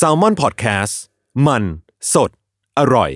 [0.00, 0.94] S a l m o n PODCAST
[1.46, 1.62] มัน
[2.12, 2.30] สด
[2.78, 3.10] อร่อย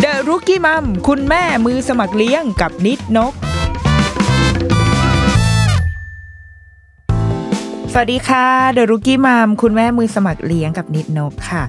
[0.00, 3.32] เดอะรุกี้มัมคุณแม่มือสมัครเลี้ยงกับนิดนก
[7.92, 11.62] สวัสดีค่ะเดอะรุกี้มัมคุณแม่มือสมัครเลี้ยงกับนิดนกค่ะ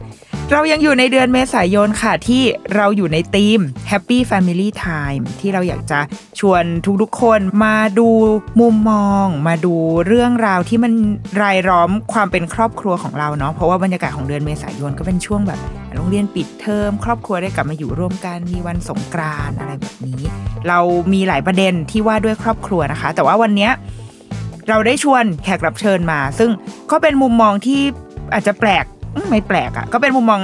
[0.52, 2.44] เรายังอยู่ในเดือนเมษายนค่ะที่
[2.76, 3.60] เราอยู่ในธีม
[3.92, 6.00] Happy Family Time ที่เราอยากจะ
[6.40, 6.64] ชวน
[7.02, 8.08] ทุกๆคนมาดู
[8.60, 9.74] มุมมอง มาดู
[10.08, 10.94] เรื่องราวที่มัน
[11.42, 15.60] รายล้อมความเป็นครอบครัวของเราเนาะเพราะว่าบรรยากาศของเดือนเมษายนก็เป็นช่วงแบบ
[15.94, 20.22] โรงเรียนปิดเทอมครอบครัวได้กลับมาอยู่ร่วมกันมีวันสงกรานอะไรแบบนี้
[20.68, 20.80] เรา
[21.14, 23.70] มีหลายประเด็นที่ว่าด้วยครอบครัวนะคะ แต่ว่าวันนี้
[24.70, 26.50] เราได้ชวนแขกรับเชิญมา ซึ่ง
[26.92, 27.82] ก็เป็นมุมมองที่
[28.34, 28.86] อาจจะแปลก
[29.30, 30.40] ไม่แปลกอะ่ะก็เป็นมุมมอง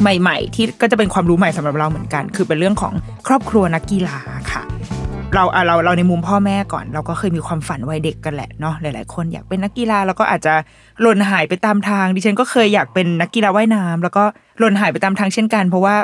[0.00, 2.92] ใหม่ ๆ ที่ก็จะเป็นความรู้ใหม่สำหรับเราเหมือนกัน คือเป็นเรื่องของ
[3.26, 4.18] ครอบครัวนักกีฬา
[4.52, 4.62] ค่ะ
[5.34, 10.54] เราเราเราในมุมพ่อแม่ก่อน เราก็เคยมีความฝันวัยเด็กกันแหละเนาะหลาย ๆ คนอยากเป็นนักกีฬาแล้วก็อาจจะ
[11.00, 14.24] หล่นหายไปตามทาง ดิฉันก็เคยอยากเป็นนักกีฬาว่ายน้ำแล้วก็
[14.58, 15.96] หล่นหายไปตามทางเช่นกัน เพราะว่า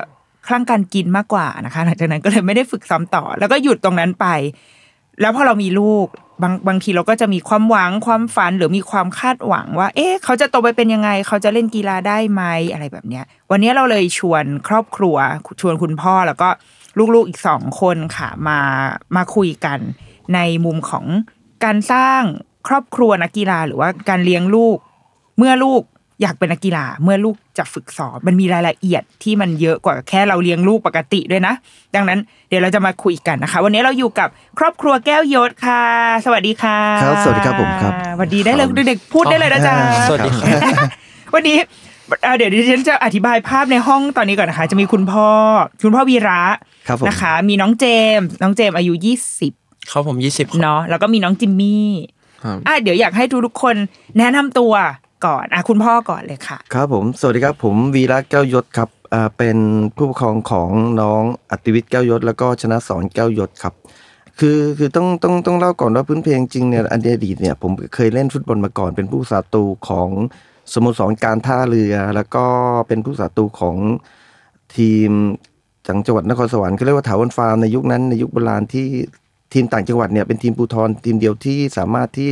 [0.46, 4.26] คลั่งการกินมากกว่านะคะ หลังจากนั้นก็เลยไม่ได้ฝึกซ้อมต่อ แล้วก็หยุดตรงนั้นไป
[5.22, 6.06] แล้วพอเรามีลูก
[6.42, 12.42] บางบางทีเราก็จะมีความหวังความฝันหรือมีความคาดหวังว่า เอ๊ะ เขาจะโตไปเป็นยังไง เขาจะเล่นกีฬาได้ไหม
[12.72, 15.16] อะไรแบบเนี้ย วันนี้เราเลยชวนครอบครัว
[15.60, 16.48] ชวนคุณพ่อแล้วก็
[17.14, 18.58] ลูกๆอีกสองคนค่ะมา
[19.16, 19.78] มาคุยกัน
[20.34, 21.06] ในมุมของ
[21.64, 22.22] การสร้าง
[22.68, 24.76] ครอบครัวนักกีฬาหรือว่าการเลี้ยงลูก
[25.38, 25.82] เมื่อลูก
[26.20, 31.54] อยากเป็นนักกีฬาเมื่อลูกจะฝึกซ้อมมันมีรายละเอียดที่มันเยอะกว่าแค่เราเลี้ยงลูกปกติด้วยนะ
[31.94, 32.18] ดังนั้น
[32.48, 34.28] เดี๋ยวเราจะมาคุยกันนะคะ วันนี้เราอยู่กับ
[34.58, 35.84] ครอบครัวแก้วยศค่ะ
[36.24, 39.74] สวัสดีค่ะครับสวัสดีครับผมครับสวัสดีได้เลยเด็กๆพูดได้เลยนะจ๊ะ
[40.08, 40.48] สวัสดีครับ
[41.34, 41.58] วันนี้
[42.22, 45.28] เอ่อเดี๋ยวดิฉันจะอธิบายภาพในห้องตอนนี้ก่อนนะคะ จะมีคุณพ่อ
[45.82, 46.40] คุณพ่อวีระ
[46.88, 47.86] ครับผมนะคะ มีน้องเจ
[48.18, 49.52] มส์น้องเจมส์อายุยี่สิบ
[49.90, 51.88] ครับผมยี่สิบเนาะแล้วก็มีน้องจิมมี่
[52.44, 53.76] ครับอะเดี๋ยวอยากให้ทุกๆคน
[54.18, 54.72] แนะนำตัว
[55.26, 58.88] ก่อนอะคุณพ่อก่อนเลยค่ะ ครับผมสวัสดีครับผมวีระแก้วยศครับ
[59.38, 59.58] เป็น
[59.96, 63.74] ผู้ปกครองของน้องอติวิทย์แก้วยศ แล้วก็ชนะสอนแก้วยศครับ
[64.38, 70.08] คือคือต้องต้องต้องเล่าก่อนว่าพื้นเพลงจริงเนี่ยอันอดีตเนี่ยผมเคยเล่นฟุตบอลมาก่อน เป็นผู้สาตูของ
[70.72, 72.44] สโมสรการท่าเรือ แล้วก็
[72.88, 73.76] เป็นผู้สาตูของ
[74.76, 75.10] ทีม
[75.86, 78.88] จังจังหวัดนครสวรรค์เขาเรียกว่าถาวรฟาร์มในยุคนั้นในยุคโบราณที่
[79.52, 82.30] ทีมต่างจังหวัดเนี่ยเป็นทีมปูทรทีมเดียวที่สามารถที่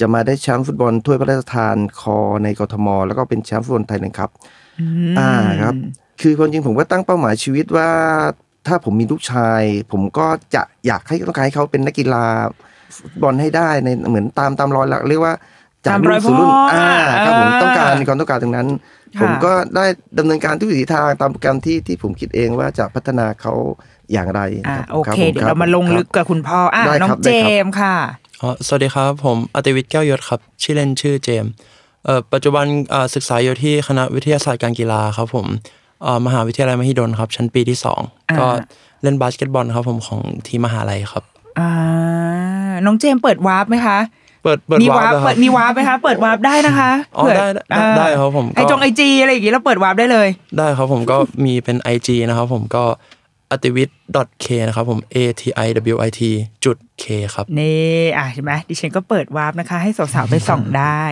[0.00, 4.30] จะมาได้แชมป์ฟุตบอลถ้วยพระราชทานคอในกทม แล้วก็เป็นแชมป์ฟุตบอลไทยนะครับ
[5.18, 5.30] อ่า
[5.62, 5.74] ครับ
[6.20, 7.90] คือความจริงผมก็ตั้งเป้าหมายชีวิตว่า
[8.66, 12.26] ถ้าผมมีลูกชาย ผมก็จะอยากให้ต้องการให้เขาเป็นนักกีฬา
[12.96, 15.34] ฟุตบอลให้ได้ในเหมือนตามตามรอยหลักเรียกว่า
[15.86, 16.90] จากตามรรุ่อยนสู่รุ่นพ่ออ่อ่า
[17.24, 18.68] ครับผมอ่าต้องการมีความต้องการตรงนั้น
[19.16, 19.84] ค่ะผมก็ได้
[20.18, 23.52] ดำเนินการทุกวิถีทางตามโปรแกรมที่ที่ผมคิดเอง ว่าจะพัฒนาเขา
[24.12, 27.94] อย่างไรอะรับโอรับเคผมเดี๋ยวคเราบมาลงครับลึกกับคุณพ่ออะได้ครับน้องเจได้ครับมส์ค่ะ
[28.42, 31.52] อ๋อสวัสดีครับผมอติวิทย์แก้วยศครับ ชื่อเล่นชื่อเจมส์
[32.04, 35.46] เอ่อปัจจุบันอ่าศึกษาอยู่ที่คณะวิทยาศาสตร์การกีฬาครับผม
[36.02, 38.00] เอ่อมหาวิทยาลัยมหิดลครับ ชั้นปีที่สอง
[38.30, 38.46] อ่า ก็
[39.02, 41.24] เล่นบาสเกตบอลครับผมของทีมมหาลัยครับ
[41.58, 41.68] อ่า
[42.86, 43.98] น้องเจมส์เปิดวาร์ปไหมคะ
[44.44, 50.28] เปิดเปิดมีวาร์ปเปิดมีวาร์ปไหมคะ เปิดวาร์ปได้นะคะอ๋อเผื่ได้ได้อ่าได้ครับผมไอก็จง IG อะไรอย่างงี้เราเปิดวาร์ปได้เลย
[50.58, 52.84] ได้ครับผมก็มีเป็น IG นะครับผมก็
[53.50, 53.96] อติวิทย์
[54.44, 56.20] .k นะครับผม a t i w i t
[56.64, 57.04] จุด k
[57.34, 61.02] ครับ นี่อะเห็นไหมดิฉันก็เปิดวาร์ปนะคะ ให้สาวๆไปส่องได้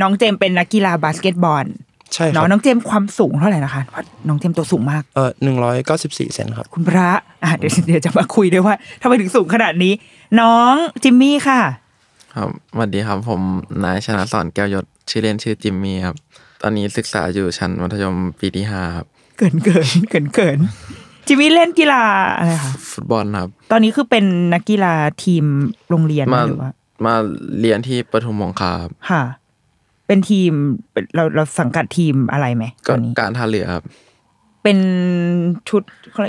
[0.00, 1.66] น้องเจมส์เป็นนักกีฬาบาสเกตบอล
[2.14, 7.10] ใช่ครัเนาะบน้องเจมส์ความสูงเท่าไหร่นะคะเพราะน้องเจมส์ตัวสูงมาก เอ่อหนึ่งร้อยเก้าสิบสี่เซนครับ คุณพระ
[7.42, 9.92] อะเดี๋ยวเดี๋ยวจะมาคุยด้วยว่าทำไมถึงสูงขนาดนี้
[10.40, 11.60] น้องจิมมี่ค่ะ
[12.34, 13.40] ครับสวัสดีครับผม
[13.84, 16.16] นายชนะสอนแก้วยศชื่อเล่นชื่อจิมมี่ครับ
[16.62, 19.06] ตอนนี้ศึกษาอยู่ชั้นมัธยมปีที่ห้าครับ
[19.38, 20.58] เกินเกินเกินเกิน
[21.26, 22.02] จิมมี่เล่นกีฬา
[22.38, 24.24] อะไรคะฟุตบอลครับ ตอนนี้คือเป็น
[24.54, 24.94] นักกีฬา
[25.24, 25.44] ทีม
[25.90, 26.70] โรงเรียนไหมมาหรือว่า
[27.06, 27.14] มา
[27.60, 29.22] เรียนที่ปทุมคงคาครับค่ะ
[30.06, 30.52] เป็นทีม
[30.92, 33.84] เป็นเราเราสังกัดทีมอะไรไหมตก็อนนี้การท่าเรือครับ
[34.62, 34.78] เป็น
[35.68, 35.82] ชุด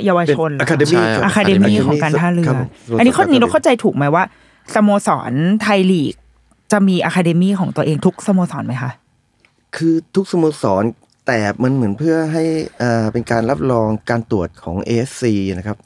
[0.06, 2.64] เยาวชนเหรออะคาเดมี่ใช่ครับอะคาเดมี่ Academy ของการท่าเรือครับผ
[2.96, 4.24] มอันนี้ข้อนี้ Academy เราเข้าใจถูกไหมว่า
[4.76, 6.14] สโมสรไทยลีก
[6.72, 8.92] จะมี academy ของตัวเองทุกสโมสรไหมคะ
[9.76, 10.84] คือทุกสโมสร
[11.28, 12.44] แต่มันเหมือนเพื่อให้
[12.80, 15.24] เอ่อเป็นการรับรองการตรวจของ ASC
[15.58, 15.78] นะครับ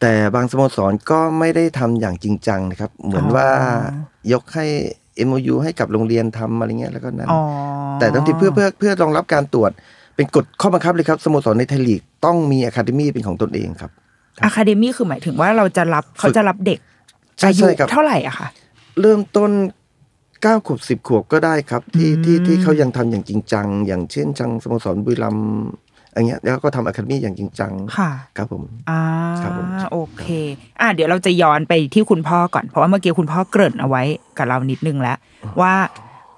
[0.00, 3.48] แต่บางสโมสรก็ไม่ได้ทำอย่างจริงจังนะครับ เหมือนว่า
[4.32, 4.66] ยกให้
[5.28, 7.40] MOU ให้กับโรงเรียนทำอะไรเงี้ยแล้วก็นั้นอ๋อ
[7.98, 9.70] แต่ทั้งที่เพื่อเพื่อเพื่อรองรับการตรวจ
[10.16, 13.90] เป็นกฎข้อบังคับเลยครับสโมสรในไทยลีกต้องมีอะคาเดมี่เป็นของตนเองครับ
[14.44, 16.78] อะคาเดมี่คือหมายถึงว่าเราจะรับเขาจะรับเด็ก
[17.38, 18.48] ใช่อายุใช่ครับเท่าไหร่อะคะ
[19.00, 19.50] เริ่มต้น
[20.42, 25.46] เก้าขวบสิบขวบก็ได้ครับ ที่ที่ที่เขายังทำอย่างจริงจัง อย่างเช่นจังสโมสรบุรีรัมย์
[26.14, 29.00] อย่างเงี้ยแล้วก็ทำอะคาเดมี่อย่างจริงจังค่ะครับผมอ่า
[29.42, 30.24] ครับผมโอเค
[30.80, 34.02] อ่าเดี๋ยวเราจะย้อนไปที่คุณพ่อก่อน เพราะว่าเมื่อกี้คุณพ่อเกริ่นเอาไว้
[34.38, 35.16] กับเรานิดนึงแล้ว
[35.60, 35.74] ว่า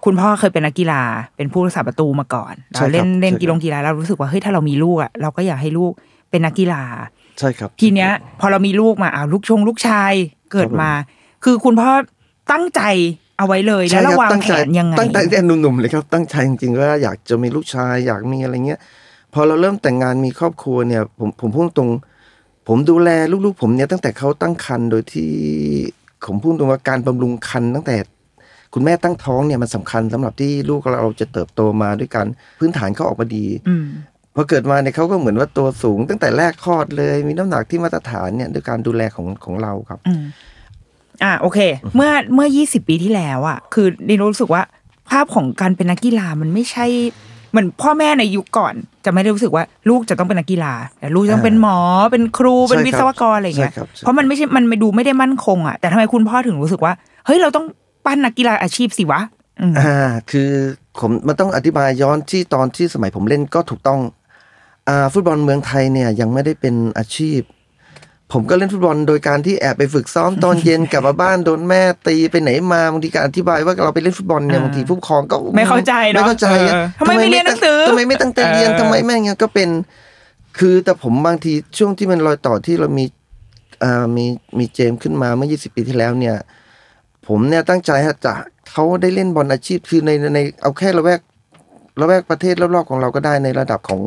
[0.04, 1.02] คุณพ่อเคยเป็นนักกีฬา
[1.36, 5.92] เป็นผู้รักษาประตูมาก่อนใช่เราครับเล่นเล่นใช่ครับกีฬากีฬาเรารู้สึกว่าเฮ้ยถ้าเรามีลูกอะเราก็อยากให้ลูก
[6.30, 6.82] เป็นนักกีฬา
[7.38, 8.10] ใช่ครับ ทีเนี้ย
[8.40, 10.12] พอเรามีลูกมาอ้าวลูกชงลูกชาย
[10.52, 10.90] เกิดมา
[11.44, 11.90] คือคุณพ่อ
[12.52, 12.82] ตั้งใจ
[13.38, 18.80] เอาไว้เลยแล้วใช่เราครับวางตั้งแผใจนยังไงตั้งแต่แต่หนุ่มๆเลยครับตั้งใจจริงๆว่าอยากจะมีลูกชายอยากมีอะไรเงี้ย
[19.34, 21.90] พอเราเริ่มแต่งงานมีครอบครัวเนี่ย ผมผมพูดตรง
[22.68, 23.10] ผมดูแล
[23.44, 25.30] ลูกๆ ผมเนี่ยตั้งแต่เขาตั้งครรภ์โดยที่
[26.26, 27.96] ผมพูดตรงว่าการบำรุงครรภ์ตั้งแต่
[28.74, 32.26] คุณแม่ตั้งท้องเนี่ยมันสำคัญสำหรับที่ลูกเราจะเติบโตมาด้วยกัน
[32.58, 33.86] พื้นฐานเขาออกมาดีอืม
[34.34, 40.00] พอเกิดมาเนี่ยเขาก็เหมือนว่าตัวสูงตั้งแต่แรกคลอดเลย มีน้ำหนักที่มาตรฐานเนี่ยด้วยการดูแลของของเราครับ
[41.14, 41.58] อืมอ่าโอเค
[41.94, 44.62] เมื่อเมื่อยี่สิบปีที่แล้วอะ คือดินรู้สึกว่า
[45.10, 46.86] ภาพของการเป็นนักกีฬามันไม่ใช่
[47.50, 48.74] เหมือนพ่อแม่ในยุคก่อน
[49.04, 51.78] จะไม่ได้รู้สึกว่าลูกจะต้องเป็นนักกีฬาแต่ลูกจะต้องเป็นหมอ
[52.12, 56.92] เป็นครูเป็นใช่ครับวิศวกรอะไรอย่างเงี้ยใช่ครับใช่เพราะมันไม่ใช่มันไม่ดูไม่ได้มั่นคงอะแต่ทำไมคุณพ่อถึงรู้สึกว่า
[57.26, 57.66] เฮ้ยเราต้อง
[58.06, 59.20] ปั้นนักกีฬาอาชีพสิวะ
[59.60, 59.96] อืมอ่า
[60.30, 60.50] คือ
[60.98, 64.00] ผมมันต้องอธิบายย้อนที่ตอนที่สมัยผมเล่นก็ถูกต้อง
[64.88, 67.38] อ่าฟุตบอลเมืองไทยเนี่ยยังไม่ได้เป็นอาชีพ
[68.34, 79.68] ผมก็เล่นฟุตบอลโดยการที่แอบไปฝึกซ้อมตอนเย็นกลับมาบ้านโดนแม่ตีไปไหนมาบางทีการอธิบายว่าเราไปเล่นฟุตบอลเนี่ยอ่าบางทีผู้ปกครองก็ไม่เข้าใจเนอะไม่เข้าใจเออทำไมไม่เรียนหนังสือทำไมไม่ตั้งใจเรียนเออทำไมแม่งเงี้ยก็เป็น
[80.58, 83.04] คือแต่ผมบางทีช่วงที่มันรอยต่อที่เรามี
[83.82, 84.24] อ่ามี
[84.58, 86.36] มีเจมส์ขึ้นมาเมื่อ 20 ปีที่แล้วเนี่ย
[87.26, 88.34] ผมเนี่ยตั้งใจฮะจะ
[88.70, 91.20] เขาได้เล่นบอลอาชีพคือในในเอาแค่ละแวก
[92.00, 94.02] ละแวกประเทศรอบๆของเราก็ได้ในระดับของ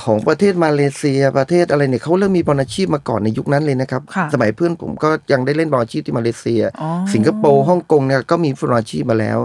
[0.00, 9.38] ของประเทศมาเลเซียประเทศอะไรเนี่ยเขาเริ่มมีบอลอาชีพมาก่อนในยุคนั้นเลยนะครับค่ะสมัยเพื่อนผมก็ยังได้เล่นบอลอาชีพที่มาเลเซียอ๋อสิงคโปร์ฮ่องกงเนี่ยก็มีฟุตบอลอาชีพมาแล้ว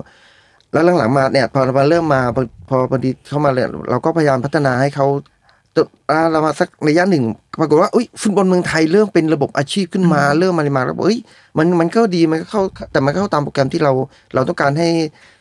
[0.71, 5.07] แล้วหลังๆมาเนี่ยพอมาเริ่มมาพอพอพอดีเข้ามาเลยเราก็พยายามพัฒนาให้เขา
[5.75, 7.23] จนอ่าเรามาสักระยะหนึ่ง
[7.59, 11.19] ปรากฏว่าอุ้ยฟุตบอลเมืองไทยเริ่มเป็นระบบอาชีพขึ้นมา เริ่มมามาแล้วบอกเอ้ย
[11.57, 12.61] มันมันก็ดีมันก็เข้า
[12.91, 13.91] แต่มันก็เข้าตามโปรแกรมที่เรา
[14.33, 14.89] เราต้องการให้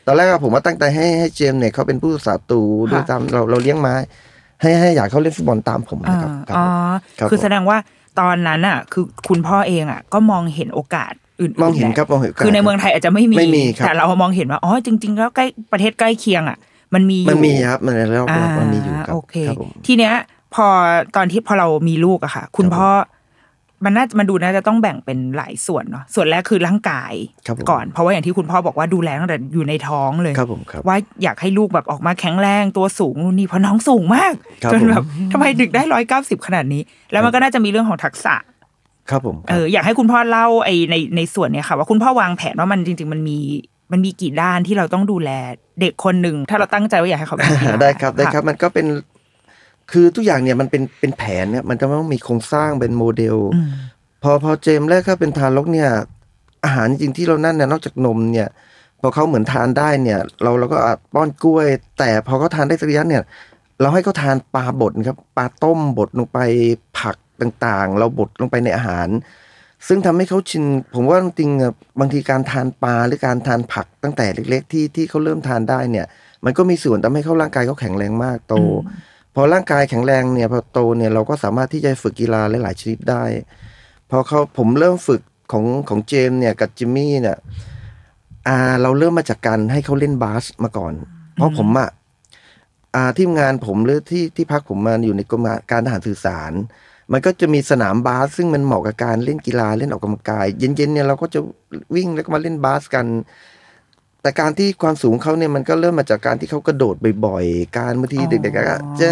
[0.07, 2.61] ตอนแรกอะผมว่าตั้งใจให้ให้เจมส์เนี่ยเขาเป็นผู้รักษาประตู
[2.91, 3.95] ด้วยตามเราเราเลี้ยงมา
[4.61, 6.67] ให้ให้อยากเขาเล่นฟุตบอลตามผมอ่านะครับครับอ๋อ
[7.19, 7.79] ครับคือผมแสดงว่า
[8.21, 16.59] ตอนนั้นอะ คือคุณพ่อเองอะ ก็มองเห็นโอกาสอื่นๆมองเห็นแหละครับมองเห็นโอกาสคือในเมืองไทยอาจจะไม่มีไม่มีครับแต่เรามองเห็นว่าอ๋อจริง ๆ แล้วใกล้ประเทศใกล้เคียงอะ
[16.95, 20.15] มันมีอยู่มันมีครับมันแล้วอ่ามันมีอยู่ครับโอเคครับผมทีเนี้ย
[20.55, 20.67] พอ
[21.17, 22.89] ตอนที่พอเรามีลูกอะค่ะ คุณพ่อ
[23.85, 27.13] มันน่ามันดูน่าจะต้องแบ่งเป็นหลายส่วนเนาะส่วนแรกคือร่างกาย
[27.47, 34.33] ครับผมก่อน เพราะว่าอย่างที่คุณพ่อบอกว่าดูแลตั้งแต่อยู่ในท้องเลยครับผมครับว่าอยากให้ลูกแบบออกมาแข็งแรงตัวสูงนู่นนี่เพราะน้องสูงมาก
[34.63, 36.83] ครับจนผมแบบทำไมดึกได้ร้อยเก้าสิบขนาดนี้
[37.13, 38.35] แล้วมันก็น่าจะมีเรื่องของทักษะ
[39.11, 43.39] ครับผมคเอรับออยากให้คุณพ่อเล่าไอ้ในในส่วนเนี้ยค่ะ ว่าคุณพ่อวางแผนว่ามันจริง ๆ มันมี
[43.93, 45.31] มันมีกี่ด้านที่เราต้องดูแล
[45.81, 48.87] เด็กคนหนึ่งถ้าเราตั้งใจว่าอยากให้เขาเป็นนักกีฬาได้ครับได้ครับะมันก็เป็น
[49.93, 53.71] คือทุกอย่างเนี่ยมันเป็นเป็นแผนเนี่ยมันจะต้องมีโครงสร้างเป็นโมเดลอืม
[54.23, 55.91] พอพอเจมส์แรกเขาเป็นทารกเนี่ย
[56.65, 58.49] อาหารจริงๆที่เรานั่นเนี่ยนอกจากนมเนี่ย
[59.01, 61.67] พอเขาเหมือนทานได้เนี่ย เราเราก็อาจป้อนกล้วย
[61.99, 63.23] แต่พอเขาทานได้สักระยะเนี่ย
[63.81, 66.39] เราให้เขาทานปลาบดนะครับปลาต้มบดลงไป
[66.99, 69.09] ผักต่างๆ เราบดลงไปในอาหาร
[69.89, 70.65] ซึ่งทำให้เขาชิน
[70.95, 76.07] ผมว่าจริงๆอะบางทีการทานปลาหรือการทานผักตั้งแต่เล็ก ๆ ที่ที่เขาเริ่มทานได้เนี่ย
[76.45, 78.55] มันก็มีส่วนทำให้เขาร่างกายเขาแข็งแรงมากโต
[79.39, 83.25] พอร่างกายแข็งแรงเนี่ยพอโตเนี่ยเราก็สามารถที่จะฝึกกีฬาหลายๆชนิดได้
[84.11, 87.39] พอเขาผมเริ่มฝึกของของเจมเนี่ยกับจิมมี่เนี่ย
[88.49, 90.95] อ่าเราเริ่มมาจากการให้เขาเล่นบาสมาก่อน
[91.35, 91.89] เพราะผมอะ
[92.95, 96.53] อ่าที่งานผมหรือที่ที่พักผมมาอยู่ในกรมการทหารสื่อสาร
[97.13, 101.41] มันก็จะมีสนามบาสซึ่งมันเหมาะกับการเล่นกีฬาเล่นออกกำลังกาย เย็นๆเนี่ยเราก็จะ
[101.95, 103.07] วิ่งแล้วก็มาเล่นบาสกัน
[104.27, 106.95] แต่การที่ความสูงเขาเนี่ยมันก็เริ่มมาจากการที่เขากระโดด
[107.27, 109.11] บ่อยๆ การบางทีเด็กๆก็จะ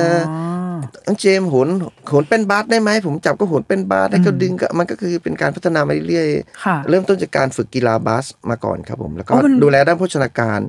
[1.06, 1.68] น้องเจมส์โหน
[2.08, 6.26] โหนเป็นบาสได้ไหมผมจับก็โหนเป็นบาสให้เขาดึงก็มันก็คือเป็นการพัฒนามาเรื่อย
[6.64, 10.60] ค่ะๆเริ่มต้นจากการฝึกกีฬาบาสมาก่อนครับผม แล้วก็อ๋อมันดูแลด้านโภชนาการ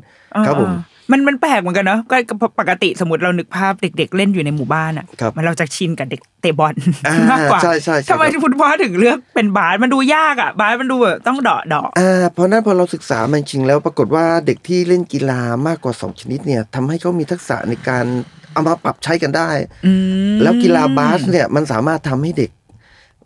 [0.45, 2.15] ครับผมอ่าๆ มันมันแปลกเหมือนกันเนาะก็
[2.59, 6.73] ปกติสมมติเรานึกภาพเด็ก ๆ เล่นอยู่ในหมู่บ้านอะครับมันเราจะชินกับเด็กเตะบอล
[7.07, 18.05] อ่ามากกว่าใช่ใช่ใช่ทำไมครับคุณพ่อถึงเลือกเป็นบาสมันดูยากอะบาสมันดูแบบต้องเดาะเดาะอ่าเพราะนั้นพอเราศึกษามันจริงแล้วปรากฏว่าเด็กที่เล่นกีฬามากกว่าสองชนิดเนี่ยทำให้เขามีทักษะในการ
[18.53, 19.49] เอามาปรับใช้กันได้
[19.85, 19.91] อื
[20.33, 22.51] มแล้วกีฬาบาสเนี่ยมันสามารถทำให้เด็ก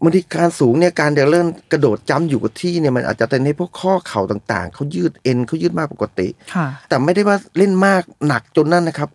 [0.03, 9.09] บางทีการสูงเนี่ยการเดินเลื่อนกระโดดจ้ำอยู่กับที่เนี่ยมันอาจจะเป็นให้พวกข้อเข่าต่างๆเขายืดเอ็นเขายืดมากปกติค่ะแต่ไม่ได้ว่าเล่นมากหนักจนนั่นนะครับ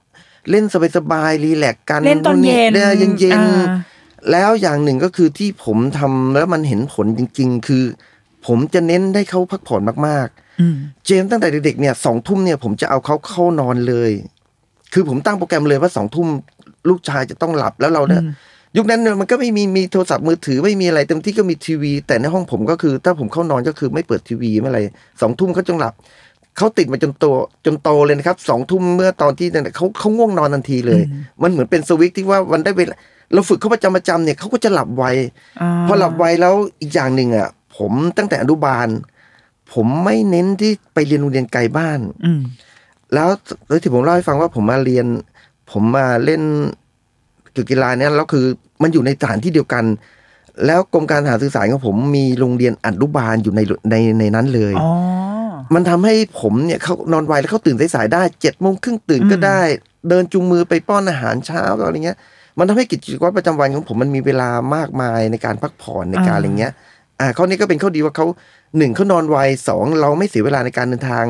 [0.50, 0.64] เล่น
[0.96, 3.66] สบายๆรีแลกซ์กันเล่นตอนเย็นเย็นเย็นๆอ่า
[4.30, 7.84] แล้วอย่างหนึ่งก็คือที่ผมทำแล้วมันเห็นผลจริง ๆ คือ
[8.46, 10.28] ผมจะเน้นให้เขาพักผ่อนมาก
[10.60, 14.10] อืมๆเจมส์ตั้งแต่เด็กๆเนี่ยสองทุ่มเนี่ยผมจะเอาเขาเข้านอนเลย
[14.92, 16.28] คือผมตั้งโปรแกรมเลยว่าสองทุ่ม
[16.88, 18.32] ลูกชายจะต้องหลับแล้วเราเนี่ยอืม
[18.76, 24.80] ยุคนั้นเนี่ยมันก็ไม่มีมีโทรศัพท์มือถือไม่มีอะไรเต็มที่ก็มีทีวี แต่ในห้องผมก็คือ ถ้าผมเข้านอนก็คือไม่เปิดทีวีไม่อะไร
[25.20, 25.94] สองทุ่มเขาจงหลับ
[26.56, 27.24] เขาติดมาจนโต
[27.64, 31.02] จนโตเลยนะครับสองทุ่มเมื่อตอนที่เนี่ยเขาเขาง่วงนอนทันทีเลย
[31.42, 32.96] มันเหมือนเป็นสวิตช์ที่ว่าวันได้เวลา
[33.32, 35.10] เราฝึกเขาประจำประจำเนี่ยเขาก็จะหลับไวา
[35.86, 38.88] พอหลับไวแล้วอีกอย่างหนึ่งอะผมตั้งแต่อนุบาล
[39.72, 42.40] ผมไม่เน้นที่ไปเรียนโรงเรียนไกลบ้านอืม
[43.14, 43.28] แล้ว
[43.68, 45.06] แล้วที่ผมเล่าให้ฟังว่าผมมาเรียน
[45.72, 46.42] ผมมาเล่น
[47.70, 48.46] กีฬาเนี่ยแล้วคือ
[48.82, 49.84] มันอยู่ในสถานที่เดียวกัน
[50.66, 54.90] แล้วกรมการทหารสื่อสารของผมมีโรงเรียนอนุบาลอยู่ในในในนั้นเลยอ๋อ
[55.74, 59.60] มันทำให้ผมเนี่ยเขานอนไวแล้วเขาตื่นสายๆได้เจ็ดโมงครึ่งตื่นก็อืมได้
[60.08, 62.18] เดินจูงมือไปป้อนอาหารเช้าอะไรเงี้ย
[62.58, 66.72] มันทำให้กิจวัตรประจำวันของผมมันมีเวลามากมายในการพักผ่อนในการอะไรเงี้ย
[67.20, 68.26] อ่าข้อนี้ก็เป็นข้อดีว่าเขา
[68.78, 69.36] หนึ่งเขานอนไว
[69.68, 71.24] สองเราไม่เสียเวลาในการเดินทาง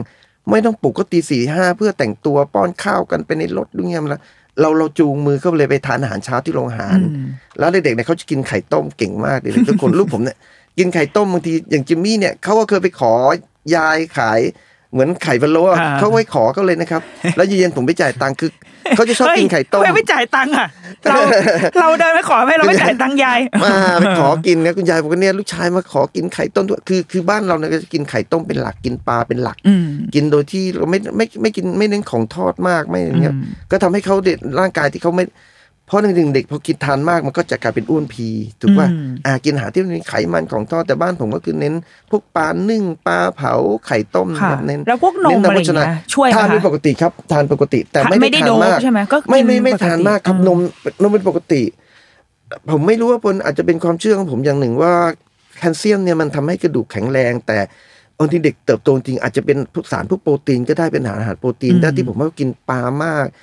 [0.50, 4.20] ไม่ต้องปลุกก็ตีสี่ห้าเพื่อแต่งตัวป้อนข้าวกันไปในรถด้วยเงี้ยมันละ
[4.60, 7.26] เราเราจูงมือเขาเลยไปทานอาหารเช้าที่โรงอาหารอืม
[7.58, 10.36] แล้วเด็กๆเนี่ยเขาจะกินไข่ต้มเก่งมากเลยทุกคนลูกผมเนี่ย
[10.78, 13.14] กินไข่ต้มบางทีอย่างจิมมี่เนี่ยเขาก็เคยไปขอ
[13.76, 14.40] ยายขาย
[14.94, 17.02] เหมือนไข่พะโล้อะอ่าเขาไว้ขอเขาเลยนะครับ
[17.36, 18.50] แล้วเย็นๆผมไปจ่ายตังค์คือ
[18.96, 20.68] เขาจะชอบกินไข่ต้มเฮ้ยไม่จ่ายตังค์อะ
[21.08, 21.16] เรา
[21.80, 35.24] เราเดินไปขอให้เราไม่จ่ายตังค์ยายมาไปขอกินเนี่ยคุณยายบอกว่าเนี่ยลูกชายมาขอกินไข่ต้มด้วยคือคือบ้านเราเนี่ยก็จะกินไข่ต้มเป็นหลักกินปลาเป็นหลักอืมกินโดยที่เราไม่ไม่ไม่กินไม่เน้นของทอดมากไม่อย่างเงี้ยอืมก็ทำให้เขาเด็กร่างกายที่เขาไม่
[35.86, 38.26] เพราะหนึ่งๆเด็กพอกินทานมากมันก็จะกลายเป็นอ้วนพี
[38.60, 41.74] ถูกป่ะอืมอ่ากินอาหารที่มีไขมันของทอดแต่บ้านผมก็คือเน้น
[42.10, 43.54] พวกปลานึ่งปลาเผา
[43.86, 50.58] ไข่ต้มค่ะแบบเน้นแล้วพวกนมเน้อะไรอย่างเงี้ยช่วยไหมทานเป็นคะปกติครับทานปกติ แต่ไม่ไม่ได้ได้ทานโดปมากใช่ไหมก็กินไม่ไม่ไม่ปกติทานมากครับอืมนม
[51.02, 51.62] นมเป็นปกติ
[52.72, 54.92] ผมไม่รู้ว่าปนอาจจะเป็นความเชื่อของผมอย่างหนึ่งว่า
[55.58, 57.58] แคลเซียมเนี่ยมันทำให้กระดูกแข็งแรง แต่
[58.18, 63.34] บางทีเด็กเติบโตจริงอาจจะเป็นพวกสารพวกโปรตีนก็ได้เป็นอาหารอาหารโปรตีนได้ที่ผมว่ากินปลามากแล้ว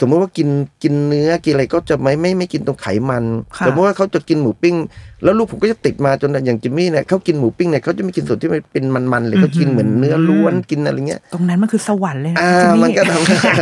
[0.00, 0.48] สมมติว่ากิน
[0.82, 3.24] กินเนื้อกินอะไรก็จะไม่ไม่ไม่กินตรงไขมัน
[3.56, 4.76] ค่ะสมมติว่าเขาจะกินหมูปิ้ง
[5.24, 13.12] แล้วลูกผมก็จะติดมาจนอย่างจิมมี่เนี่ยเขากินหมูปิ้งเนี่ยเขาจะไม่กินส่วนที่มันเป็นมันๆเลยเขากินเหมือนเนื้อล้วนกินอะไรเงี้ยตรงนั้นมันคือสวรรค์เลยนะอ่าจิมันก็ท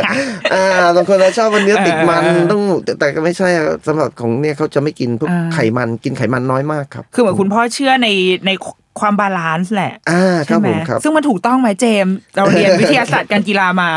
[0.02, 0.64] ำอ่า
[0.96, 8.08] บางคนเราชอบวันเนื้อติดมันเออต้องแต่แต่ก็ไม่ใช่อะสำหรับของเนี่ยเขาจะไม่กินพวกอ่าไขมันกินไขมันน้อยมากครับ คือเหมือนคุณพ่อเชื่อใน
[8.46, 8.50] ใน
[9.00, 13.90] ความ balance แหละอ่าคใช่รับไหมผมครับซึ่งมันถูกต้องไหมเจมส์เราเรียนวิทยาศาสตร์การกีฬามา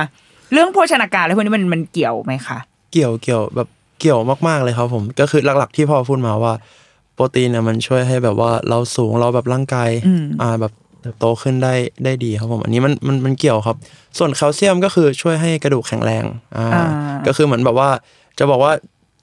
[0.53, 2.57] เรื่องโภชนาการอะไรพวกนี้มันมันเกี่ยวไหมคะ
[2.91, 3.67] เกี่ยวเกี่ยวแบบ
[3.99, 6.53] เกี่ยวมากๆเลยครับผมก็คือหลัก ๆ ที่พ่อพูดมาว่า
[7.13, 13.77] โปรตีนเนี่ยมันช่วยให้แบบว่าเราสูงเราแบบร่างกายอืมอ่าแบบเติบโตขึ้นได้ได้ดีครับผมอันนี้มันมันมันเกี่ยวครับ
[14.17, 16.23] ส่วนแคลเซียมก็คือช่วยให้กระดูกแข็งแรง
[16.57, 16.85] อ่าอ่า
[17.27, 17.89] ก็คือเหมือนแบบว่า
[18.39, 18.71] จะบอกว่า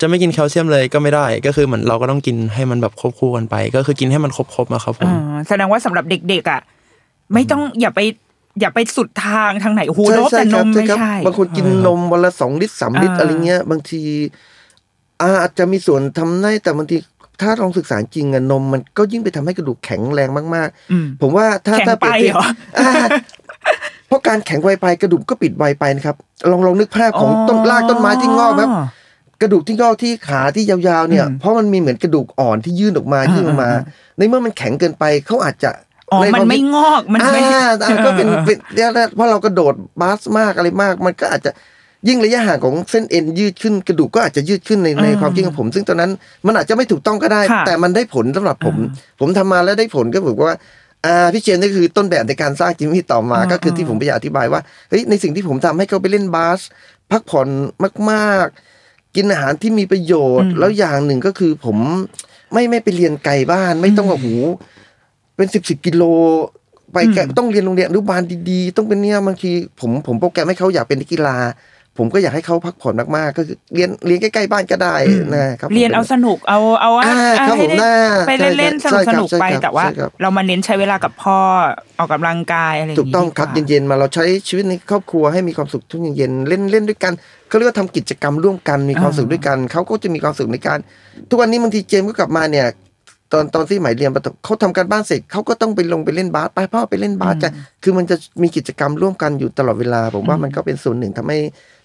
[0.00, 6.60] จะไม่กินแคลเซียมเลยก็ไม่ได้ ก็คือเหมือนเราก็ต้องกินให้มันแบบควบคู่กันไป ก็คือกินให้มันครบๆนะครับผมอ่าแสดงว่าสำหรับเด็กๆอะ
[7.34, 8.00] ไม่ต้องอย่าไป
[8.60, 14.02] อย่าไปสุดทางทางไหนโอ้โหโดบแต่นมไม่ครับใช่บางคนกินนมวันละสองลิตรสามลิตรอ่าอะไรเงี้ย บางที
[15.22, 16.96] อาอาจจะมีส่วนทำได้แต่บางที
[17.42, 22.48] ถ้าลองศึกษาจริงอะนมมันก็ยิ่งไปทำให้กระดูกแข็งแรงมากอืมๆผมว่าถ้าแข็งถ้าเปรียบไปเทียบเหรอ
[22.78, 22.92] อ่า
[24.06, 26.16] เพราะการแข็งไวไปกระดูกก็ปิดไวไปนะครับ
[26.50, 28.70] ลองลองนึกภาพของต้นรากต้นไม้ที่งอกครับ
[29.42, 33.82] กระดูกที่งอกที่ขาที่ยาวๆเนี่ยอืมเพราะมันมีเหมือนกระดูกอ่อนที่ยื่นออกมาอ่ายื่นออกมาอ่า
[34.18, 35.70] ในเมื่อมันแข็งเกินไปเขาอาจจะ
[36.12, 41.50] อ๋อใความันไม่คิดงอก มันไม่อ่าอ่าก็เป็นเป็นเรียกได้เพราะเรากระโดดบาสมากอะไรมาก มันก็อาจจะ
[42.08, 46.10] ยิ่งระยะห่างของเส้นเอ็นยืดขึ้นกระดูกก็อาจจะยืดขึ้นในในอืมความคิดของผม ซึ่งตอนนั้น
[46.46, 48.76] มันอาจจะไม่ถูกต้องก็ได้ค่ะแต่มันได้ผลสำหรับผม
[49.20, 50.54] ผมทำมาแล้วได้ผลก็บอกว่า
[51.06, 54.60] อ่าพี่เจนนี่คือต้นแบบในการสร้างจิมมี่ต่อมาอืมก็คือที่ผมพยายามอธิบายว่า
[54.90, 56.60] เฮ้ยในสิ่งที่ผมทำให้เขาไปเล่นบาส
[57.10, 57.48] พักผ่อน
[58.10, 61.76] มากๆ กินอาหารที่มีประโยชน์ แล้วอย่างหนึ่งก็คือผม
[62.52, 64.34] ไม่ไม่ไปเรียนไกลบ้านไม่ต้องว่าหู
[65.36, 66.02] เป็นสิบสิบกิโล
[66.92, 69.50] ไปไกลต้องเรียนโรงเรียนอนุบาลดีๆ ต้องเป็นเนี่ยบางที
[69.80, 71.36] ผมผมโปรแกรมให้เขาอยากเป็นนักกีฬา
[71.98, 74.94] ผมก็อยากให้เขาพักผ่อนมากๆก็คือเรียนเรียนใกล้ๆบ้านก็ได้
[75.34, 77.16] นะครับเรียนเอาสนุกเอาเอาอ่า
[77.46, 77.94] ครับให้ผมได้น่า
[78.28, 81.38] ไปเล่นๆสใช่นุกครับสนุกไปใช่ครับแต่ว่าใช่ครับเรามาเน้นใช้เวลากับพ่อ
[81.98, 87.12] ออกกำลังกายอะไรอย่างถูกต้องครับดีว่าเย็นๆมาเราใช้ชีวิตในครอบครัวให้มีความสุขทุกเย็นๆเล่นเล่นด้วยกัน
[87.48, 90.78] เขาเรียกว่าทำกิจกรรมร่วมกันมีความสุขด้วยกันเขาก็จะมีความสุขในการ
[91.28, 92.66] ทุกวันนี้บางทีเจมส์ก็กลับมาเนี่ย
[93.32, 97.50] ตอนตอนที่หมายเรียนประถมเขาทำการบ้านเสร็จเขาก็ต้องไปลงไปเล่นบาสไปพ่อไปเล่นบาสจะ
[97.82, 101.38] คือมันจะมีกิจกรรมร่วมกันอยู่ตลอดเวลา ผมว่ามันก็เป็นส่วนหนึ่งทำให้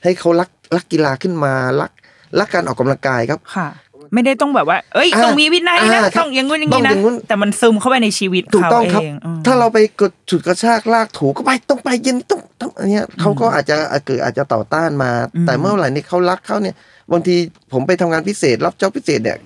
[0.03, 1.91] ให้เขารักรักกีฬาขึ้นมารัก
[2.39, 3.69] รักการออกกำลังกายครับค่ะ
[4.13, 15.11] ไม่ได้ต้องแบบว่า เอ้ยอ่าต้องมีวินัยนะอ่าครับต้องอย่างงู้นอย่างต้อนี้งอย่างนู้นะนแต่มันซึมเข้าไปในชีวิตถูกเขาต้องครับเองอืมถ้าเราไปกดฉุดกระชากลากถูก็ไปต้องไปเย็นต้องต้องอันเนี้ยเขาก็อาจจะเกิดอาจจะต่อต้านมา
[15.45, 16.75] แต่เมื่อไหร่นี่เขารักเขาเนี่ย
[17.11, 17.35] บางที
[17.71, 19.37] ผมไปทำงานพิเศษ รับจ็อบพิเศษเนี่ย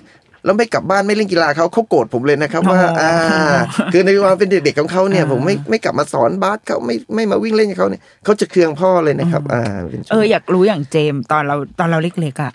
[0.45, 3.59] แล้วไม่กลับบ้านไม่เล่นกีฬาเขาเขาโกรธผมเลยนะครับว่าอ๋ออ่อ่า
[3.93, 12.51] คือในความเป็นเด็กๆของเขาเนี่ยอ่าผมไม่ไม่กลับมาสอนบาสเขาไม่ไม่มาวิ่งเล่นกับเขาเนี่ยเขาจะเคืองพ่อเลยนะครับ อ่าเป็นช่วงเอออยากรู้อย่างเจมส์ตอนเราตอนเราเล็กๆอะ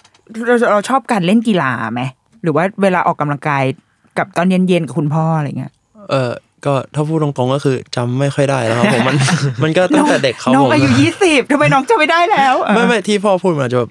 [0.46, 2.02] เราเราชอบการเล่นกีฬาไหม
[2.42, 3.64] หรือว่าเวลาออกกำลังกาย
[4.18, 5.72] กับตอนเย็นๆกับคุณพ่ออะไรเงี้ย
[6.10, 6.32] เออ
[6.66, 9.16] ก็ถ้าพูดตรงๆก็คือจำไม่ค่อยได้แล้วครับผมมัน
[9.62, 13.90] มันก็ตั้งแต่เด็กครับน้องผมอายุยี่สิบทำไมน้องจะไม่ได้แล้วอะไม่ไม่ที่พ่อพูดมาจะแบบ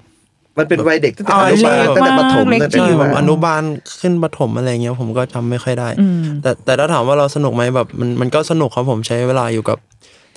[0.60, 3.62] มันเป็นวัยเด็กตั้งแต่อ๋ออนุบาลเล็กตั้งแต่ประถมมากตั้งแต่เล็กจิ๋ใช่วแบบอนุบาล
[4.00, 9.80] ขึ้นประถมอะไรเงี้ยผมก็จำไม่ค่อยได้อืมแต่แต่ถ้าถามว่าเราสนุกไหมแบบมันมันก็สนุกครับผมใช้เวลาอยู่กับ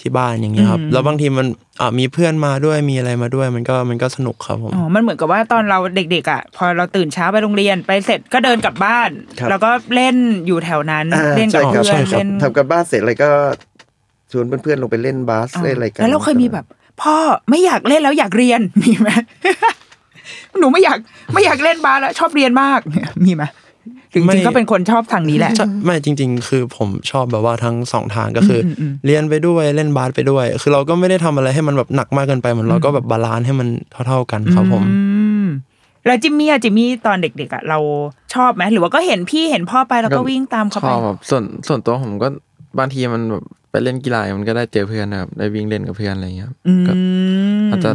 [0.01, 1.47] ที่บ้านอย่างเงี้ยครับอืมแล้วบางทีมัน
[1.81, 13.31] อ่ามีเพื่อนมาด้วยมีอะไรมาด้วย มันก็มันก็สนุกครับผมอ๋อมันเหมือนกับว่าตอนเราเด็ก ๆอะพอเราตื่นเช้าไปโรงเรียนไปเสร็จก็เดินกลับบ้านครับแล้วก็เล่นอยู่แถวนั้นอ่าเล่นกับใช่ครับเพื่อนใช่ครับเล่นทำกันบ้านเสร็จอะไรก็
[14.33, 16.67] ชวนเพื่อนๆลงไปเล่นบาสเล่นอะไรกันแล้วเราเคยมีแบบ
[17.03, 17.17] พ่อ
[17.51, 19.09] ไม่อยากเล่นแล้วอยากเรียนมีไหม
[20.61, 20.99] หนูไม่อยาก
[21.33, 23.45] ไม่อยากเล่นบาสแล้วชอบเรียนมากเนี่ยมีไหม
[24.13, 33.69] จไม่ริงๆก็เป็นคนชอบทางนี้แหละใช่ไม่จริง ๆ คือผมชอบแบบว่าทั้งสองทางก็คืออมอืมเรียนไปด้วยเล่นบาสไปด้วย คือเราก็ไม่ได้ทำอะไรให้มันแบบหนักมากเกินไปเหมือนเราก็แบบ balance ให้มัน
[34.07, 34.97] เท่า ๆกันครับผมอื
[35.45, 35.47] ม
[36.07, 37.79] แล้วจิมมี่อะจิมมี่ตอนเด็กๆอะเรา
[38.35, 42.29] ชอบไหมหรือว่าก็เห็นพี่เห็นพ่อไปแล้วก็วิ่งตามเขาชไปอบแบบส่วนส่วนตัวผมก็
[42.79, 46.93] บางทีมันแบบไปเล่นกีฬามันก็ได้เจอเพื่อนนะครับได้วิ่งเล่นกับเพื่อนอะไรเงี้ยครับอืก็
[47.63, 47.91] มอาจจะ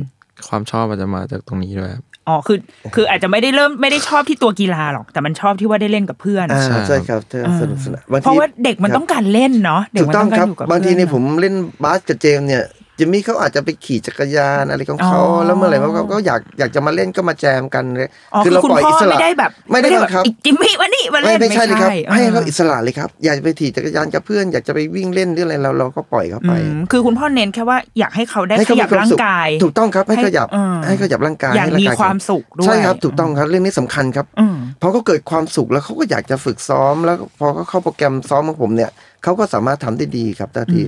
[0.48, 2.58] ความชอบอาจจะมาจากตรงนี้ด้วยครับ อ๋อคือ
[2.96, 12.64] คืออาจจะไม่ได้เริ่มไม่ได้ชอบที่ตัวกีฬาหรอก แต่มันชอบที่ว่าได้เล่นกับเพื่อนอ่าใช่ใช่ครับใช่สนุกสนานบางทีเพราะว่าเด็กมันครับต้องการเล่นเนาะเด็กถูกมันต้อต้องงการครับอยู่กับบางทีเนี่ยพื่ผมเล่นบาสกับเจมส์เนี่ย
[12.98, 38.92] จิมมี่เขาอาจจะไปขี่จักรยานอะไรของเขาอ๋อ แล้วเมื่อไหร่เขาก็อยากอยากจะมาเล่นก็มาแจมกันเลยอ๋อคือคุณพ่อไม่ได้แบบไม่ได้แบบังคับ อีกจิมมี่วันนี้มาไม่เล่นไม่ใช่เลยครับออให้เขาอิสระเลยครับ อยากจะไปขี่จักรยานกับเพื่อน อยากจะไปวิ่งเล่นหรืออะไรเราเราก็ปล่อยเขาไป อืมคือคุณพ่อเน้นแค่ว่าอยากให้เขาได้ให้ขเขายัมีบควาร่ามงสุขกาย ถูกต้องครับให้ขยับเออให้ขยับร่างกายอย่างให้ร่มีกยความสุขด้วย ใช่ครับถูกต้องครับเรื่องนี้สำคัญครับอืม พอเขาเกิดความสุขแล้วเขาก็อยากจะฝึกซ้อมแล้วพอเขาเข้าโปรแกรมซ้อมของผมเนี่ย
[39.24, 40.82] เขาก็สามารถทำได้ดีครับตาที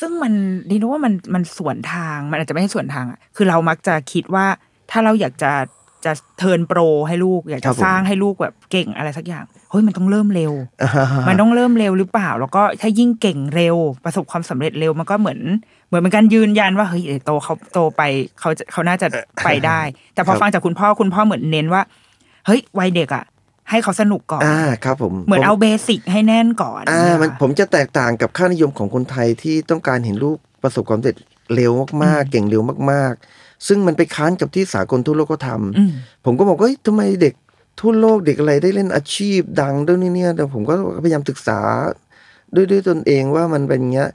[0.00, 0.32] ซึ่งมัน
[0.70, 4.46] ดีนะว่ามันมันสวนทางมันอาจจะไม่ใช่สวนทางอะคือเรามักจะคิดว่า
[4.90, 5.52] ถ้าเราอยากจะ
[6.04, 10.52] จะเทิร์นโปรให้ลูก อยากครัจะบผมสร้างให้ลูกแบบเก่งอะไรสักอย่างเฮ้ยมันต้องเริ่มเร็ว
[11.28, 15.40] มันต้องเริ่มเร็วหรือเปล่า แล้วก็ถ้ายิ่งเก่งเร็ว ประสบความสำเร็จเร็วมันก็เหมือน
[15.88, 18.02] เหมือนเป็นการยืนยันว่าเฮ้ยเดี๋ยวโตเขาโตไป
[18.40, 19.06] เขาจะเขาน่าจะ
[19.44, 19.80] ไปได้
[20.14, 21.82] แต่พอครับฟังจากคุณพ่อคุณพ่อเหมือนเน้นว่า
[22.46, 23.24] เฮ้ยวัยเด็กอะ
[23.72, 31.16] ให้เขาสนุกก่อนอ่าครับผมเหมือนผเอาเบสิกให้แน่นก่อนอ่ามันเยผมจะแตกต่างกับค่านิยมของคนไทยที่ต้องการเห็นลูกประสบความสำเร็จ
[31.54, 31.72] เร็ว
[32.04, 37.34] มากๆ เก่งเร็วมากๆ ซึ่งมันไปค้านกับที่สากลทั่วโลกเขาทอืมำผมก็บอกว่าเฮ้ยทำไมเด็ก
[37.80, 41.60] ทั่วโลกเด็กอะไรได้เล่นอาชีพดังด้วยนี่เนี่ยแต่ผมก็พยายามศึกษา
[42.54, 44.10] ด้วยด้วยตนเองว่ามันเป็นอย่างเงี้ย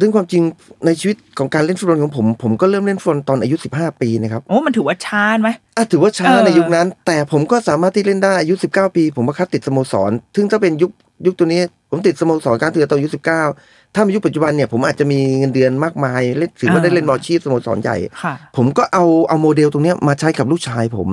[0.00, 0.42] เรื่องความจริง
[0.86, 10.90] ในชีวิตของการเล่นฟุตบอลของผม ผมก็เริ่มเล่นฟุตบอลตอนอายุ 15 ปีนะครับโอ้มันถือว่าช้าไหมอะถือว่าช้าเออในยุคนั้น แต่ผมก็สามารถที่เล่นได้อายุ 19 ปี ผมมาคัดติดสโมสรซึ่งถ้าเป็นยุค
[11.26, 13.10] ยุคตัวนี้ผมติดสโมสรการเตือนตอนอายุ
[13.52, 21.08] 19 ถ้าเป็นยุคปัจจุบันเนี่ยผมอาจจะมีเงินเดือนมากมายเล่นถือว่าได้เล่นบอลชีพสโมสรใหญ่ค่ะผมก็เอาเอาโมเดลตรงเนี้ยมาใช้กับลูกชายผม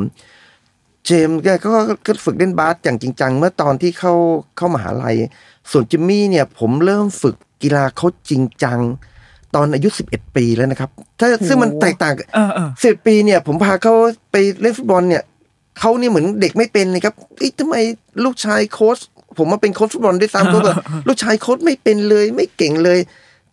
[1.06, 1.73] เจมส์แกก็
[2.06, 4.13] ก็ฝึกเล่นบาสอย่างจริงจังเมื่อตอนที่เข้า
[4.58, 5.15] เข้ามหาลัย
[5.71, 8.80] ส่วนจิมมี่เนี่ยผมเริ่มฝึกกีฬาเขาจริงจัง
[9.56, 13.93] ตอนอายุ 11 ปีแล้วนะครับ ถ้าซึ่งมันแตกต่างเออเออสิบปีเนี่ย ผมพาเขา
[14.32, 15.23] ไปเล่นฟุตบอลเนี่ย
[15.80, 17.75] เขาเนี่ยเหมือนเด็กไม่เป็นเลยครับเอ้ยทำไม
[18.23, 18.97] ลูกชายโค้ช
[19.38, 20.77] ผมมาเป็นโค้ชฟุตบอลด้วยซ้ำเขาแบบ
[21.08, 22.99] ลูกชายโค้ชไม่เป็นเลย ไม่เก่งเลย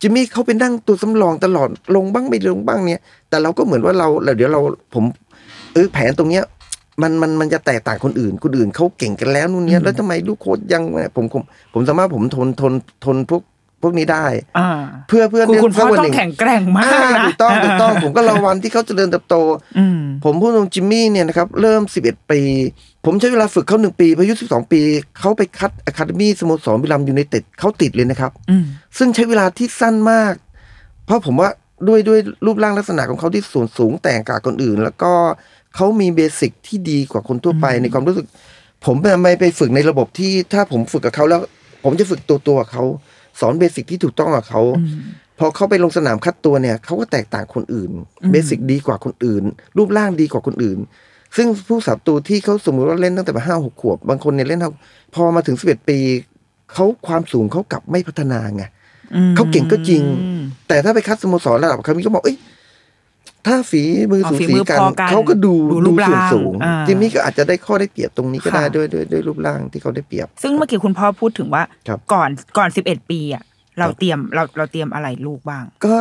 [0.00, 4.60] จิมมี่เขาเป็นนั่งตัวสำรองตลอดลงบ้างไม่ลงบ้างเนี่ย แต่เราก็เหมือนว่าเราเราเดี๋ยวเรา
[4.94, 5.04] ผม
[5.72, 6.44] เออแผนตรงเนี้ย
[7.02, 10.82] มันมันมันจะแตกต่างคนอื่น คนอื่นเขาเก่งกันแล้วนู่นเนี่ยแล้วทำไมลูกโค้ชยัง
[11.16, 11.42] ผมผม
[11.74, 12.72] ผมสามารถผมทนทน
[13.04, 13.42] ทนพวก
[13.82, 14.26] พวกนี้ได้
[14.58, 14.68] อ่า
[15.08, 19.36] เพื่อเพื่อคือคุณพ่อสักวันต้อหงนึ่แข็งแกร่งมากอ่นะถูกต้องถูกต้องผมก็รอวันที่เขาเจะเดินเติบโต
[19.78, 22.40] อืมผมพูดตรงจิมมี่เนี่ยนะครับเริ่ม 11 ปี
[23.04, 24.80] ผมใช้เวลาฝึกเขาหนึ่งปีพออายุ 12 ปี
[25.18, 28.64] เขาไปคัด academy สโมสรบุรีรัมย์ยูไนเต็ดเขาติดเลยนะครับอืม
[28.98, 30.34] ซึ่งใช้เวลาที่สั้นมาก
[31.06, 31.50] เพราะผมว่า
[31.88, 35.12] ด้วยด้วยรูปร่างลักษณะของเขาที่ส่วนสูงแตกต่างคนอื่น แล้วก็
[35.74, 38.26] เขามี basic ที่ดีกว่าคนทั่วไปในความรู้สึก
[38.84, 41.40] ผมไม่ไปฝึกในระบบที่ถ้าผมฝึกกับเขาแล้ว
[41.84, 42.84] ผมจะฝึกตัวตัวๆเขา
[43.40, 44.62] สอน basic ที่ถูกต้องกับเขา
[45.38, 47.90] พอเขาไปลงสนามคัดตัวเนี่ยเขาก็แตกต่างคนอื่น
[48.30, 49.42] basic ดีกว่าคนอื่น
[49.76, 50.78] รูปร่างดีกว่าคนอื่น
[51.36, 54.70] ซึ่งผู้สับตูที่เขาสมมติว่าเล่นตั้งแต่ห้าหกขวบบางคนเนี่ยเล่นห้า
[55.14, 55.98] พอมาถึงสิบเอ็ดปี
[56.72, 58.64] เขาความสูงเขากลับไม่พัฒนาไง
[59.36, 60.02] เขาเก่งก็จริง
[60.68, 62.38] แต่ถ้าไปคัดสโมสรระดับเขามีก็บอกเอ้ย
[63.46, 73.42] ถ้าฝีมืออ๋อสูฝีสีมือกันพอกันเขาก็ดูดูรูดูปร่างส่วนสูงอ่าจิมมี่ก็อาจจะได้ข้อได้เปรียบตรงนี้ก็ได้ค่ะด้วยด้วยด้วยรูปร่างที่เขาได้เปรียบ ซึ่งเมื่อกี้คุณพ่อพูดถึงว่าครับก่อนก่อนสิบเอ็ดปีอะ
[73.78, 75.94] เราครับเตรียมเราเราเตรียมอะไรลูกบ้าง ก็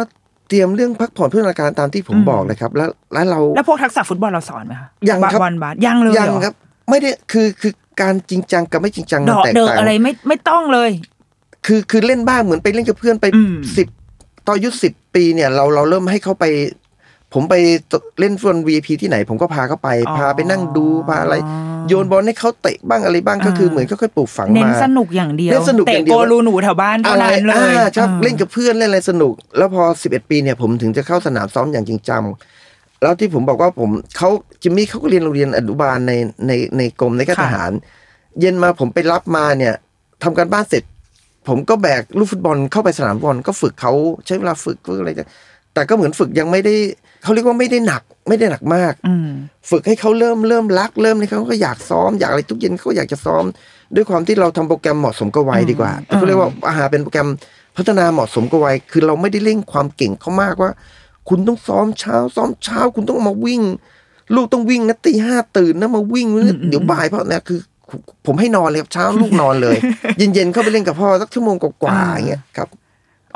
[0.49, 6.53] เตรียมเรื่องพักผ่อนเพื่ออาการตามที่ผมอืมบอกเลยครับ แล้วแล้วเราแล้วพวกทักษะฟุตบอลเราสอนไหมคะยังครับบอลบาสยังเลยยังเหอครับ
[6.89, 10.89] ไม่ได้คือคือการจริงจังกับไม่จริงจังดมันอกแตกเดิกต่างอะไรไม่ไม่ต้องเลย
[11.65, 13.88] คือคือเล่นบ้างเหมือนไปเล่นกับเพื่อนไปอืมสิบ
[14.47, 16.45] ตอนอายุสิบปีเนี่ยเราเราเริ่มให้เขาไป
[17.34, 17.56] ผมไป
[18.19, 21.36] เล่นฟุตบอล VIP ที่ไหน ผมก็พาเขาไปอ๋อพาไปนั่งดูพาอะไร
[21.88, 32.24] โยนบอลให้เขาเตะบ้างอะไรบ้างก็คือเหมือนค่อยๆปลูกฝังเน้นมาสนุกอย่างเดียวเน้นสนุกอย่างเดียวเตะโกลูหนูแถวบ้านเท่าอะไรนั้นเลยอ่าชอบอ่าเล่นกับเพื่อนเล่นอะไรสนุก แล้วพอ 11 ปีเนี่ยผมถึงจะเข้าสนามซ้อมอย่างจริงจัง
[33.02, 34.30] แล้วที่ผมบอกว่าผมเขา
[34.62, 36.13] จิมมี่เขาก็เรียนโรงเรียนอนุบาลใน
[36.48, 37.72] ในในกรมในข้าทหาร
[38.39, 39.74] เย็นมาผมไปรับมาเนี่ย
[40.24, 40.84] ทำการบ้านเสร็จ
[41.48, 43.93] ผมก็แบกลูกฟุตบอลเข้าไปสนามบอลก็ฝึกเขา
[44.26, 45.26] ใช้เวลาฝึกฝึกอะไรแต่
[45.74, 46.76] แต่ก็เหมือนฝึกยังไม่ได้
[47.23, 49.29] เขาเรียกว่าไม่ได้หนัก ไม่ได้หนักมากอืม
[49.69, 53.43] ฝึกให้เขาเริ่มเริ่มรักเริ่มในเขาก็อยากซ้อมอยากอะไรทุกเย็นเขาก็อยากจะซ้อม
[53.95, 57.29] ด้วยความที่เราทำโปรแกรมเหมาะสมกับวัยดีกว่าเขาเรียกว่าอาหารเป็นโปรแกรม
[57.77, 60.71] พัฒนาเหมาะสมกับวัยคือเราไม่ได้เร่งความเก่งเขามากว่า
[61.29, 63.62] คุณต้องซ้อมเช้า ซ้อมเช้า คุณต้องมาวิ่ง
[64.36, 66.27] ลูกต้องวิ่งนะตีห้าตื่นนะมาวิ่ง
[66.69, 67.59] เดี๋ยวบ่ายเพราะเนี่ยคือ
[68.25, 69.77] ผมให้นอนเลยครับเช้าลูกนอนเลย
[70.17, 72.67] เย็นๆเข้าไปเล่นกับพ่อสักชั่วโมงกว่าๆอย่างเงี้ยครับ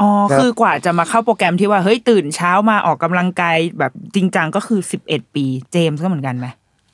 [0.01, 6.47] อ๋อครับคือกว่าจะมาเข้าโปรแกรมที่ว่าเฮ้ยตื่นเช้ามาออกกำลังกายแบบจริงจังก็คือสิบเอ็ดปี เจมส์ก็เหมือนกันไหม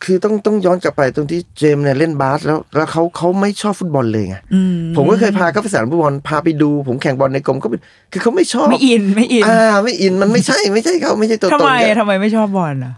[0.04, 12.94] คือต้องต้องย้อนกลับไปตรงที่เจมส์เนี่ยเล่นบาสแล้วแล้วเขาเขาไม่ชอบฟุตบอลเลยไงอืมผมก็เคยพาเขาไปสนามฟุตบอลพาไปดู ผมแข่งบอลในกรมก็เป็นคือเขาไม่ชอบไม่อินไม่อินอ่าไม่อินมันไม่ใช่ไม่ใช่เขาไม่ใช่ตัวทำตนไมเนี่ยอะทำไมไม่ชอบบอลอะ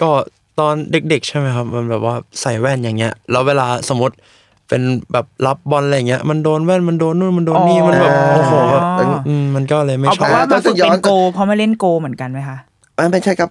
[0.00, 0.10] ก็
[0.58, 4.14] ตอนเด็ก ๆ ใช่ไหมครับ มันแบบว่าใส่แว่นอย่างเงี้ยแล้วเวลาสมมติ
[4.68, 12.56] เป็นแบบรับบอลอะไรอย่างเงี้ยมันโดนแว่นมันโดนนู่นมันโดนนี่มันแบบอ๋อโอ้โหแบบอ๋ออืมมันก็เลยไม่เอาชเพอบราะว่าต้มาองฝึกย้อเป็นนโกเพราะมาเล่นโกเหมือนกันไหมคะ
[12.98, 13.50] อ่าไม่ใช่ครับ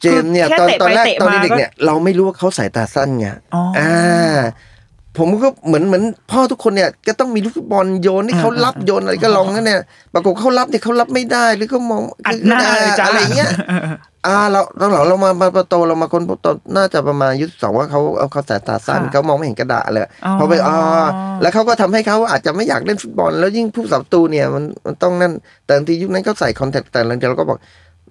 [0.00, 3.88] เจมส์เนี่ยคือตอนแค่เตะตอนแรกไปเตะตอนมาเด็กๆเนี่ยเราไม่รู้ว่าเขาสายตาสั้นไงอ๋ออ่
[5.18, 9.80] ผมก็เหมือนเหมือนพ่อทุกคนเนี่ยก็ต้องมีลูกฟุตบอลโยนให้เขารับโยนอะไรก็ลองนั่นเนี่ย
[10.14, 13.50] ปรากฏเขารับเนี่ยเขารับไม่ได้หรือเขามองอัดหน้าเลยจ้าอะไรเงี้ย
[14.26, 21.06] อ่าเราตอนหลังเรามามาประโตเรามาคนตอนน่าจะประมาณอายุสองว่าเขาเอาเขาสายตาสั้นค่ะเขามองไม่เห็นกระดาษเลยอ๋อพอไปอ่า
[21.42, 25.32] แล้วเขาก็ทำให้เขาอาจจะไม่อยากเล่นฟุตบอล แล้วยิ่งผู้สับประตูเนี่ยมันมันต้องนั่น
[25.64, 27.58] แต่บางทียุคนั้นเขาใส่คอนแทคแต่ละเดียวเราก็บอก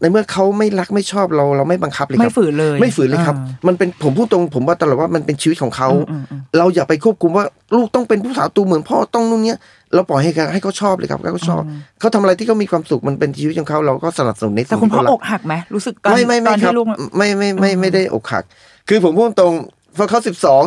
[0.01, 9.59] ในเมื่อเขาไม่รักไม่ชอบเราเราไม่บังคับเลยคไม่รับฝืนเลย ไม่ฝืนเลยครับอ่ามันเป็นผมพูดตรงผมว่าตลอดว่ามันเป็นชีวิตของเขาอืมอืมเราอย่าไปควบคุมว่าลูกต้องเป็นผู้สาวตูเหมือนพ่อต้องนู่นเนี้ย
[9.93, 11.61] เราปล่อยให้เขาให้เขาชอบเลยครับให้เขาชอบ
[11.99, 18.43] เขาทำอะไรที่เขามีความสุขมันเป็นชีวิตของเขาเราก็สนับสนุนในแต่สิ่งคุณที่พ่อเขารัอกหักไหมรู้สึกตอนไม่ไม่ตไม่อนครับที่ลูกไม่ไม่ไม่ไม่ได้อกหัก
[18.89, 19.53] คือผมพูดตรง
[19.97, 20.63] พอเขาสิบสอง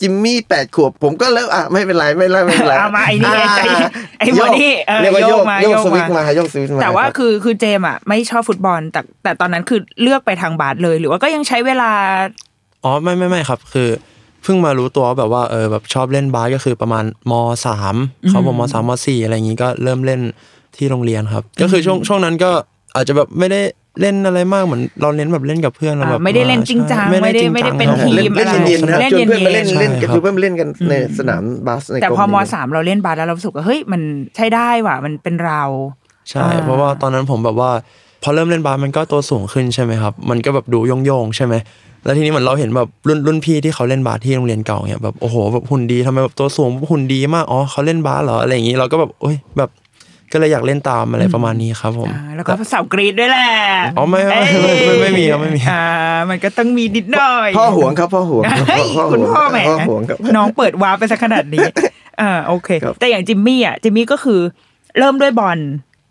[0.00, 3.66] จิมมี่แปดขวบผมก็เลิกอะไม่เป็นไรไม่เป็นไรไม่เป็นไรเอามาไอ้นี่ไอ้ไอ้
[4.18, 11.90] ไอ้โยบอกดี้เออเรียกว่าโยโยกกมาโยกโยกสวิตช์มามาโยกสวิตช์มาแต่ว่ารับคือคือเจมส์อะไม่ชอบฟุตบอลแต่แต่ตอนนั้นคือเลือกไปทางบาสเลย หรือว่าก็ยังใช้เวลา
[12.84, 13.88] อ๋อไม่ไม่ไม่ครับ คือ
[14.42, 17.32] เพิ่งมารู้ตัวว่าแบบว่าเออแบบชอบเล่นบาสก็คือประมาณม
[17.66, 17.96] สาม
[18.28, 20.20] เขาบอกมสามมสี่อะไรอย่างงี้ก็เริ่มเล่น
[20.76, 22.50] ที่โรงเรียนครับ ก็คือช่วงช่วงนั้นก็
[22.94, 23.60] อาจจะแบบไม่ได้
[24.00, 34.00] เล่นอะไรมากเหมือนเราเน้นแบบเล่นกับเพื่อนเราแบบอ่าไม่ได้เล่นจริงจังใช่ไม่ได้จริงไม่ได้จังเป็นครับทีเล่นมเล่นอะไรเย็นๆครับเล่นชวนเพื่อนมาเล่นเย็นๆเล่นใช่กับครับเพื่อนมาเล่นกันในสนามบาสในแต่กรพอมเยสามเราเล่นบาสแล้วเรารู้สึกว่าเฮ้ยมัน
[34.36, 35.62] ใช้ได้ว่ะมันเป็นเรา
[36.30, 37.70] ใช่อ่าเพราะว่าตอนนั้นผมแบบว่า
[38.22, 41.54] พอเริ่มเล่นบาสมันก็ตัวสูงขึ้นใช่ไหมครับ มันก็แบบดูโยงๆใช่ไหม
[42.04, 49.70] แล้วทีนี้เหมือนเราเห็นแบบรุ่นรุ่นพี่ที่เขาเล่นบาสที่โรงเรียนเก่าเนี่ยแบบโอ้โหแบบหุ่นดีทำไมแบบตัวสูงหุ่นดีมากอ๋อเขาเล่นบาสเหรออะไรอย่างนี้เราก็แบบโอ้ยแบบ
[50.34, 53.50] ก็เลยอยากเล่นตามอะไรประมาณนี้ครับผมอ่าแล้วก็สาวกรีดด้วยแหละ
[53.96, 55.84] อ๋อไม่ไม่ไม่ไม่ไม่มีครับไม่มีอ่า
[56.30, 61.66] มันก็ต้องมีนิดหน่อยพ่อห่วงครับพ่อห่วงเฮ้ยห่วงคุณพ่อแหมพ่อห่วงครับน้องเปิด warp ไปสักขนาดนี้
[62.20, 64.40] อ่าโอเคครับแต่อย่างจิมมี่อะจิมมี่ก็คือ
[64.98, 65.58] เริ่มด้วยบอล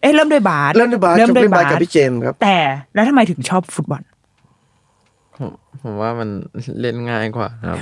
[0.02, 2.58] เอ้ยเริ่มด้วยบาสเล่นด้วยบาสเริ่มจบด้วยเล่นบาบาสสกับพี่เจมส์ครับแต่
[2.94, 4.02] แล้วทำไมถึงชอบฟุตบอล
[5.38, 6.30] ผมผมว่ามัน
[6.82, 7.78] เล่นง่ายกว่าครับ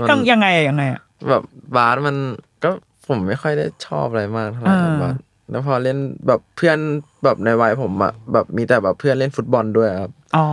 [0.00, 1.42] มันต้องยังไงอะยังไงอะแบบ
[1.76, 2.16] บาสมัน
[2.64, 2.70] ก็
[3.08, 5.16] ผมไม่ค่อยได้ชอบอะไรมากเท่าไหร่อ่าบาส
[5.50, 6.78] แล้วพอเล่นแบบเพื่อน
[7.24, 10.46] แบบในวัยผมอะแบบมีแต่แบบเพื่อนเล่นฟุตบอลด้วยครับอ๋อ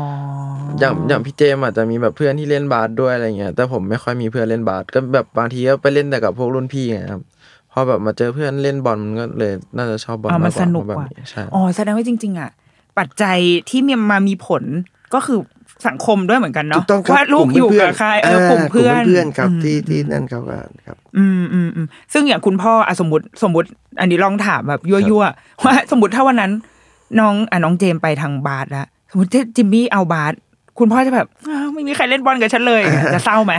[0.80, 7.22] อย่างอย่างพี่เจมส์อาจจะมีแบบเพื่อนที่เล่นบาสด้วยอะไรเงี้ยแต่ผมไม่ค่อยมีเพื่อนเล่นบาสก็แบบบางทีก็ไปเล่นแต่กับพวกรุ่นพี่ไงครับ
[7.72, 12.50] พอแบบมาเจอเพื่อนเล่นบอลมันก็เลยน่าจะชอบบอลอ๋อมัมานกกสว่านุกแบบกว่านี้ใช่ อ๋อแสดงว่าจริง ๆ อะ
[12.98, 13.38] ปัจจัย
[13.70, 14.63] ที่มีมามีผล
[15.13, 15.39] ก็คือ
[15.88, 23.68] สังคมด้วยเหมือนกันถูเนาะกต้องครับว่าลูกอยู่กับใครเออกลุ่มเพื่อนเพื่อนครับมที่ที่นั่นเขาก็ครับ อืมอืมอืมซึ่งอย่างคุณพ่ออะสมมติสมมติ
[24.00, 26.52] อันนี้ลองถามแบบยั่วยั่วๆว่าสมมติถ้าวันนั้น
[27.20, 30.34] น้องอะน้องเจมไปทางบาสแล้วสมมติจิมมี่เอาบาส
[30.80, 32.82] คุณพ่อจะแบบอ้าวไม่มีใครเล่นบอลกับฉันเลย
[33.14, 33.54] จะเศร้าไหม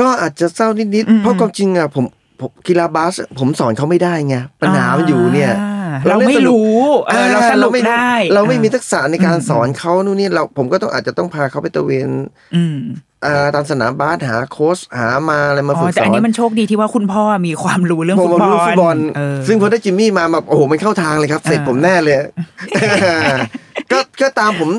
[0.00, 2.04] ก็อาจจะเศร้านิดอืมๆเพราะความจริงอะผม
[2.40, 5.75] ผมกีฬาบาสผมสอนเขาไม่ได้ไงปัญหามันอยู่เนี่ยอ่า
[6.08, 12.08] เราไม่รู้เออเราสนุกไม่ได้ เราไม่มีทักษะในการอืมสอนเขานู่นนี่เราผมก็ต้องอาจจะต้องพาเขาไปตระเวน
[12.56, 12.78] อืม
[13.24, 22.16] อ่าตามสนามบาสหาโค้ชหามาอะไรมาอ๋ฝึอกสแต่อันอนนี้มันโชคดีที่ว่าคุณพ่อมีความรู้เรื่องผมฟุตบอลรู้ฟุตบอลเออซึ่งพอได้จิมมี่มาแบบโอ้โหมันเข้าทางเลยครับ เสร็จอ่าผมแน่เลย
[23.92, 24.70] ก็ก็ตามผม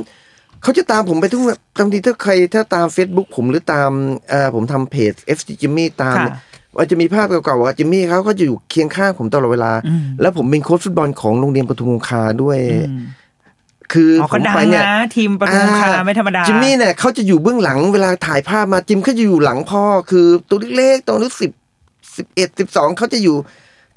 [0.63, 3.91] เขาจะตามผมไปทุกแบบบางทีถ้าใครถ้าตาม Facebook ผมหรือตาม
[4.29, 6.35] เอ่อผมทำเพจ FC จิมมี่ตามค่ะเนี่ย
[6.77, 12.57] ว่าจะมีภาพเก่าๆว่าจิมมี่เขาก็จะอยู่เคียงข้างผมตลอดเวลาอืมแล้วผมเป็นโค้ชฟุตบอลของโรงเรียนปทุมคงคาด้วย
[12.89, 13.01] อืม
[13.93, 21.51] คืออ๋อผก็มดังไปเนี่ยนะทีมปทุมคาไม่ธรรมดาจิมมี่เนี่ยเขาจะอยู่เบื้องหลังเวลาถ่ายภาพมาจิมเขาจะอยู่หลังพ่อ คือตัวเล็กๆตัวนึกสิบ
[22.17, 23.37] สิบเอ็ดสิบสองเขาจะอยู่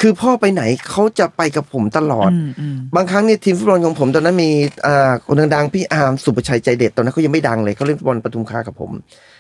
[0.01, 4.51] คือพ่อไปไหนเขาจะไปกับผมตลอดอืมอืมบางครั้งเนี่ยทีมฟุตบอลของผมตอนนั้นมี
[4.87, 8.91] อ่าคนดังๆพี่อาร์มสุประชัยใจเด็ดตอนนั้นเขายังไม่ดังเลยเขาเล่นฟุตบอลปทุมคงคากับผม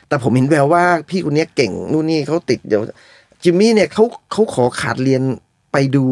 [0.08, 2.82] แต่ผมเห็นแววว่าพี่คนเนี้ยเก่งนู่นนี่เขาติดเดี๋ยว
[3.42, 5.22] จิมมี่เนี่ยเขาเขาขอขาดเรียน
[5.72, 6.04] ไปดู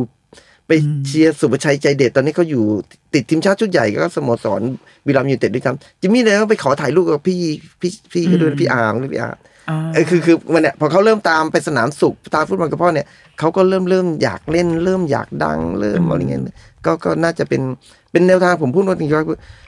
[0.66, 0.72] ไป
[1.06, 2.64] เชียร์สุประชัยใจเด็ดตอนนี้เขาอยู่
[3.14, 4.60] ติดทีมชาติชุดใหญ่ก็สโมสร
[5.06, 7.40] บุรีรัมย์ยูไนเต็ดด้วยกันจิมมี่เลยก็ไปขอถ่ายรูปกับพี่
[7.80, 9.36] พี่พี่ก็ด้วยพี่อาร์มด้วยพี่อาร์ม
[9.68, 13.06] อ่าเออคือคือมันเนี่ยพอเขาเริ่มตามไปสนามสุขตามฟุตบอลกับพ่อเนี่ย
[13.38, 16.42] เขาก็เริ่มเริ่มอยากเล่นเริ่มอยากดังเริ่มอะไรเงี้ย
[16.86, 17.62] ก็ก็น่าจะเป็น
[18.12, 19.26] เป็นแนวทางผมพูดว่าจริงๆว่า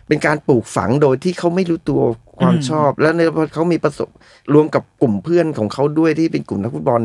[0.09, 2.01] เป็นการปลูกฝังโดยที่เขาไม่รู้ตัว
[2.39, 4.09] ความชอบ แล้วเนี่ยพอเขามีประสบ
[4.55, 7.03] รวมกับกลุ่มเพื่อนของเขาด้วยที่เป็นกลุ่มนักฟุตบอล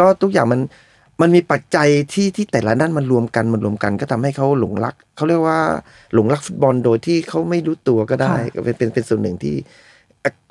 [0.00, 0.60] ก็ทุกอย่างมัน
[1.20, 5.60] มันมีปัจจัยที่ที่แต่ละด้านมันรวมกันมันรวมกันก็ทำให้เขาหลงรักเขาเรียกว่า
[6.14, 9.56] หลงรักฟุตบอลโดยที่เขาไม่รู้ตัวก็ได้ก็เป็นเป็นเป็นส่วนหนึ่งที่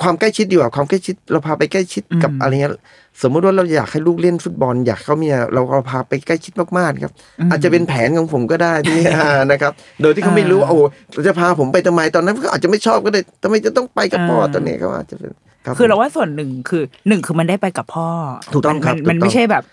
[0.01, 2.73] ความใกล้ชิดดีกว่าความใกล้ชิด เราพาไปใกล้ชิดกับอืมอะไรเงี้ย
[3.21, 7.13] สมมุติว่าเราอยากให้ลูกเล่นฟุตบอล อยากเขามีเราเราพาไปใกล้ชิดมากๆครับ
[7.51, 10.81] อาจจะเป็นแผนของผมก็ได้ที่อ่านะครับ โดยที่เขาไม่รู้ว่าโอ้โห
[11.13, 18.09] เราจะพาผมไปทำไมตอนนั้นเขาอาจจะไม่ชอบก็ได้ทำไมจะต้องไปกับพ่อตอนนี้เขาอาจจะเป็นรับ คือเราว่าส่วนหนึ่งคือหนึ่งคือมันได้ไปกับพ่อ
[18.53, 19.63] ถูกต้องครับมันมันถูกต้องไม่ใช่แบบ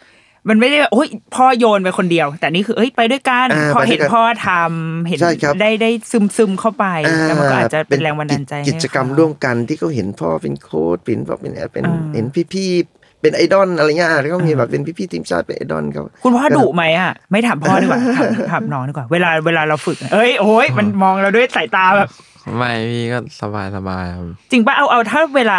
[0.49, 6.87] มันไม่ได้แบบโอ้ยพ่อโยนไปคนเดียว แต่นี่คือเอ้ยไปด้วยกันอ่าพอไปด้วยกันเห็นพ่อทำเห็นใช่ครับได้ได้ซึมซึมเข้าไป
[7.25, 22.09] แล้วมันก็อาจจะเป็นแรงบันดาลใจกิจให้กิจกรรมเขาร่วมกันที่เขาเห็นพ่อเป็นโค้ชเป็นพ่อเป็นเป็นอ่าเห็นพี่ๆเป็นไอดอลอะไรเงี้ยแล้วก็มีแบบเป็นพี่ๆทีมชาติเป็นไอดอลเขาคุณพ่อดุไหมอะไม่ถามพ่อดีกว่าถามถามน้องดีกว่า เวลาเวลาเราฝึกอะเอ้ยโอ้ยมันมองเราด้วยสายตาแบบ
[22.57, 25.59] ไม่พี่ก็สบายสบายครับ จริงป่ะเอาเอาถ้าเวลา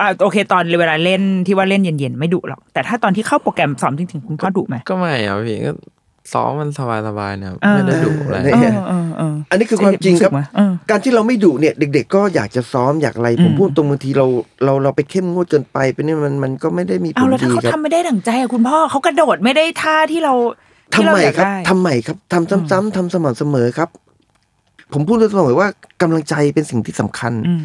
[0.00, 5.72] อ่าโอเคตอนเวลาเล่นที่ว่าเล่นเย็นๆไม่ดุหรอก แต่ถ้าตอนที่เข้าโปรแกรมซ้อมจริงๆคุณพ่อดุไหมก็ไม่ครับพี่ก็
[6.32, 14.26] ซ้อมมันสบายสบายเนี่ยครับเออไม่ได้ดุอะไรเอเออเออเอออันนี้คือความจริงครับสึกไหมเออการที่เราไม่ดุเนี่ย เด็ก ๆ ก็อยากจะซ้อมอยากอะไรผมอืมพูดตรงบางทีเรา
[14.64, 20.34] เราเราไปเข้มงวดเกินไปเป็นนี่มันมันก็ไม่ได้มีผเอาลแล้วถ้าดีเขาครับทำไม่ได้ดั่งใจอะคุณพ่อเขากระโดดไม่ได้ท่าที่เรา
[20.94, 23.88] ทำที่เราไมอยากครับได้ทำไมครับทำซ้ำๆทำสม่ำเสมอครับ
[24.92, 25.68] ผมพูดเสมอว่า
[26.02, 27.62] กำลังใจเป็นสิ่งที่สำคัญอืม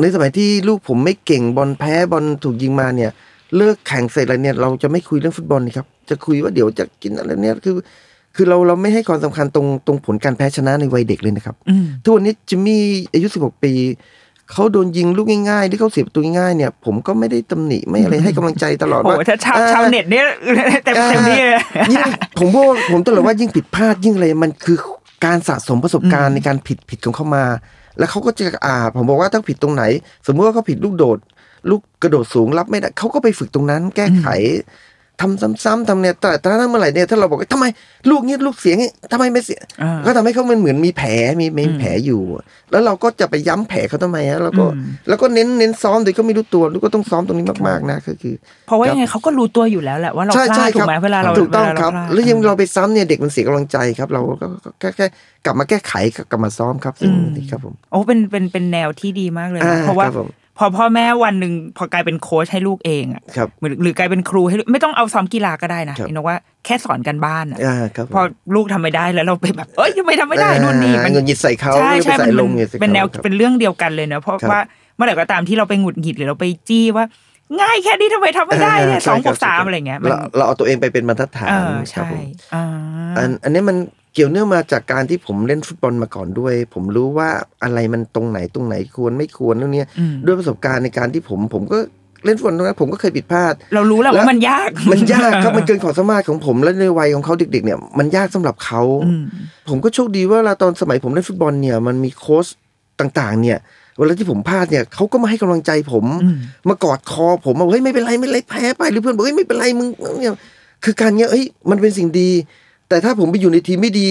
[0.00, 3.10] ในสมัยที่ลูกผมไม่เก่งบอลแพ้บอลถูกยิงมาเนี่ย
[3.56, 7.74] เลิกแข่งเสร็จอะไรเนี่ย เราจะไม่คุยเรื่องฟุตบอลนี่ครับ จะคุยว่าเดี๋ยวจะกินอะไรเนี่ยคือ
[8.36, 13.72] คือเราเราไม่ให้ความสำคัญตรงตรงผลการแพ้ชนะในวัยเด็กเลยนะครับอืมทุกวันนี้จิมมี่อายุ16ปี
[14.52, 20.26] เขาโดนยิงลูกง่ายๆที่เขาเสียประตูง่ายๆเนี่ย ผมก็ไม่ได้ตำหนิไม่อะไรให้กำลังใจตลอดโอ้ว่าโหถ้าชาวอ่ชาวเน็ตเนี่ย
[20.84, 22.02] เต็มเต็มที่เลยยิ่ง
[22.38, 24.76] ผมว่าผมตลอดว่ายิ่งผิดพลาดยิ่งอะไรมันคือ
[25.24, 27.44] การสะสมประสบการณ์ในการผิดผิดของเขามา
[27.98, 29.84] แล้วเขาก็จะอ่า ผมบอกว่าถ้าผิดตรงไหน
[30.26, 31.18] สมมติว่าเขาผิดลูกโดด
[31.70, 34.26] ลูกกระโดดสูงรับไม่ได้เขาก็ไปฝึกตรงนั้น แก้ไข
[35.20, 37.64] ทำซ้ำๆทำเนี่ยแต่แต่ถ้าเมื่อไหร่เนี่ยถ้าเราบอกว่าทำไม
[38.10, 42.22] ลูกเนี้ยลูกเสียงงี้ทำไมไม่เสียอ่าก็ทำให้เขามันเหมือนมีแผลมีมีแผลอยู่
[42.70, 48.34] แล้วเราก็จะไปย้ำแผลเขาทำไมฮะแล้วก็อืมแล้วก็เน้นเน้นซ้อมโดยก็ไม่รู้ตัวลูกก็ต้องซ้อมตรงนี้มากๆนะก็คือ
[48.66, 55.06] เพราะว่ายังไงเขาก็รู้ตัวอยู่แล้วแหละว่าเราใช่พลาใช่ดถูครักไหมเวลาเราถูกต้องเวลาครับเาพาดแล้วยังเราไปซ้ำเนี่ยเด็กมันเสียกำลังใจครับ เราก็ก็แค่แค่
[55.44, 55.92] กลับมาแก้ไข
[56.30, 60.28] กลับมาซ้อมครับซึ่งนี่ครับผมโอ้เป็นเป็นเป็นแนวที่ดีมากเลยอ่านะเพราะว่าครับผม
[60.58, 68.20] พอพ่อแม่วันหนึ่งพอกลายเป็นโค้ชให้ลูกเองอะครับหรือหรือกลายเป็นครูให้ลูกไม่ต้องเอาซ้อมกีฬาก็ได้นะครับไอ้นกว่าแค่สอนกันบ้านอะอ่าครับผมพอ
[68.54, 74.60] ลูกทำไม่ได้แล้วเราไปแบบเอ้ยทำไมทำไม่ได้นู่นนี่อ่าเงินหยิดใส่เขาใช่หรือไปใช่ใส่มันลเป็นงเนี่ยสิเป็นแนวครับเป็นเรื่องเดียวกันเลยเนอะเพราะครับว่า
[74.96, 77.04] เมื่อไหร่ก็ตามที่เราไปหงุดหงิดหรือเราไปจี้ว่า
[77.60, 82.22] ง่ายแค่นี้ทำไมทำไม่ได้เนี่ยาสองใช่บวกคสามบอะไรเงี้ยมันเราเราเอาตัวเองไปเป็นบรรทัดฐานเออครับใช่ผม
[82.54, 82.64] อ่า
[83.16, 83.76] อันอันนี้มัน
[84.07, 87.28] เกี่ยวเนื่องมาจากการที่ผมเล่นฟุตบอลมาก่อนด้วย ผมรู้ว่า
[87.62, 91.78] อะไรมันตรงไหนตรงไหนควรไม่ควรเรื่องเนี้ยอืมด้วยประสบการณ์ในการที่ผมผมก็
[92.24, 99.22] เล่นฟุตบอลตรงนั้นผมก็เคยผิดพลาด เรารู้แหละแล้วว่ามันยากมันยากครับมันเกินความสามารถของผมและในวัยของเขาเด็ก ๆ เนี่ยมันยากสำหรับเขาอืม
[99.68, 102.46] ผมก็โชคดีว่าเวลาตอนสมัยผมเล่นฟุตบอลเนี่ยมันมีโค้ช
[103.00, 103.58] ต่างๆ เนี่ย
[103.98, 106.36] เวลาที่ผมพลาดเนี่ยเขาก็มาให้กำลังใจผมอืม
[106.68, 109.88] มากอดคอผมว่าเฮ้ยไม่เป็นไรไม่เป็นไรแพ้ไปหรือเพื่อนบอกเฮ้ยไม่เป็นไรมึง
[110.20, 110.34] เนี่ย
[110.84, 112.30] คือการเนี้ยเฮ้ยมันเป็นสิ่งดี
[112.88, 114.08] แต่ถ้าผมไปอยู่ในทีมไม่ดี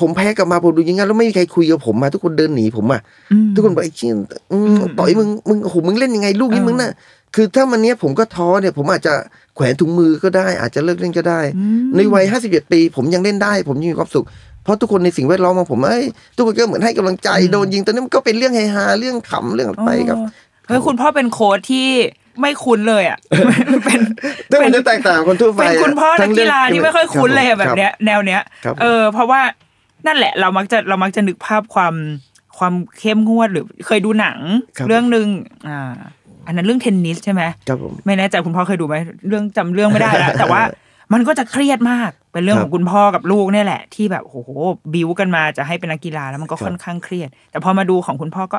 [0.00, 3.00] ผมแพ้กลับมาผมดูอยังงั้นแล้วไม่มีใครคุยกับผมมาทุกคนเดินหนีผมอะ
[3.32, 4.12] อืมทุกคนบอกไอ้เชี่ย
[4.52, 6.92] อืมอืมต่อยมึงมึงโอ้โหมึงเล่นยังไงลูกนี้อ่ามึมึงน่ะ
[7.34, 9.14] คือถ้ามันเนี้ยผมก็ท้อเนี่ย ผมอาจจะ
[9.56, 11.40] แขวนถุงมือก็ได้ อาจจะเลิกเล่นก็ได้
[11.96, 14.24] ในวัยห้าสิบเอ็ดปี ผมยังเล่นได้ ผมยังมีความสุข
[14.64, 16.04] เพราะทุกคนในสิ่งแวดล้อมของผมเอ้ย
[16.36, 20.18] ทุกคนก็เหมือนให้กำลังใจโดนยิงตอนนี้มันก็เป็นเรื่องเฮฮาเรื่องขำเรื่องอะไรไปครับ
[20.66, 21.88] เฮ้ยคุณพ่อเป็นโค้ชที่
[22.40, 23.18] ไม่คุ้นเลยอะ
[23.84, 24.00] เป็น
[24.48, 29.40] แต่มันจะแตกต่างคนทั่วไปเป็นคุณพ่อนักกีฬาที่ไม่ค่อยคุ้นเลยอะคแบรับเนี้ย แนวเนี้ยครับเออ เพราะว่า
[30.06, 31.94] นั่นแหละ เรามักจะเรามักจะนึกภาพความ
[32.58, 34.38] ความเข้มงวดหรือเคยดูหนัง
[34.76, 35.26] ครับเรื่องหนึ่ง
[35.68, 35.94] อ่า
[36.46, 38.96] อันนั้นเรื่องเทนนิสใช่ไหมครับผมไม่แน่ใจคุณพ่อเคยดูไหม
[39.28, 40.62] เรื่องจำเรื่องไม่ได้แล้วแต่ว่า
[41.12, 44.50] มันก็จะเครียดมาก เป็นเรื่องคขรัอบงคุณพ่อกับลูกเนี่ยแหละ ที่แบบโอ้โห
[44.94, 48.58] บิวกันมาจะให้เป็นนักกีฬาแล้วมันก็ครับค่อนข้างเครียด แต่พอมาดูของคุณพ่อก็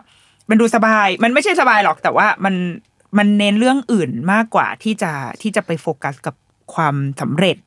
[0.50, 2.54] มันดูสบาย มันไม่ใช่สบายหรอกแต่ว่ามัน
[3.18, 6.36] มันเน้นเรื่องอื่นมากกว่าที่จะที่จะไปโฟกัสกับ
[6.74, 7.58] ความสำเร็จ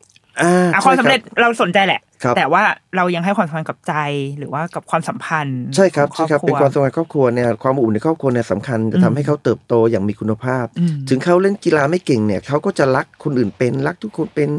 [0.42, 2.62] อ่าอะความสำเร็จใช่เราสนใจแหละครับแต่ว่า
[2.96, 3.94] เรายังให้ความสำคัญกับใจ
[4.38, 14.50] หรือว่ากับความสัมพันธ์ใช่ครับขใช่องครับครเป็นอบความคสัรัมวพันธ์ครอบครัวเนี่ยความอบอุ่นในครอบครัวเนี่ยสำคัญจะทำให้เขาเติบโตอย่างมีคุณภาพอืมถึงเขาเล่นกีฬาไม่เก่งเนี่ยเขาก็จะรักคนอื่นเป็นรักทุกคนเป็น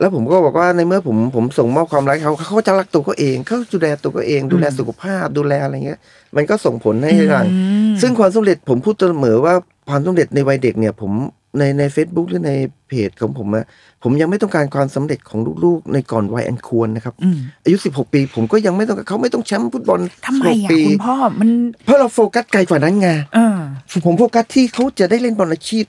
[0.00, 5.98] แล้วผมก็บอกว่าในเมื่อผมผมส่งมอบความรักให้เขาเขาก็จะรักตัวเขาเองเขาดูแลตัวเขาเอง ดูแลสุขภาพดูแลอะไรเงี้ย
[6.36, 7.46] มันก็ส่งผลให้หลัง
[7.90, 9.54] มซึ่งความสำเร็จผมพูดเสมอว่า
[9.90, 11.12] ความสำเร็จในวัยเด็กเนี่ย ผม
[11.58, 12.52] ในใน Facebook หรือใน
[12.88, 13.64] เพจของผมอะ
[14.02, 21.50] ผมยังไม่ต้องการความสำเร็จของลูกๆ ในก่อนวัยอันควรนะครับอืมอายุ 16 ปี ผมก็ยังไม่ต้องการเขาไม่ต้องแชมป์ฟุตบอลทำไม16อะปีคุณพ่อมัน
[21.84, 23.58] เพราะเราโฟกัสไกลกว่านั้นไงเออ
[24.06, 25.84] ผมโฟกัสที่เขาจะได้เล่นบอลอาชีพ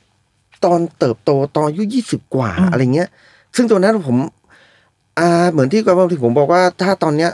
[0.65, 3.09] ตอนเติบโตตอนอายุยี่สิบกว่าอืมอะไรเงี้ย
[3.55, 4.17] ซึ่งตัวนั้นผม
[5.19, 7.31] อ่าเหมือนที่กับที่ผมบอกว่าถ้าตอนเนี้ย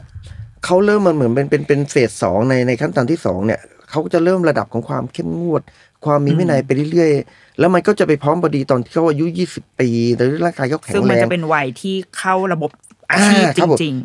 [0.66, 5.62] เขาเริ่มมันเหมือนเป็นเป็นเป็นเฟสสองในในขั้นตอนที่สองเนี่ยเขาก็จะเริ่มระดับของความเข้มงวด
[6.06, 12.70] ความมีวินัยไปเรื่อยๆ แล้วมันก็จะไปพร้อมพอดีตอนที่เขาอายุยี่สิบปีแต่ร่างกายเขาแข็งซึ่งแรมันงจะเป็นวัยที่เข้าระบบ
[13.12, 13.96] อาชีพอ่าจครับผมริง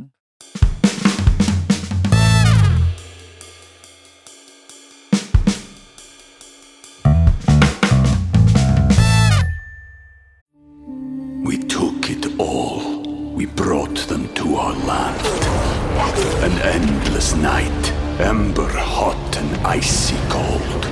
[11.49, 12.81] We took it all.
[13.39, 15.21] We brought them to our land.
[16.47, 17.83] An endless night,
[18.21, 20.92] ember hot and icy cold.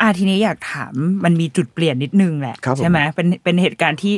[0.00, 4.14] อ่าทีนี้อยากถามมันมีจุดเปลี่ยนนิดนึงแหละครับผมใช่ไหมเป็นเป็นเหตุการณ์ที่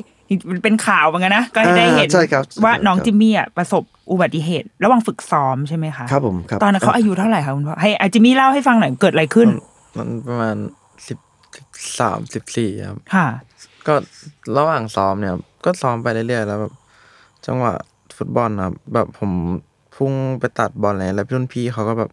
[0.50, 9.48] มันเป็นข่าวเหมือนกันนะก็ให้ได้เห็นอ่าใช่ครับว่าน้องครับจิมมี่อะประสบอุบัติเหตุ ระหว่างฝึกซ้อมใช่ไหมคะครับผมครับตอนนั้นเขาอายุเท่าไหร่คะคุณพ่อให้อะจิมมี่เล่าให้ฟังหน่อยเกิดอะไรขึ้น
[9.96, 10.56] มันประมาณ
[11.08, 11.18] สิบ
[12.00, 13.26] สามสิบสี่ครับค่ะ
[13.86, 13.94] ก็
[14.56, 16.72] ระหว่างซ้อมเนี่ยครับก็ซ้อมไปเรื่อยๆแล้วแบบ
[17.46, 17.72] จังหวะ
[18.16, 19.32] ฟุตบอลนะครับแบบผม
[19.96, 22.10] พุ่งไปตัดบอลอะไรแล้วรุ่นพี่เขาก็แบบ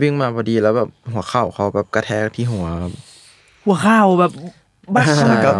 [0.00, 2.92] วิ่งมาพอดีแล้วแบบหัวเข่าเขาแบบกระแทกที่หัวครับ
[3.64, 4.32] หัวเข่าแบบ
[4.94, 5.54] บ้าใช่ครับ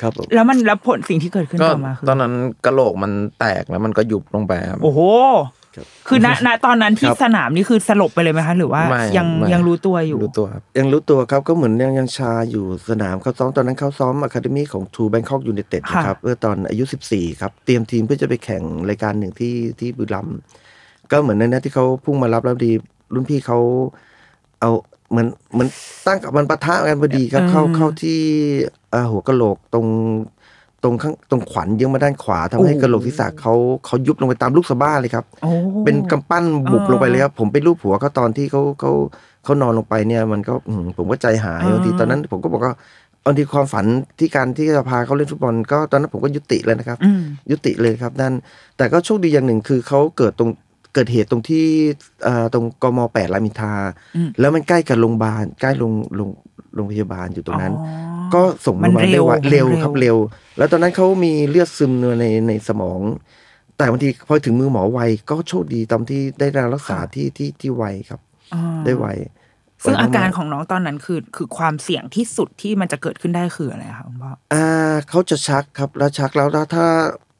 [0.00, 2.32] ครับผมแล้วมันแล้วผลสิ่งที่เกิดขึ้นก็ต่อมาคือตอนนั้น
[2.64, 5.00] กระโหลกมันแตกแล้วมันก็ยุบลงไปครับ โอ้โห
[6.08, 20.38] คือณณตอนนั้นที่ครับสนามนี่คือสลบไปเลยไหมคะ หรือว่าไม่ยังไม่ ยังรู้ตัวอยู่ รู้ตัวครับ ยังรู้ตัวครับก็เหมือนยังยังชาอยู่สนามเขาซ้อมตอนนั้นเขาซ้อมอะคาเดมี่ของทูแบงคอกยู n นเต็ดค่ะ นะครับเมื่อตอนอายุ 14 ครับ เตรียมทีมเพื่อจะไปแข่งรายการหนึ่งที่ที่บุรีรัมย์
[21.10, 22.72] ก็เหมือนในนั้นที่เขาพุ่งมารับแล้วดี
[23.14, 23.58] รุ่นพี่เขา
[24.60, 24.70] เอา
[25.10, 25.68] เหมือนเหมือน
[26.06, 28.20] ตั้งกับมันปะทะกันพอดีครับเข้าเข้าที่
[28.90, 29.86] เอ่อหัวกะโหลกตรง
[30.82, 33.54] ตรงข้างตรงขวัญเยังมาด้านขวาทำให้กะโหลกศีรษะเขา
[33.86, 35.50] เขายุบลงไปตามลูกสะบ้าเลยครับโอ้
[35.84, 38.92] เป็นกำปั้นบุกเออลงไปเลยครับผมไปรูปหัวเขาตอนที่เขาเขา
[39.44, 42.74] เขานอนลงไปเนี่ยมันก็อืมผมก็ใจหายเออบางทีตอนนั้นผมก็บอกว่า
[43.24, 43.86] บางทีความฝัน
[44.18, 48.34] ที่การที่จะพาเขาเล่นฟุตบอลก็ตอนนั้นผมก็ยุติเลยนะครับอืมยุติเลยครับนั่น
[48.76, 50.50] แต่ก็โชคดีอย่างหนึ่งคือเขาเกิดตรง
[50.94, 51.66] เกิดเหตุตรงที่
[52.24, 53.74] เอ่อตรงกมแปดรามอินทรา
[54.16, 56.30] อืมแล้วมันใกล้กับโรงพยาบาลใกล้โรงโรง
[56.74, 60.16] โรงพยาบาลอยู่ตรงนั้นอ๋อก็ส่งมันโรงพยาบาลเร็วไไเร็วมันเร็วครับเร็ว
[60.58, 63.00] แล้วตอนนั้นเขามีเลือดซึมในในสมอง
[63.76, 65.00] แต่บางทีพอถึงมือหมอไว
[65.30, 68.20] ก็โชคดีตอนที่ได้รับรักษาที่ที่ที่ไวครับ
[68.54, 69.06] อ่าได้ไว
[69.82, 74.66] ซึ่งไวมอาการของน้องตอนนั้นคือคือความเสี่ยงที่สุดที่มันจะเกิดขึ้นได้คืออะไรคะคุณพ่ออ่า
[75.08, 76.86] เขาจะชักครับแล้วชักแล้วถ้าถ้า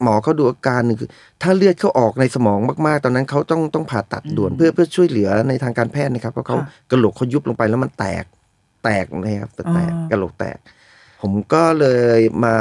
[0.02, 1.10] หมอเขาดูอาการหนึ่งคือ
[1.42, 8.24] ถ้าเลือดเขาออกในสมองมากๆ ตอนนั้นเขาต้องต้องผ่าตัดด่วนเพื่อเพื่อช่วยเหลือในทางการแพทย์นะครับเพราะเขาค่ะกระโหลกเขายุบลงไปแล้วมันแตก
[8.84, 10.58] แตกนะครับแตกอ่ากระโหลกแตก
[11.22, 11.86] ผมก็เล
[12.18, 12.56] ยมา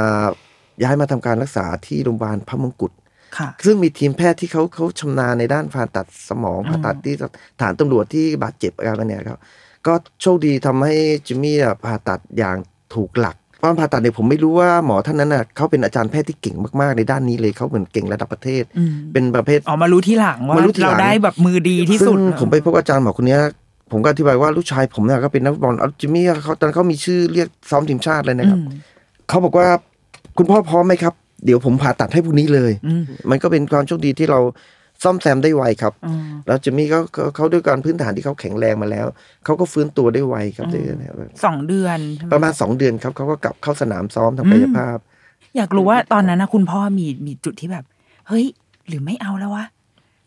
[0.83, 2.91] ย้ายมาทำการรักษาที่โรงพยาบาลพระมงกุฎ
[3.37, 7.15] ค่ะซึ่งมีทีมแพทย์ที่เขาเขาชำนาญในด้านผ่าตัดสมองผ่าตัดที่
[7.61, 9.39] ฐานตำรวจที่บาดเจ็บอาการเนี่ยครับ
[9.87, 10.95] ก็โชคดีทำให้
[11.27, 12.57] จิมมี่อะผ่าตัดอย่าง
[12.95, 23.41] ถูกหลัก ตอนผ่าตัดเนี่ยผมไม่รู้ว่าหมอท่านนั้นน่ะเขาเป็นอาจารย์แพทย์ที่เก่งมากๆในด้านนี้เลยเขาเหมือนเก่งระดับประเทศอืมเป็นประเภทอ๋อมารู้ที่หลังว่ามารู้ทีหลัเรางได้แบบมือดีที่สุดซึ่งผมไปพบอาจารย์หมอคนเนี้ย
[23.91, 28.77] ผมก็อธิบายว่าลูกชายผมเนี่ยก็เป็นนักฟุตบอลเอาจิมมี่เขาตอนนนเขามีชื่อเรียกซ้อมทีมชาติเลยนะครับอืม
[29.29, 29.67] เขาบอกว่า
[30.37, 31.13] คุณพ่อพร้อมไหมครับ
[31.45, 34.39] เดี๋ยวผมผ่าตัดให้พรุ่งนี้เลยอืมมันก็เป็นความโชคดีที่เรา
[35.03, 39.05] ซ่อมแซมได้ไวครับอืมแล้วจิมมี่เขาเขาเขาด้วยการพื้นฐานที่เขาแข็งแรงมาแล้ว
[39.45, 44.97] เขาก็ฟื้นตัวได้ไวครับได้นะครับสองเดือนใช่ไหประมาณสองเดือนครับเขาก็กลับเข้าสนามซ้อมทางกายภาพ
[45.57, 47.83] อยากรู้ว่าตอนนั้นนะคุณพ่อมีมีจุดที่แบบ
[48.27, 48.45] เฮ้ย
[48.87, 49.65] หรือไม่เอาแล้ววะ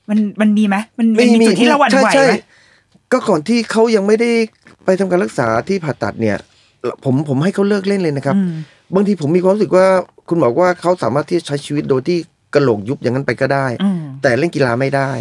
[0.09, 2.41] มันมันมีไหมมันมันมีจุดที่เราหวั่นไหวใช่ไหมใช่
[3.13, 4.31] ก็ก่อนที่เขายังไม่ได้
[4.85, 6.39] ไปทำการรักษาที่ผ่าตัดเนี่ย
[7.05, 8.53] ผมผมให้เขาเลิกเล่นเลยนะครับอืม
[8.95, 9.87] บางทีผมมีความรู้สึกว่า
[10.29, 12.19] คุณบอกว่าเขาสามารถที่จะใช้ชีวิตโดยที่
[12.55, 15.13] กระโหลกยุบอย่างนั้นไปก็ได้อืมแต่เล่นกีฬาไม่ได้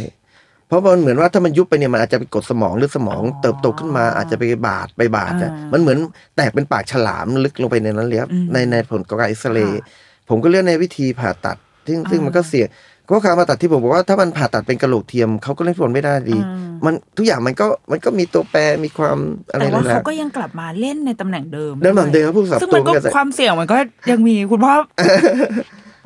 [0.67, 5.97] เพราะมันเหมือนว่าถ้ามันยุบไปเนี่ยมันอาจจะไปกดสมองหรือสมองอ๋อเติบโตขึ้นมาอาจจะไปบาดไปบาดอะอ่ามัมันเหมือน
[6.36, 11.57] แตกเป็นปากฉลามลึกลงไปในนั้นเลยครับอืมในในผลของการเอ็กซเรย์ค่ะผมก็เลือกในวิธีผ่าตัด
[11.88, 12.67] ซึ่งซึ่งอ่ามัมันก็เสี่ยง
[13.09, 19.17] ก็การผ่าตัดที่ผมบอกว่าถ้ามันผ่าตัดเป็นกระโหลกเทียมเขาก็เล่นฟุตบอลไม่ได้ดีอืมมันทุกอย่างมันก็มันก็มีตัวแปรมีความ
[19.51, 23.77] อะไรแต่ว่าแหละเขาก็ยังกลับมาเล่นในตำแหน่งเดิมเดิมเหมือนเดิมครับผู้สับซึ่งตัมัวนก็เหมือนกันความเสี่ยงมันก็
[24.11, 24.73] ยังมีคุณพ่อ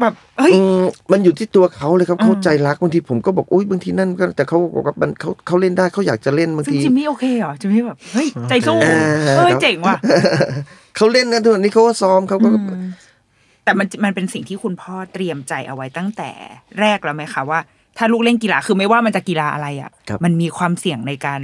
[0.02, 9.98] แบบเฮ้ยอืมมันอยู่ที่ตัวเขาเลยครับอืมเขาใจรักบางทีผมก็บอกอุ้ยบางทีนั่นก็แต่เขาบอกว่ามันเขาเขาเล่นได้เขาอยากจะเล่นบางซึ่งทีจิมมี่โอเคเหรอจิมมี่แบบเฮ้ยใจสู้อ่าเฮ้ยครับเจ๋งว่ะ
[10.96, 12.88] เขาเล่นนะทุกวันนี้เขาก็ซ้อมเขาก็อืม
[13.64, 16.30] แต่มันมันเป็นสิ่งที่คุณพ่อเตรียมใจเอาไว้ตั้งแต่
[16.80, 17.60] แรกแล้วไหมคะว่า
[17.98, 19.92] ถ้าลูกเล่นกีฬาคือไม่ว่ามันจะกีฬาอะไรอะ
[20.24, 21.42] มันมีความเสี่ยงในการ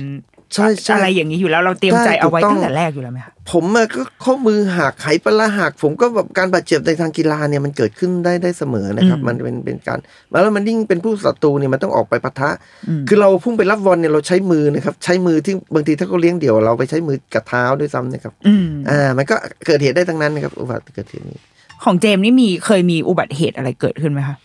[0.54, 10.00] ใช่ใช่อะไรอย่างนี้อยู่แล้วเราเตรียมใจเอาไว้ตั้งแต่แรกอยู่แล้วไหมคะผมอะก็ข้อมือหักไหปลาร้าหัก ผมก็แบบการบาดเจ็บในทางกีฬาเนี่ยมันเกิดขึ้นได้ได้เสมอนะครับอืมมันเป็นเป็นการ
[10.32, 12.50] แล้วมันยิ่งเป็นผู้ศัตรูเนี่ยมันต้องออกไปปะทะ
[12.88, 19.36] อืมคือเราพุ่งไปรับบอลเนี่ยเราใช้มือนะครับ ใช้มือที่บางทีถ้าเขาเลี้ยงเดี่ยวเราไปใช้มือกับเท้าด้วยซ้ำนะครับอืมอ่า มันก็
[19.66, 21.38] เกิดเหตุได้ทั้งนั้นนะครับอุบัติเกิดเหตุนี้
[21.84, 24.38] ของเจมส์นี่มีเคยมีอุบัติเหตุอะไรเกิดขึ้นไหมคะ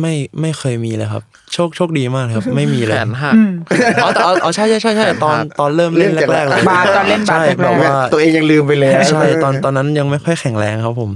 [0.00, 1.22] ไม่ไม่เคยมีเลยครับ
[1.52, 3.34] โชคโชคดีมากเลยครับ ไม่มีเลแขยนหัก
[4.02, 11.10] อ๋อแต่เอาเอาใช่ใช่ใช่ใช่ตอนตอนเริ่มเล่นเล่นจากแรกๆเลยบาสตอนเล่นบาสใช่แรกๆแบบว่าตัวเองยังลืมไปแล้วใช่ตอนตอนนั้นยังไม่ค่อยแข็งแรงครับผม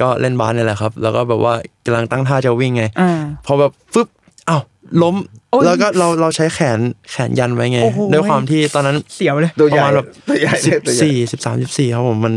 [0.00, 1.54] ก็เล่นบาสเนี่ยแหละครับ แล้วก็แบบว่า
[1.86, 3.10] กำลังตั้งท่าจะวิ่งไงอ่า
[3.46, 4.08] พอแบบฟึบ
[4.48, 4.62] อ้าว
[5.02, 5.16] ล้ม
[5.50, 6.78] โอ้ยแล้วก็เราเราใช้แขน
[7.10, 12.34] แขนยันไว้ไงโอ้โหด้วยความที่ตอนนั้นเสียวเลยตัวปใหญ่ระมาณแบบตัวใหญ่สิบตัวใหญ่สี่สิบสามสิบสี่ครับผมมัน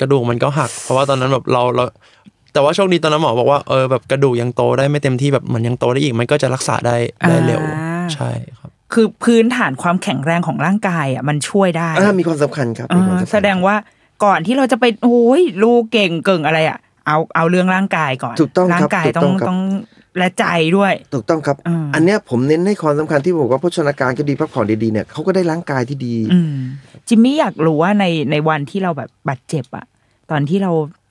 [0.00, 1.84] กระดูกมันก็หัก เพราะว่าตอนนั้นแบบเราเรา
[2.54, 6.96] แต่ว่าโชคดีตอนนั้นหมอบอกว่าเออแบบกระดูกยังโตได้ไม่เต็มที่แบบมันยังโตได้อีกมันก็จะรักษาได้
[7.28, 13.76] ได้เร็วอ่าใช่ครับ คือพื้นฐานความแข็งแรงของร่างกายอะมันช่วยได้อ่ามีความสำคัญครับอ่ามีความำคัญแสดงว่า
[14.24, 19.60] ก่อนที่เราจะไปโอ้ยลูกเก่งเก่งอะไรอะเอาเอาเรื่องร่างกายก่อนถูกต้องร่าครังบกายถูกต้องต้องครับต้อง
[20.18, 20.44] และใจ
[20.76, 26.54] ด้วย ถูกต้องครับอืมอันเนี้ยผมเน้นให้ความสำคัญที่บอกว่าโภชนาการก็ดีพักผ่อนดีๆเนี่ยเขาก็ได้ร่างกายที่ดีอืม
[27.08, 29.86] จิมมี่อยากรู้ว่าในในวันที่เราแบบบาดเจ็บอะ
[30.30, 31.03] ตอนที่เราแบบ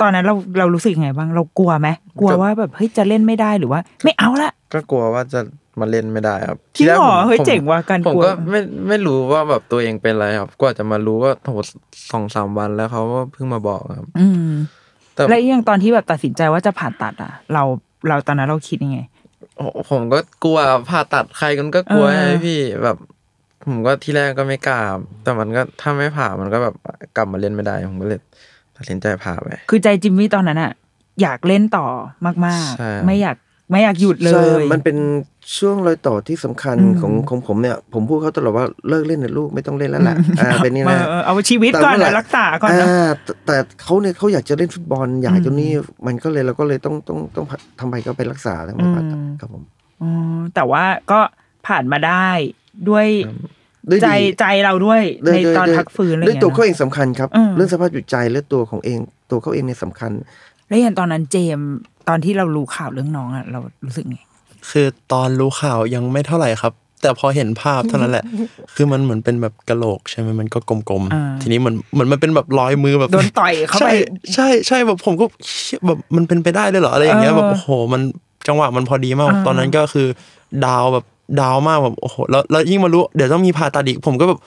[0.00, 1.88] ตอนนั้นเราเรารู้สึกยังไงบ้างเรากลัวไหม
[2.20, 5.40] กลัวก็ว่าแบบเฮ้ยจะเล่นไม่ได้หรือว่า ไม่เอาละก็กลัวว่าจะ
[5.80, 11.56] มาเล่นไม่ได้ครับจริงเหรอทีแกผมเฮ้ยผมเจ๋งว่ะการผมกลัวก็ไม่ไม่รู้ว่าแบบตัวเองเป็นอะไรครับกว่าจะมารู้ว่าโห
[12.12, 14.52] สองสามวันแล้วเขาก็เพิ่งมาบอกครับ อืม
[15.14, 17.62] แต่และอย่างตอนที่แบบตัดสินใจว่าจะผ่าตัดอะเรา
[18.08, 18.98] เราตอนนั้นเราคิดยังไง
[19.90, 20.58] ผมก็กลัว
[20.90, 22.96] ผ่าตัดใครกันก็กลัวเออไอ้พี่แบบ
[23.66, 26.74] ผมก็ที่แรกก็ไม่กล้าครับแต่มันก็ถ้าไม่ผ่ามันก็แบบ
[27.16, 28.20] กลับมาเล่นไม่ได้ผมก็เลย
[28.78, 30.72] ตัดสินใจผ่าไป คือใจจิมมี่ตอนนั้นอะ
[31.22, 31.86] อยากเล่นต่อ
[32.46, 33.36] มากใช่ๆไม่อยาก
[33.70, 34.96] ไม่อยากหยุดเลใช่ยมันเป็น
[35.58, 45.70] ช่วงรอยต่อที่สำคัญอืมของของผมเนี่ย ผมพูดเขาตลอดว่าเลิกเล่นนะลูกไม่ต้องเล่นแล้วแหละอ่าเป็นนี่นะเออเอาชีวิตก่อนแต่เมื่อไหร่นะรักษาก่อนนะอ่าแต่แต่เขาเนี่ยเขาอยากจะเล่นฟุตบอลอยากอืมจนนี้
[46.06, 47.46] มันก็เลยเราก็เลยต้องต้องต้อง
[47.78, 49.62] ทำไปก็ไปรักษาแล้วไปผ่าตัดอืมครับผม
[50.00, 51.20] อ๋อแต่ว่าก็
[51.66, 52.28] ผ่านมาได้
[52.88, 53.57] ด้วยด้วย
[54.02, 58.98] ใจดีใจเราด้วยด้วยในด้วยตอนด้วยพักฟื้นอะไรด้วยเงี้ยตัวเขานะเองสำคัญครับอืมเรื่องสภาพจิตใจและตัวของเอง
[59.30, 60.12] ตัวเขาเองเนี่ยสำคัญ
[60.68, 61.68] แล้วอย่างตอนนั้นเจมส์
[62.08, 64.16] ตอนที่เรารู้ข่าวเรื่องน้องอะเรารู้สึกไง
[64.70, 66.72] คือตอนรู้ข่าวยังไม่เท่าไหร่ครับ
[67.02, 68.24] แต่พอเห็นภาพเท่านั้นแหละ
[68.74, 73.90] คือมันเหมือนเป็นแบบกะโหลกใช่ไหมมันก็กลมอ่าๆทีนี้เหมือนเหมือนมันเป็นแบบรอยมือแบบโดนต่อยเข้าไปใช่
[74.34, 78.02] ใช่ใช่แบบผมก็เชี่ยแบบมันเป็นไปได้เลยเหรออะไรอย่างเงี้ยเออแบบโอ้โหมัน
[78.48, 80.06] จังหวะมันพอดีมากอ่าตอนนั้นก็คือ
[80.66, 81.04] ดาวแบบ
[81.40, 84.40] ดาวมากแบบโอ้โหแล้วแล้วยิ่งมารู้เดี๋ยวต้องมีผ่าตัดอีกผมก็แบบ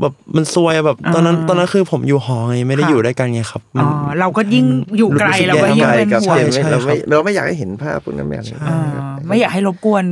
[0.00, 4.66] แบบมันซวยอะแบบตอนนั้นตอนนั้นคือผมอยู่หอไงไม่ได้อยู่ด้วยกันไงครับมัอ๋นอเราก็ยิ่ง
[4.98, 8.80] อยู่ไกลรู้สึกเราก็ยิ่งแย่เป็นกับห่วงเจมส์ใช่เราไม่ครับเราไม่อยากให้เห็นภาพพวกนั้นแบบนี้อ่า
[9.26, 10.04] ไม่อยากให้รบกวน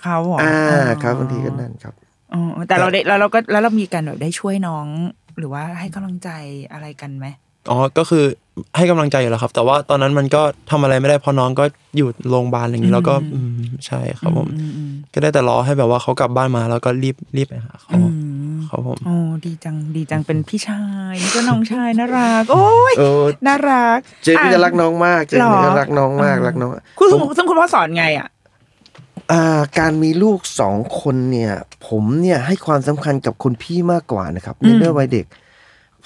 [0.00, 1.94] เขาหรออ่าอ่าครับบางทีก็นั่นครับ
[2.34, 4.86] อ๋อแต่เราได้แล้วเราก็แล้วเรามีการแบบได้ช่วยน้อง
[5.38, 6.30] หรือว่าให้กำลังใจ
[6.72, 7.26] อะไรกันไหม
[7.70, 8.24] อ๋อก็คือ
[8.76, 11.64] ให้กำลังใจอยู่แล้วครับ แต่ว่าตอนนั้นมันก็ทำอะไรไม่ได้เพราะน้องก็
[11.96, 13.52] อยู่โรงพยาบาลอะไรอย่างนี้แล้วก็อืม
[13.86, 18.00] ใช่ครับผมอืมอืมก็ได้แต่รอให้แบบว่าเขากลับบ้านมาแล้วก็รีบรีบไปหาเขาอื
[18.52, 20.80] มครับผมโอ้ดีจังดีจังเป็นพี่ชา
[21.12, 28.28] ยายนี่ก็น้องชายน่ารัก โอ้ยเออน่ารัก เจมส์จะรักน้องมากเจมส์หรจะรักน้องมากรักน้องคุณผมซึ่งคุณพ่อสอนไงอะ
[29.32, 31.52] อ่าการมีลูกสองคนเนี่ย
[31.88, 35.26] ผมเนี่ยให้ความสำคัญกับคนพี่มากกว่านะครับในเรื่องวัยเด็ก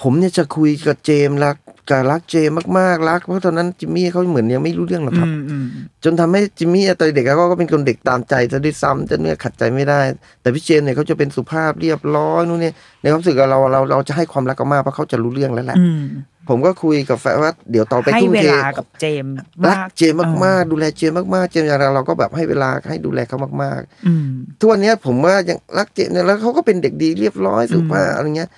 [0.02, 1.56] ผมเนี่ยจะคุยกับเจมส์รัก
[1.90, 5.66] กับรักเจมส์มากๆรัก เพราะตอนนั้นจิมมี่เขาเหมือนยังไม่รู้เรื่องหรอกครับอืมอืม
[6.04, 10.00] จนทำให้จิมมี่ตอนเด็กเขาก็เป็นคนเด็กตามใจซะด้วยซ้ำจะเนี่ยขัดใจไม่ได้
[10.42, 12.72] แต่พี่เจมส์เนี่ยเขาจะเป็นสุภาพเรียบร้อยนู่นนี่
[13.02, 16.02] ในความรู้สึกเราเราเราจะให้ความรักเขามากเพราะเขาจะรู้เรื่องแล้วแหละอืม
[16.48, 28.50] ผมก็คุยกับแฟนว่าเดี๋ยวต่อไปให้ทุ่มเวเทลากับเจมส์รักมากเจมส์มากๆ ดูแลเจมส์มากๆ เจมส์อย่างเราเราก็แบบให้เวลาให้ดูแลเขามากอืมๆทุกวันเนี้ยผมว่ายังรักเจมส์เนี่ยแล้วเขาก็เป็นเด็กดีเรียบร้อยสุภาพอะไรเงี้ย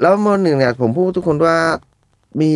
[0.00, 1.56] แล้วมหนึ่งเนี่ยผมพูดทุกคนว่า
[2.40, 2.52] มี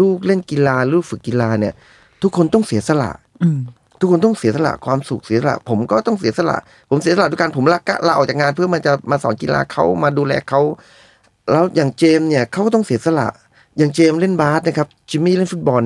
[0.00, 1.74] ลูกเล่นกีฬาลูกฝึกกีฬาเนี่ย
[2.22, 3.10] ทุกคนต้องเสียสละ
[3.42, 3.58] อืม
[4.00, 6.58] ทุกคนต้องเสียสละความสุขเสียสละ ผมก็ต้องเสียสละ
[6.90, 10.60] ผมเสียสละด้วยการผมลาลาออกจากงาน เพื่อมันจะมาสอนกีฬาเขามาดูแลเขา
[11.50, 13.28] แล้วอย่างเจมส์เนี่ยเขาก็ต้องเสียสละ
[13.78, 15.84] อย่างเจมส์เล่นบาสนะครับจิมมี่เล่นฟุตบอล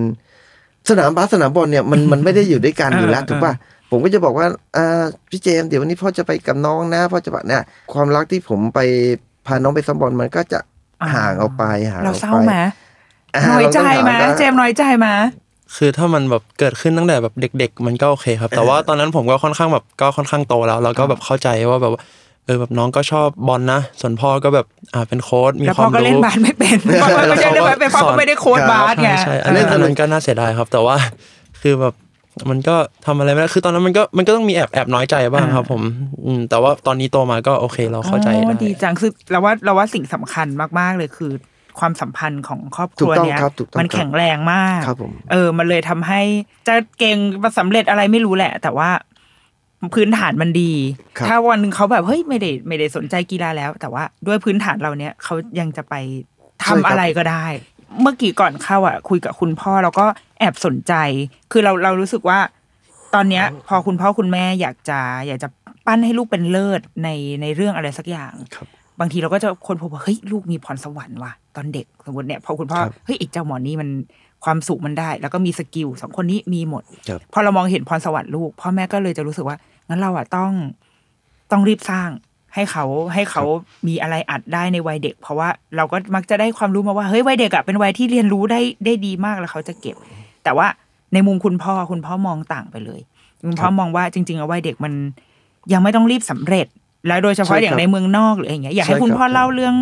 [0.88, 3.52] สนามบาสสนามบอลเนี่ยมันมันไม่ได้อยู่ด้วยกันอยู่แล้วอ่าถูกป่ะ
[3.90, 7.62] ผมก็จะบอกว่าอ่าพี่เจมส์เดี๋ยววันนี้พ่อจะไปกับน้องนะพ่อจะแบบเนี่ย
[7.92, 8.80] ความรักที่ผมไป
[9.46, 10.58] พาน้องไปซ้อมบอลมันก็จะ
[11.14, 12.56] ห่างออกไปห่างเราออกเศร้าไปไหม
[13.34, 15.08] อ่าน้อยใจไหมเราต้องถาเจมส์น้อยใจไหม
[15.76, 22.02] คือถ้ามันแบบเกิดขึ้นตั้งแต่แบบเด็ก ๆ มันก็โอเคครับ แต่ว่าตอนนั้นผมก็ค่อนข้างแบบก็ค่อนข้างโตแล้ว แล้วก็แบบเข้าใจว่าแบบว่า
[22.46, 30.96] เออแบบน้องก็ชอบบอลนะ ส่วนพ่อก็แบบอ่าเป็นโค้ชมีแล้วคพ่อวามก็เล่นรู้บาสไม่เป็นพ่อก็ไม่ได้เล่นบาสเป็นพ่อก็ไม่ได้โค้ชบาสไงใช่ใช่อันนั้นอันนั้นก็น่าเสียดายครับ แต่ว่า
[31.60, 31.94] คือแบบ
[32.50, 32.76] มันก็
[33.06, 35.82] ทำอะไรไม่ได้คือตอนนั้นมันก็มันก็ต้องมีแอบแอบน้อยใจบ้างครับ ผม
[36.24, 40.46] อืมแต่ว่าตอนนี้โตมาก็โอเคเราเข้าใจอ๋อได้ดีจังคือเราว่าเราว่าสิ่งสำคัญ
[40.78, 41.32] มากๆเลยคือ
[41.78, 46.20] ความสัมพันธ์ของครอบครัวถูกต้องเนี้ยครับถูกต้องมันครับแข็งแรงมากครับผมเออ มันเลยทำให้
[46.68, 47.18] จะเก่ง
[47.58, 48.90] สำเร็จอะไรไม่รู้แหละ แต่ว่า
[49.94, 50.72] พื้นฐานมันดี
[51.18, 55.94] ครับถ้าวันหนึงเขาแบบเฮ้ยไม่ได้ไม่ได้สนใจกีฬาแล้ว แต่ว่าด้วยพื้นฐานเราเนี้ยเขายังจะไป
[56.64, 57.46] ทำอะไรก็ได้
[58.00, 60.06] เมื่อกี้ก่อนเข้าอะ คุยกับคุณพ่อเราก็
[60.38, 60.92] แอบสนใจ
[61.52, 62.38] คือเราเรารู้สึกว่า
[63.14, 65.48] ตอนเนี้ย พอคุณพ่อคุณแม่อยากจะ อยากจะ
[65.86, 67.08] ปั้นให้ลูกเป็นเลิศใน
[67.42, 68.66] ในเรื่องอะไรสักอย่างครับ
[69.00, 73.88] บางทีเราก็จะคนพบว่าเฮ้ยลูกมีพรสวรรค์ว่ะตอนเด็กสมมติเนี่ยพอคุณพ่อครับเฮ้ยไอ้เจ้าหมอนี่มัน
[74.44, 79.56] ความสุขมันได้ แล้วก็มีสกิลสองคนนี้มีหมดครับพอเรามองเห็นพรสวรรค์ลูกพ่อแม่ก็เลยจะรู้สึกว่า
[79.88, 80.52] งั้นเราอะต้อง
[81.50, 82.08] ต้องรีบสร้าง
[82.54, 82.84] ให้เขา
[83.14, 83.44] ให้เขา
[83.88, 89.96] มีอะไรอัดได้ในวัยเด็ก เพราะว่าเราก็มักจะได้ความรู้มาว่าเฮ้ยวัยเด็กอะเป็นวัยที่เรียนรู้ได้ได้ดีมากแล้วเขาจะเก็บ
[90.44, 90.66] แต่ว่า
[91.12, 93.00] ในมุมคุณพ่อคุณพ่อมองต่างไปเลย
[93.46, 94.92] คุณพ่อมองว่าจริงๆอะวัยเด็กมัน
[95.72, 96.66] ยังไม่ต้องรีบสำเร็จ
[97.08, 99.74] แล้วโดยเฉพาะใช่ครับอย่างในเมืองนอกหรืออย่างเงี้ยอยากให้ใช่คุณครับพ่อเล่าเรื่อง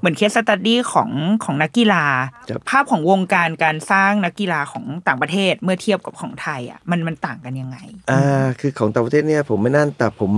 [0.00, 1.10] เหมือน case study ของ
[1.44, 2.04] ของนักกีฬา
[2.48, 7.76] ครับภาพของวงการการสร้างนักกีฬาของต่างประเทศเมื่อเทียบกับของไทยอะมันมันต่างกันยังไง
[8.10, 10.32] อ่าคือของต่างประเทศเนี่ยผมไม่นั่นแต่ผม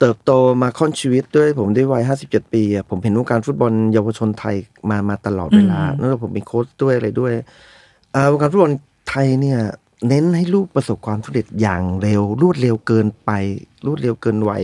[0.00, 0.32] เติบโต
[0.62, 4.56] มาค่อนชีวิตด้วยผมได้วัย57ปีอะผมเห็นวงการฟุตบอลเยาวชนไทย
[4.90, 7.32] มามาตลอดเวลาอืมนั่นผมเป็นโค้ชด้วยอะไรด้วย
[8.14, 8.72] อ่าวงการฟุตบอล
[9.08, 9.58] ไทยเนี่ย
[10.08, 13.30] เน้นให้ลูกประสบความสำเร็จอย่างเร็ว รวดเร็วเกินไป
[13.86, 14.62] รวดเร็วเกินวัย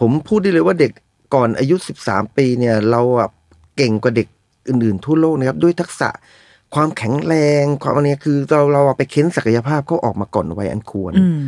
[0.00, 0.92] ผมพูดได้เลยว่าเด็ก
[1.34, 1.76] ก่อนอายุ
[2.06, 3.28] 13 ปีเนี่ย เราอะ
[3.76, 4.28] เก่งกว่าเด็ก
[4.68, 6.08] อื่นๆทั่วโลกนะครับ ด้วยทักษะ
[6.74, 11.44] ความแข็งแรง ความอันเนี้ยคือเราเราเอาไปเค้นศักยภาพเขาออกมาก่อนวัยอันควรอืม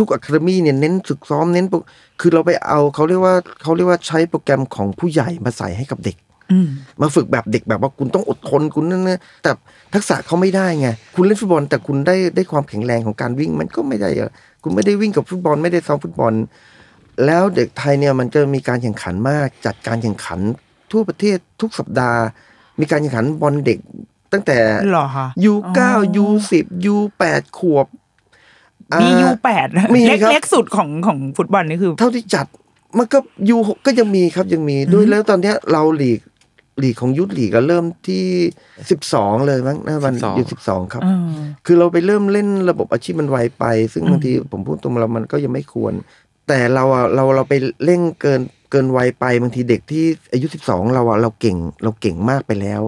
[0.00, 1.76] ทุกๆอะคาเดมี่เนี่ยเน้นฝึกซ้อมเน้นโปร
[2.20, 6.16] คือเราไปเอาเขาเรียกว่าเขาเรียกว่าใช้โปรแกรมของผู้ใหญ่มาใส่ให้กับเด็ก
[6.52, 6.68] อืม
[7.00, 9.50] มาฝึกแบบเด็กแบบว่าคุณต้องอดทนคุณนั่นนะแต่
[9.94, 14.30] ทักษะเขาไม่ได้ไงคุณเล่นฟุตบอล แต่คุณได้ได้ความแข็งแรงของการวิ่งมันก็ไม่ได้อะ
[14.62, 16.32] คุณไม่ได้วิ่งกับฟุตบอลไม่ได้ซ้อมฟุตบอล
[17.26, 20.40] แล้วเด็กไทยเนี่ยมันจะมีการแข่งขันมากจัดการแข่งขัน
[20.92, 22.20] ทั่วประเทศทุกสัปดาห์
[22.80, 23.78] มีการแข่งขันบอลเด็ก
[24.32, 24.58] ตั้งแต่
[24.92, 27.86] หรอคะยูเก้าอ๋อยูสิบยูแปดขวบ
[29.00, 29.66] มีอ่ายูแปด
[29.96, 32.46] มีเล็กครับเล็กสุดของของฟุตบอลนี่คือ เท่าที่จัด
[32.98, 33.18] มันก็
[33.48, 33.56] ยู
[33.86, 36.20] ก็ยังมีครับยังมีด้วยแล้วตอนเนี้ยเราหลีก
[36.78, 38.24] หลีกของยุทธหลีกก็เริ่มที่
[38.90, 41.32] สิบสองเลยมั้งนะวัน12อยู่สิบสองครับอืม
[41.66, 45.92] คือเราไปเริ่มเล่นระบบอาชีพมันไวไป ซึ่งบางทีผมพูดตรงเรามันก็ยังไม่ควร
[46.48, 47.54] แต่เราอะเราเราไป
[47.84, 48.40] เล่นเกิน
[48.72, 52.82] เกินวัยไปบางทีเด็กที่อายุสิบสองเราอะเราเก่งเราเก่งมากไปแล้ว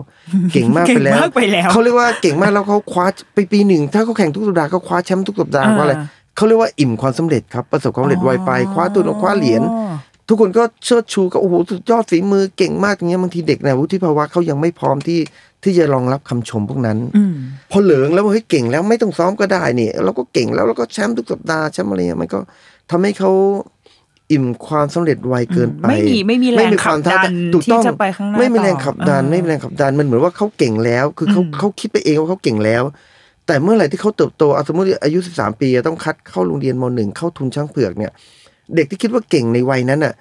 [0.53, 5.95] เก่งมากไปแล้ว เก่งมากไปแล้วเขาเรียกว่าเก่งมากแล้วเขาคว้าไปปีหนึ่งถ้าเขาแข่งทุกสัปดาห์เขาคว้าแชมป์ทุกสัปดาห์อ่าว่าอะไร
[6.37, 9.63] เขาเรียกว่าอิ่มความสำเร็จครับประสบความสำเร็จไวไปคว้าตัวคว้าเหรียญ
[10.29, 15.21] ทุกคนก็เชิดชูก็โอ้โหสุดยอดฝีมือเก่งมากอย่างเงี้ยบางทีเด็กเนี่ยวุฒิภาวะเขายังไม่พร้อมที่
[15.63, 17.35] ที่จะรองรับคำชมพวกนั้นอืม
[17.71, 22.39] พอเหลืองแล้วว่าเฮ้ยเก่งแล้วไม่ต้องซ้อมก็ได้นี่เราก็เก่งแล้วเราก็แชมป์ทุกสัปดาห์แชมป์อะไรเงี้ยมันก็
[22.91, 23.33] ทำให้เขา
[24.33, 32.83] อิ่มความสำเร็จไวเกินไป ไม่มีไม่มีแรงควาขับดันถูกต้องที่จะไปข้างหน้าไม่มีแรงต่อขับดันอ่าไม่มีแรงขับดันมันเหมือนว่าเขาเก่งแล้ว คือเขาอืมเขาคิดไปเองว่าเขาเก่งแล้ว
[33.47, 38.13] แต่เมื่อไหร่ที่เขาเติบโตเอาสมมติอายุสิบสามปีต้องคัดเข้าโรงเรียนมหนึ่งเข้าทุนช้างเผือกเนี่ย
[38.75, 40.15] เด็กที่คิดว่าเก่งในวัยนั้นน่ะ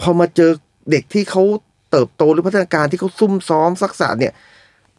[0.00, 0.50] พอมาเจอ
[0.90, 1.42] เด็กที่เขา
[1.90, 4.32] เติบโตหรือพัฒนาการที่เขาซุ่มซ้อมซักษะเนี่ย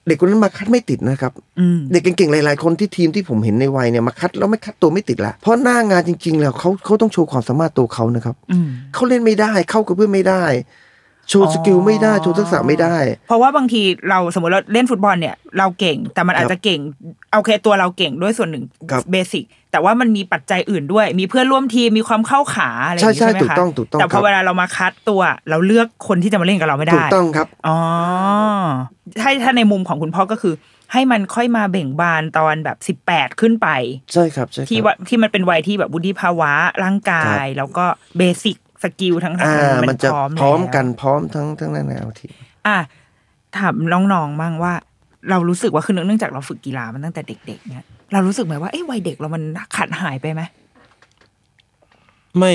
[0.10, 12.96] เด็กคนนั้นมาคัดไม่ติดนะครับอืมเด็กเก่งๆหลายๆคนที่ทีมที่ผมเห็นในวัยเนี่ยมาคัดแล้วไม่คัดตัวไม่ติดละเพราะหน้างานจริง ๆ แล้วเขาเขาต้องโชว์ความสามารถตัวเขานะครับอืมเขาเล่นไม่ได้เข้ากับเพื่อนไม่ได้โชว์ skill ไม่ได้โชว์ทักษะไม่ได้
[13.28, 16.80] เพราะว่าบางทีเราสมมติเราเล่นฟุตบอลเนี่ย เราเก่งแต่มันอาจจะเก่ง
[17.34, 27.78] โอเคตัวเราเก่งด้วยส่วนหนึ่งครับ basic แต่ว่ามันมีปัจจัยอื่นด้วย มีเพื่อนร่วมทีมมีความเข้าขาอะไรอย่างนี้ใช่ใช่ไหมใช่ถูกคะต้องถูกต้องแต่พครัอบเวลาเรามาคัดตัว เราเลือกคนที่จะมาเล่นกับเราไม่ได้ถูกต้องครับอ๋อ
[29.22, 30.54] ถ้าถ้าในมุมของคุณพ่อก็คือ
[30.94, 33.68] ให้มันค่อยมาเบ่งบานตอนแบบสิบแปดขึ้นไป
[34.14, 36.52] ใช่ครับใช่ครับที่ว่าที่มันเป็นวัยที่แบบวุฒิภาวะ
[36.84, 37.86] ร่างกาย แล้วก็
[38.18, 42.34] เบสิก สกิลทั้งทั้งอ่ามัมันจะพร้อมพร้อมแล้วกันพร้อมทั้งทั้งแนวทีม
[42.68, 42.78] อะ
[43.58, 44.74] ถามน้องๆบ้างว่า
[45.30, 49.44] เรารู้สึกว่าคือเนื่องจากเราฝึกกีฬามันตั้งแต่เด็ก ๆ เนี่ย เรารู้สึกไหมว่าเอ้วัยเด็กเรามัน
[49.76, 50.42] ขาดหายไปไหม
[52.40, 52.52] ไม่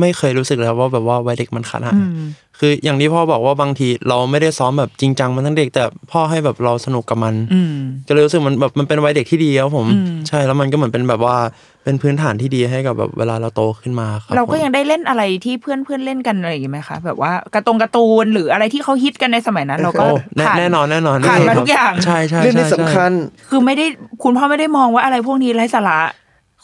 [0.00, 2.22] ไม่เคยรู้สึกแล้วว่าแบบว่าวัยเด็กมันขาดหายอืม
[2.58, 7.74] คืออย่างที่พ่อบอกว่าบางทีเราไม่ได้ซ้อมแบบจริงจังมาตั้งเด็ก แต่พ่อให้แบบเราสนุกกับมันอืม
[8.06, 11.36] ก็เลยรู้สึกมันแบบมันเป็นวัยเด็กที่ดีครับผมอืมใช่แล้วมันก็เหมือนเป็นแบบว่า
[11.84, 23.10] เป็นพื้นฐานที่ดีให้กับแบบเวลาเราโตขึ้นมาครับ เราก็ผมยังได้เล่นอะไรที่เพื่อนเพื่อนๆเล่นกันอะไรอย่างงี้ไหมคะแบบว่าการะตงการ์ตูนหรืออะไรที่เขาฮิตกันในสมัยนั้น เราก็โอ้แน่ผ่านแน่นอนแน่นอนผ่านมาแครับทุกอย่างใช่ใช่เรื่องนี้ใช่สำคัญ
[23.50, 23.86] คือไม่ได้
[24.22, 25.98] คุณพ่อไม่ได้มองว่าอะไรพวกนี้ไร้สาระ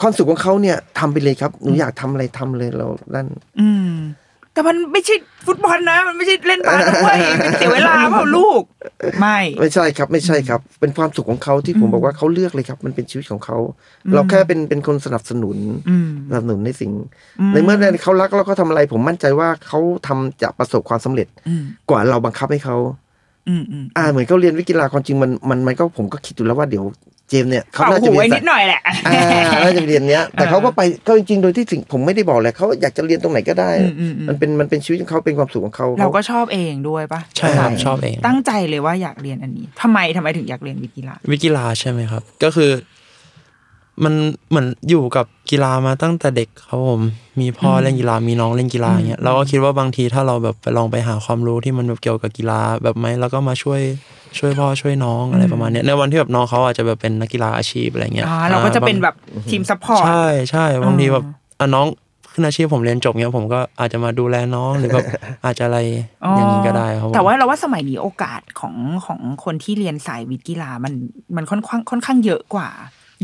[0.00, 3.28] ความสุขของเขาเนี่ยทำไปเลยครับหนูอยากทำอะไรทำเลยเราลั่น
[3.60, 3.90] อืม
[4.56, 5.14] แต่มันไม่ใช่
[5.46, 8.62] ฟุตบอลนะ มันไม่ใช่เล่นบาสด้วยมันเสียเวลาเปล่าลูก
[9.20, 13.58] ไม่ ไม่ใช่ครับ ไม่ใช่ครับ เป็นความสุขของเขาที่ผมบอกว่าเขาเลือกเลยครับ มันเป็นชีวิตของเขา
[14.14, 15.56] เราแค่เป็นเป็นคนสนับสนุน
[15.88, 16.90] อืมสนับสนุนในสิ่ง
[17.52, 22.76] ในเมื่อเขารักแล้วเขาทำอะไร ผมมั่นใจว่าเขาทำจะประสบความสำเร็จอืมกว่าเราบังคับให้เขา
[23.48, 26.84] อืมอืมอ่าเหมือนเขาเรียนวิทยาความจริงมันมันมันก็ผมก็คิดอยู่แล้วว่าเดี๋ยว
[27.28, 29.22] เจมส์เนี่ยเขาเขาน่าหูจะเรีไว้ยนนิดหน่อยแหละอ่า
[29.64, 42.70] น่าจะเรียนเนี้ย แต่เขาก็ไปก็จริงๆโดยที่สิ่งผมไม่ได้บอกเลยเขาอยากจะเรียนตรงไหนก็ได้อืมอืมอืมมันเป็นมันเป็นชีวิตของเขาเป็นความสุขของเขาเราก็ชอบเองด้วยปะใช่ครับชอบเอง ตั้งใจเลยว่าอยากเรียนอันนี้ทำไมทำไมถึงอยากเรียนวิทยาวิทย์กีฬาใช่ไหมครับ ก็คือ
[44.04, 44.14] มัน
[44.50, 47.00] เหมือนอยู่กับกีฬามาตั้งแต่เด็กครับผม
[47.40, 53.80] มีพ่อเล่นกีฬามีน้องเล่นกีฬาอย่างเงี้ยเราก็คิดว่าบางทีถ้าเราแบบไปลองไปหาความรู้ที่มันแบบเกี่ยวกับกีฬาแบบไหมแล้วก็มาช่วย
[54.38, 59.14] ช่วยพ่อช่วยน้องอะไรประมาณเนี้ยในวันที่แบบน้องเขาอาจจะแบบเป็นนักกีฬาอาชีพอะไรเงี้ยอ่าเราก็จะเป็นแบบ
[59.50, 61.24] ทีม support ใช่ใช่บางทีอืมแบบ
[61.60, 61.86] อะน้อง
[62.32, 65.06] ขึ้นอาชีพผมเรียนจบเงี้ยผมก็อาจจะมาดูแลน้องหรือแบบ
[65.44, 65.78] อาจจะอะไร
[66.36, 68.74] อย่างนี้ก็ได้ครับผมแต่ว่าเราว่าสมัยนี้โอกาสของ
[69.06, 70.92] ของคนที่เรียนสายวิทย์กีฬามัน
[71.36, 72.68] มันค่อนข้างค่อนข้างเยอะกว่า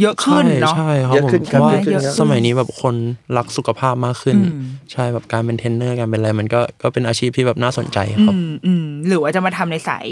[0.01, 2.95] เยอะขึ้นเนาะใช่ใช่ครับเยอะผมขึ้นเพครับราะว่าเยอะขึ้นครับสมัยนี้แบบคน
[3.37, 4.63] รักสุขภาพมากขึ้นอืม
[4.93, 10.07] ใช่แบบการเป็นเทรนเนอร์การเป็นอะไรมันก็ก็เป็นอาชีพที่แบบน่าสนใจอืครับมอืมหรือว่าจะมาทำในสาย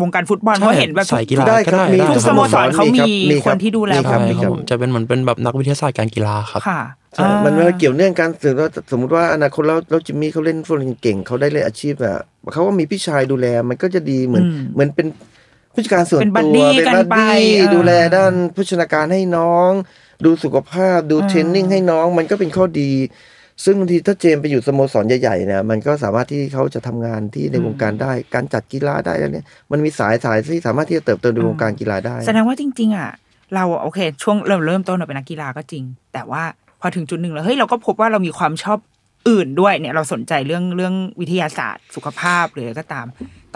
[0.00, 6.80] วงการฟุตบอลเพราะเห็นแบบสายกีฬาได้ก็ครับได้มีได้ทุกสโมสรเขามีมีครับคนที่ดูแลมีครับใช่มีครับผมจะเป็นเหมือนเป็นแบบนักวิทยาศาสตร์การกีฬาครับค่ะ
[7.14, 12.18] ใช่มันมันเกี่ยวเนื่องกันถึงว่าสมมติว่าอนาคตแล้วแล้วจิมมี่เขาเล่นฟุตบอลเก่งเขาได้เล่นอาชีพอะ
[12.52, 15.06] เขาว่ามีพี่ชายดูแลมันก็จะดีเหมือนอืมเหมือนเป็น
[15.76, 19.70] ผู้จัดการส่วนเป็นบัตัดวดี้เป็นกันบัดไปดี้เออดูแลด้านโภชนาการให้น้อง
[20.24, 22.92] ดูสุขภาพดูอ่าเทรนนิ่งให้น้องมันก็เป็นข้อดี
[23.64, 33.10] ซึ่งบางทีถ้าเจมส์ไปอยู่สโมสรใหญ่ๆเนี่ยมันก็สามารถที่เขาจะทำงานที่ในวงการได้การจัดกีฬาได้แล้วเนี่ยมันมีสายสายที่สามารถที่จะเติบโตในวงการกีฬาได้ แสดงว่าจริง ๆ อะ
[33.54, 36.42] เราโอเค ช่วงเริ่มเริ่มต้นเราเป็นนักกีฬาก็จริง แต่ว่า
[36.80, 38.78] พอถึงจุดหนึ่งแล้วเฮ้ยเราก็พบว่าเรามีความชอบ
[39.28, 43.06] อื่นด้วยเนี่ยเราสนใจเรื่องเรื่องวิทยาศาสตร์ สุขภาพหรืออะไรก็ตาม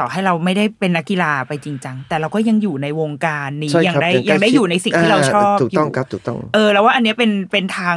[0.01, 7.97] ต่อให้เราไม่ได้เป็นนักกีฬาไปจริงจังแต่เราก็ยังอยู่ในวงการนี้ใช่ยังครับได้ใกล้ยังได้ชิอยู่ในสิ่งที่เราชอบถูกต้องยู่ครับถูกต้อง เออแล้วว่าอันเนี้ยเป็นเป็นทาง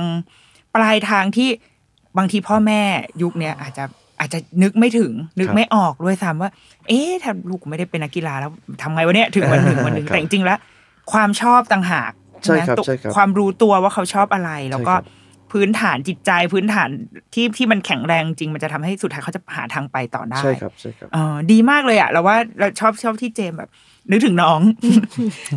[0.76, 1.50] ปลายทางที่
[2.18, 2.82] บางทีพ่อแม่
[3.22, 3.84] ยุคเนี้ยอาจจะ
[4.20, 6.52] อาจจะนึกไม่ถึงนึกครับไม่ออกด้วยซ้ำว่า
[6.88, 8.52] เอ๊ะถ้าลูกไม่ได้เป็นนักกีฬาแล้ว
[8.82, 10.60] ทำไงวะเนี่ยถึงวันหนึ่งวันหนึ่งครับแต่จริงๆแล้ว
[11.12, 12.12] ความชอบต่างหาก
[12.44, 15.23] ใช่ครับตัวใช่ครับความรู้ตัวว่าเขาชอบอะไรแล้วก็ใช่ครับ
[15.54, 16.90] พื้นฐานจิตใจพื้นฐาน
[17.34, 23.70] ที่ที่มันแข็งแรงจริง มันจะทำให้สุดท้ายเขาจะหาทางไปต่อได้ใช่ครับใช่ครับเออดีมากเลยอะเราว่าเราชอบชอบที่เจมส์แบบ
[24.12, 24.60] นึกถึงน้อง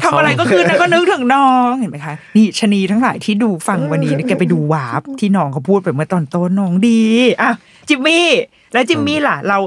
[0.03, 7.03] ทำอะไรก็คือนะก็นึกถึงน้องเห็นไหมคะนี่ชะนีทั้งหลายที่ดูฟังวันนี้เนี่ยแกไปดูวาร์ปที่น้องเขาพูดไปเมื่อตอนต้นน้องดี
[7.43, 7.51] อะ
[7.89, 8.27] จิมมี่
[8.73, 9.59] แล้วจิมมี่ล่ะ เรา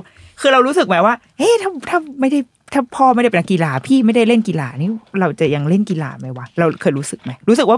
[0.41, 2.39] คือเรารู้สึกไหมว่าเฮ้ยถ้าถ้าไม่ได้
[2.73, 4.89] ถ้าพ่อไม่ได้เป็นนักกีฬาพี่ไม่ได้เล่นกีฬานี่
[5.21, 7.77] เราจะยังเล่นกีฬาไหมวะเราเคยรู้สึกไหมรู้สึกว่า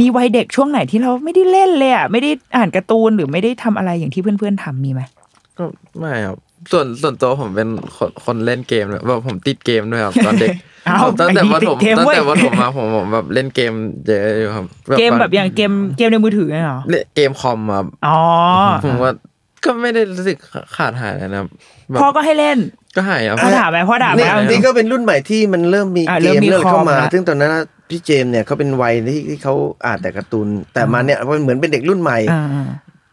[0.00, 5.00] มีวัยเด็กช่วงไหนที่เราไม่ได้เล่นเลยอะไม่ได้อ่านการ์ตูนหรือไม่ได้ทำอะไรอย่างที่เพื่อนๆทำมีไหม
[5.58, 5.64] ก็
[5.98, 6.36] ไม่ครับ
[6.72, 10.56] ส่วนส่วนตัวผมเป็นคนคนเล่นเกมเลยแบบผมติดเกมด้วยครับตอนเด็ก
[10.88, 13.72] อ้าวผมตั้งแต่ไอ้นี่ว่าติดผมเกมตั้งเว้ยแต่ว่าผมมาผมผมแบบเล่นเกม
[14.06, 14.64] เยอะอยู่ครับ
[14.98, 18.18] เกมแบบอย่างเกมเกมในมือถือเนี่ยเหรอเล่นเกมคอมครับอ๋อ
[18.84, 19.12] ผมว่า
[19.64, 20.36] ก็ไม่ได้รู้สึก
[20.76, 21.48] ขาดหายเลยนะครับ
[21.90, 22.58] แบบพ่อก็ให้เล่น
[22.96, 27.50] ก็หายครับพ่อด่าไหมพ่อด่าไหมนี่เอานี่ก็เป็นรุ่นใหม่ที่มันเริ่มมีอะเกเริ่มมมีเริ่มเข้ามาคอมละซึ่งตอนนั้น
[27.88, 29.54] พี่เจมส์เนี่ยเขาเป็นวัยที่ที่เขา
[29.86, 32.66] อ่านแต่การ์ตูนแต่มาเนี่ยมันเหมือนเป็นเด็กรุ่นใหม่อ่า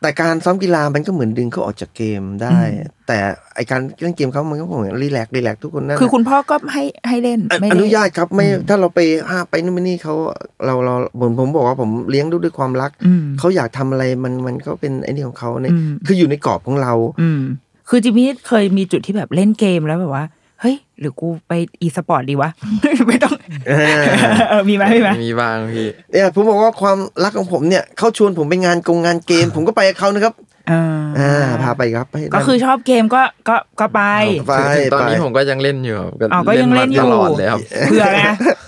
[0.04, 2.60] แต่การซ้อมกีฬามันก็เหมือนดึงเขาออกจากเกมได้
[3.08, 3.18] แต่
[3.56, 9.00] ไอการเล่นเกมเขามันก็เหมือนรีแลกซ์รีแลกซ์ทุกคนนั่นแหละคือคุณพ่อก็ให้ให้เล่นอไม่อได้นุญาตครับไม่ถ้าเราไป
[9.30, 10.16] ห้ามไปนู่นไปนี่เขา
[10.66, 17.42] เราเราผมผมบอกว่าผมเลี้ยงดูด้วยความรักอืมเขาอยากทำอะไรมันมันก็เป็นไอ้นี่ของเขาเนี่ยอืมคืออยู่ในกรอบของเราอืม
[17.90, 20.26] คือจิมมี่เคยมีจุดที่แบบเล่นเกมแล้วแบบว่า
[20.62, 21.52] เฮ้ย หรือกูไป
[21.82, 22.50] อีสปอร์ตดีวะ
[23.08, 23.34] ไม่ต้อง
[23.68, 24.02] เออ
[24.50, 30.34] เออมีไหมมีไหมมีบ้างพี่เนี่ยผมบอกว่าความรักของผมเนี่ยเขาชวนผมไปงานกงงานเกม ผมก็ไปกับเขานะครับ
[30.72, 30.82] อ่า
[31.20, 31.34] อ่า
[31.64, 34.02] พาไปครับให้ก็คือชอบเกมก็ก็ก็ไป
[34.48, 37.60] ไปถึงตอนนี้ไปผมก็ยังเล่นอยู่ครับอ๋อก็ยังเล่นอยู่มาตลอดเลยครับ
[37.90, 38.22] เผื่อไง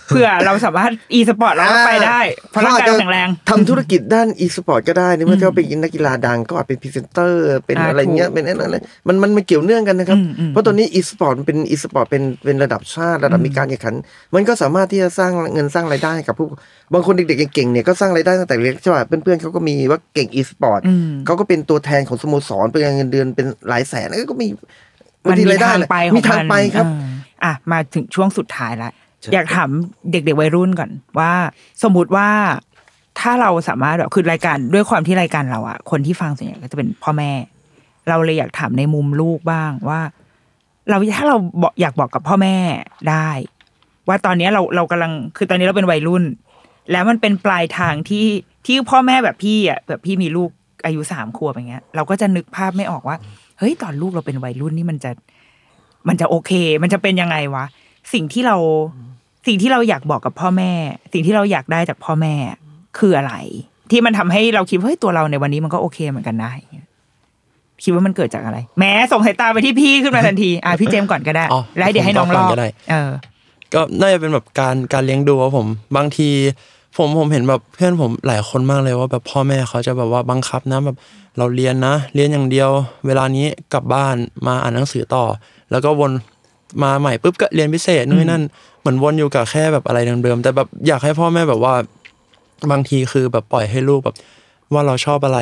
[0.10, 2.20] เผื่อเราสามารถอีสปอร์ตเราก็ไปได้
[2.52, 8.78] เพราะร่างกายเราแข็งแรงทำธุรกิจด้านอีสปอร์ตก็ได้นี่เมื่อเขาเป็นนักกีฬาดังก็อาจเป็นพรีเซนเตอร์ เป็นอ่าอะไรเงี้ยถูกเป็นอะไร
[9.08, 13.96] มันมันมันเกี่ยวเนื่องกันนะครับอืมอืมเพราะตอนนี้อีสปอร์ตเป็นอีสปอร์ตเป็นเป็นระดับชาติระดับมีการแข่งขัน
[14.36, 16.48] มันก็สามารถที่จะสร้างเงินสร้างรายได้ให้กับผู้
[16.94, 24.48] บางคนเด็กๆเก่งๆเนี่ยก็สร้างรายได้ตั้งแต่เล็กใช่ป่ะเพื่อนๆเขาก็มีว่าเก่งอีสปอร์ตอืมเขาก็เป็นตัวแทนของสโมสรเป็นเงินเดือนเป็นหลายแสนก็มี
[25.24, 26.86] มันบางทีมีรายได้ทางแหละไปของมีทางนไปครับ
[27.44, 29.70] อ่าอะมาถึงช่วงสุดท้ายละใช่อยากถาม
[30.12, 31.32] เด็กๆวัยรุ่นก่อนว่า
[31.84, 32.30] สมมุติว่า
[33.20, 37.32] ถ้าเราสามารถแบบคือรายการด้วยความที่รายการเราอะคนที่ฟังส่วนใหญ่ก็จะเป็นพ่อแม่
[38.10, 40.02] เราเลยอยากถามในมุมลูกบ้างว่า
[40.90, 42.56] เราถ้าเราบอกอยากบอกกับพ่อแม่
[43.10, 43.30] ได้
[44.08, 46.24] ว่าตอนนี้เราเรากำลังคือตอนนี้เราเป็นวัยรุ่น
[46.92, 48.26] แล้วมันเป็นปลายทางที่
[48.66, 50.50] ที่พ่อแม่แบบพี่อะแบบพี่มีลูก
[50.86, 53.18] อายุสามขวบอย่างเงี้ย เราก็จะนึกภาพไม่ออกว่า
[53.60, 55.12] เฮ้ยตอนลูกเราเป็นวัยรุ่นนี่มันจะ
[56.08, 57.66] มันจะโอเค มันจะเป็นยังไงวะ
[58.14, 58.58] สิ่งที่เรา
[59.48, 60.72] สิ่งที่เราอยากบอกกับพ่อแม่
[61.14, 62.34] สิ่งที่เราอยากได้จากพ่อแม่
[62.98, 63.34] คืออะไร
[63.92, 66.52] ที่มันทำให้เราคิดว่าเฮ้ยตัวเราในวันนี้มันก็โอเคเหมือนกันนะ
[67.84, 73.12] คิดว่ามันเกิดจากอะไร แม้ส่งสายตาไปที่พี่ขึ้นมาทันที อะพี่เจมส์ก่อนก็ได้อ๋อแล้วเดี๋ยวให้น้องผมรก่ออนบก็ได้เออ
[73.74, 75.68] ก็น่าจะเป็นแบบการการเลี้ยงดูครับผม
[75.98, 76.30] บางที
[76.98, 80.98] ผมผมเห็นแบบเพื่อนผมหลายคนมากเลยว่าแบบพ่อแม่เขาจะแบบว่าบังคับนะแบบ
[81.38, 82.70] เราเรียนนะ เรียนอย่างเดียว
[83.08, 84.16] เวลานี้กลับบ้าน
[84.48, 85.26] มาอ่านหนังสือต่อ
[85.72, 86.12] แล้วก็วน
[86.84, 88.44] มาใหม่ปุ๊บก็เรียนพิเศษนู่นนนั่น
[88.80, 91.74] เหมือนวนอยู่กับแค่แบบอะไรเดิมๆแต่แบบอยากให้พ่อแม่แบบว่า
[92.72, 94.16] บางทีคือแบบปล่อยให้ลูกแบบ
[94.74, 95.40] ว่าเราชอบอะไร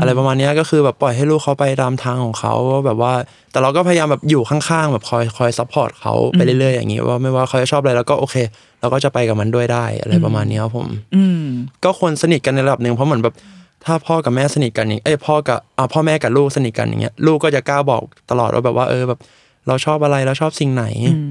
[0.00, 3.12] อะไรประมาณเนี้ยก็คือแบบปล่อยให้ลูกเขาไปตามทางของเขาว่าแบบว่า
[3.52, 8.36] แต่เราก็พยายามแบบอยู่ข้างๆแบบคอยคอย support เขาไปเรื่อยๆอย่างนี้ว่าไม่ว่าเขาจะชอบอะไรแล้วก็โอเค
[8.80, 11.44] เราก็จะไปกับมันด้วยได้อะไรประมาณเนี้ยครับผมอืม
[11.84, 13.34] ก็ควรสนิทกันในระดับหนึ่งเพราะเหมือนแบบ
[13.84, 19.20] ถ้าพ่อกับแม่สนิทกันอย่างเอ้ยพ่อกับอ่าพ่อแม่กับลูกสนิทกันอย่างเงี้ยลูกก็จะกล้าบอกตลอดว่าแบบว่าเออแบบ
[19.68, 20.84] เราชอบอะไรเราชอบสิ่งไหน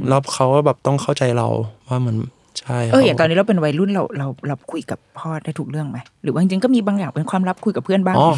[0.10, 1.48] แล้วเขาก็แบบต้องเข้าใจเรา
[1.88, 2.18] ว่าเหมือน
[2.60, 8.30] ใช่ครับเอออย่างตอนนี้เราเป็นวัยรุ่นเราเราเราคุยกับพ่อได้ถูกเรื่องไหมหรือว่าจริงๆก็มีบางอย่างเป็นความลับคุยกับเพื่อนบ้างอ๋อ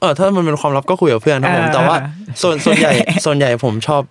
[0.00, 1.96] เออถ้ามันเป็นความลับก็คุยกับเพื่อนครับผมอ่าแต่ว่า
[2.42, 2.92] ส่วนส่วนใหญ่
[3.26, 4.02] ส่วนใหญ่ผมชอบ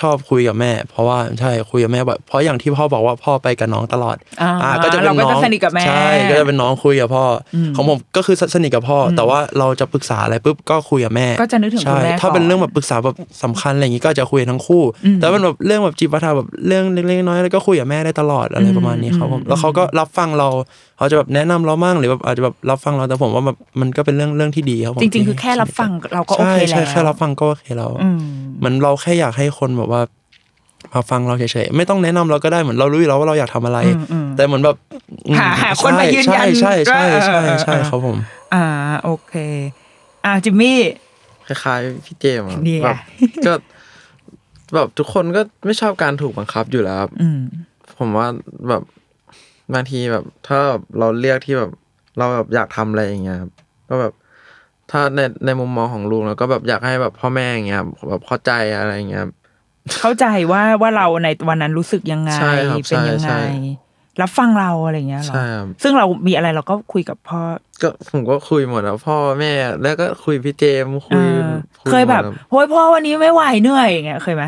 [0.00, 4.16] ชอบคุยกับแม่ เพราะว่าใช่คุยกับแม่บ่อยเพราะอย่างที่พ่อบอกว่าพ่อไปกับน้องตลอด
[4.62, 7.24] อ่าก็จะเป็นเราก็น้อจะงสนิทกับแม่ใช่ก็จะเป็นน้องคุยกับพ่อ
[7.54, 14.82] อของผมก็คือสนิทกับพ่ออแต่ว่าเราจะปรึกษาอะไรปุ๊บก็คุยกับแม่ก็จะนึกถึงคุณใช่แม่ถ้าเป็นก่อนเรื่องแบบปรึกษาแบบสำคัญอะไรอย่างงี้ก็จะคุยทั้งคู่
[15.16, 20.48] แต่เป็นแบบเรื่องแบบจิปาถะแบบเรื่องเล็กๆน้อยๆแล้วก็คุยกับแม่ได้ตลอดอะไรประมาณนี้ครับผมแล้วเขาก็รับฟังเรา
[20.98, 28.10] เขาจะแบบแนะนำเรามั่งหรือแบบอาจจะแบบรับฟังเราแต่ผมว่าแบบมันก็เป็นเรื่องเรื่องที่ดีครับผมจริงๆคือแค่รับฟังเราก็โอใช่เคแล้วใช่แค่รับฟังก็โอเคแล้วอื
[28.60, 30.02] มเหมือนเราแค่อยากให้คนแบบว่า
[30.94, 33.78] มาฟังเราเฉยๆไม่ต้องแนะนำเราก็ได้เหมือนเรารู้อยู่แล้วว่าเราอยากทำอะไร
[34.36, 34.76] แต่เหมือนแบบ
[35.28, 38.16] อืมหาหาคนมายืนยันใช่ใช่ใช่เออใช่ใช่ครับผม
[38.54, 38.64] อ่า
[39.04, 39.34] โอเค
[40.24, 40.78] อ่าจิมมี่
[41.46, 42.96] คล้ายๆพี่เจมส์อะนี่ไงแบบ
[43.46, 43.52] ก็
[44.74, 47.40] แบบทุกคนก็ไม่ชอบการถูกบังคับอยู่แล้วครับอืม
[47.98, 48.26] ผมว่า
[48.68, 48.82] แบบ
[49.74, 51.70] บางทีแบบ ถ้าแบบเราเรียกที่แบบ
[52.18, 53.50] เราแบบอยากทำอะไรอย่างเงี้ยครับ
[53.88, 54.12] ก็แบบ
[54.90, 59.32] ถ้าในในมุมมองของลุงแล้วก็แบบอยากให้แบบพ่อแม่อย่างเงี้ยครับแบบเข้าใจอะไรอย่างเงี้ยครับ
[60.00, 63.40] เข้าใจว่าว่าเราในวันนั้นรู้สึกยังไงใช่ครับเป็นยังใช่ไงใช่
[64.22, 67.40] รับฟังเราอะไรเงี้ยเหรอใช่ครับซึ่งเรามีอะไรเราก็คุยกับพ่อ
[67.82, 74.44] ก็ผมก็คุยหมดแล้วพ่อแม่ แล้วก็คุยพี่เจมส์คุยเออคุย เคยแบบหมดโฮ้ยพ่อวันนี้ไม่ไหวเหนื่อยอย่างเงี้ยเคยไหม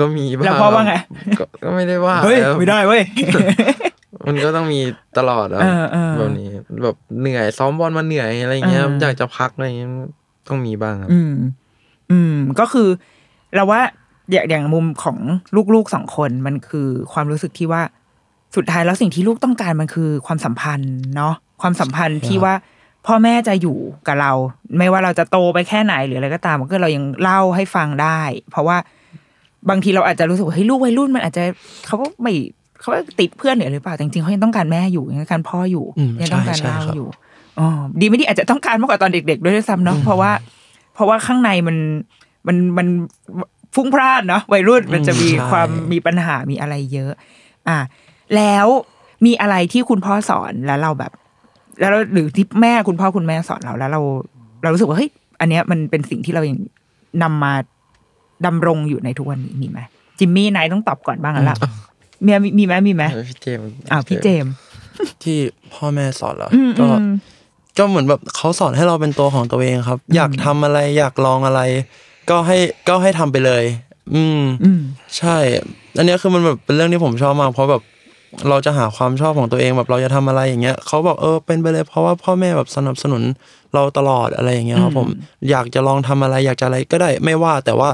[0.00, 0.94] ก็มีบ้างแล้วพ่อว่าไง
[1.38, 3.02] ก็ก็ไม่ได้ว่าเฮ้ยครับไม่ได้เว้ย
[4.28, 4.80] มันก็ต้องมี
[5.18, 6.50] ตลอดอะเออเออแบบนี้
[6.82, 9.90] แบบเหนื่อยซ้อมบอลมาเหนื่อยอะไรเงี้ยเออออยากจะพักอะไรเงี้ย
[10.48, 11.34] ต้องมีบ้างครับ อืม
[12.10, 12.88] อืม ก็คือ
[13.54, 13.80] เราว่า
[14.30, 15.18] อย่างอย่างมุมของ
[15.74, 17.82] ลูกๆสองคนมันคือความรู้สึกที่ว่า
[18.56, 22.54] สุดท้ายแล้วสิ่งที่ลูกต้องการมันคือความสัมพันธ์เนาะความสัมพันธ์ที่ว่า
[23.06, 24.32] พ่อแม่จะอยู่กับเรา
[24.78, 28.20] ไม่ว่าเราจะโตไปแค่ไหนหรืออะไรก็ตามมันก็เรายังเล่าให้ฟังได้
[28.50, 28.76] เพราะว่า
[29.70, 31.44] บางทีเราอาจจะรู้สึกว่าเฮ้ยลูกวัยรุ่นมันอาจจะ
[31.86, 32.32] เขาก็ไม่
[32.84, 37.06] เขาก็ติดเพื่อนหรือเปล่าแต่จริงๆเขายังต้องการแม่อยู่ยังต้องการพ่ออยู่อืมยังต้องการใช่ใช่เล่าครับอยู่
[37.58, 37.68] อ๋อ
[38.00, 40.30] ดีไม่ดีอาจจะต้องการมากกว่าตอนเด็กๆด้วยด้วยซ้ำเนาะเพราะว่า
[40.94, 41.76] เพราะว่าข้างในมัน
[42.46, 42.86] มันมัน
[43.74, 47.12] ฟุ้งพร่านเนาะวัยรุ่นมันจะมีใช่ความมีปัญหามีอะไรเยอะ
[47.68, 47.78] อะ
[48.36, 48.66] แล้ว
[49.26, 51.12] มีอะไรที่คุณพ่อสอนแล้วเราแบบ
[51.80, 54.00] แล้วเราหรือที่แม่คุณพ่อคุณแม่สอนเราแล้วเรา
[54.62, 55.10] เรารู้สึกว่าเฮ้ย
[55.40, 56.58] อันเนี้ยมันเป็นสิ่งที่เรายัง
[57.22, 57.52] นำมา
[58.46, 59.78] ดำรงอยู่ในทุกวันนี้มีไหม
[60.18, 61.56] จิมมี่นายต้องตอบก่อนบ้างแล้วล่ะ
[62.26, 64.52] มีมีมีไหมมีไหมเออพี่เจมส์อ่าพี่เจมส์
[65.22, 65.38] ที่
[65.74, 67.14] พ่อแม่สอนเหรออืมก็อืม
[67.78, 71.60] ก็เหมือนแบบเขาสอนให้เราเป็นตัวของตัวเองครับ อยากทำอะไรอยากลองอะไร
[72.30, 72.58] ก็ให้
[72.88, 73.64] ก็ให้ทำไปเลย
[74.14, 74.80] อืมอืม
[75.18, 75.36] ใช่
[75.96, 77.82] อันเนี้ยคือมันแบบเป็นเรื่องที่ผมชอบมากเพราะแบบ
[78.48, 83.22] เราจะหาความชอบของตัวเองแบบเราจะทำอะไรอย่างเงี้ยเขาบอกเออเป็นไปเลยเพราะว่าพ่อแม่แบบสนับสนุน
[83.74, 85.08] เราตลอดอะไรอย่างเงี้ยครับผม
[85.50, 87.90] อยากจะลองทำอะไรอยากจะอะไรก็ได้ไม่ว่าแต่ว่า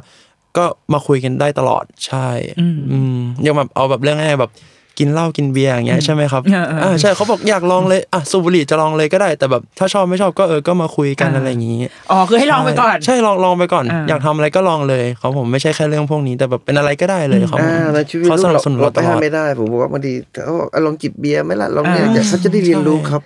[0.57, 2.29] ก็มาคุยกันได้ตลอดใช่
[2.61, 4.53] อืมอืมยังแบบเอาแบบเรื่องง่ายๆแบบ
[4.99, 11.79] กินเหล้ากินเบียร์อย่างเงี้ยใช่ไหมครับเออเอออ่าใช่เขาบอกอยากลองเลยอะสูบบุหรี่จะลองเลยก็ได้ แต่แบบถ้าชอบไม่ชอบก็เออก็มาคุยกันอ่าอะไรอย่างงี้
[12.11, 23.23] อ๋อคือให้ลองไปก่อน ใช่ลองลองไปก่อนอ่าอยากทำอะไรก็ลองเลยเขาผมไม่ใช่แค่เรื่องพวกนี้ แต่แบบเป็นอะไรก็ได้เลยเขาอ่าในชีวิตเขาลูสกนับเราสนุนเราเราไปตลห้ามอดไม่ได้ผมบอกว่าบางทีเขาบอกอะลองจิบเบียร์ไหมล่ะลองเนี่ยอ่าเดี๋ยวเขาจะได้เรียนรู้ใช่ครับ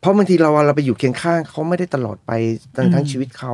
[0.00, 2.30] เพราะบางทีเราเราไปอยู่เคียงข้างเขาไม่ได้ตลอดไป
[2.76, 3.52] ทั้งทั้งชีวิตเขา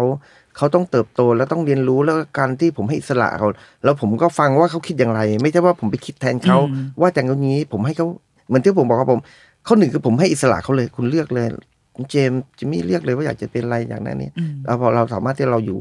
[0.57, 3.49] เขาต้องเติบโตแล้วต้องเรียนรู้แล้วการที่ผมให้อิสระเขา
[3.85, 8.07] แล้วผมก็ฟังว่าเขาคิดอย่างไร ไม่ใช่ว่าผมไปคิดแทนเขาอืมว่าแต่งตรงนี้ ผมให้เขา
[8.47, 9.21] เหมือนที่ผมบอกครับผม
[9.67, 11.47] ข้อหนึ่งคือผมให้อิสระเขาเลย คุณเลือกเลย
[11.95, 15.81] คุณเจมส์จิมมี่เลือกเลยว่าอยากจะเป็นอะไรอย่างนั้นนี่อืมแล้วพอเราสามารถที่เราอยู่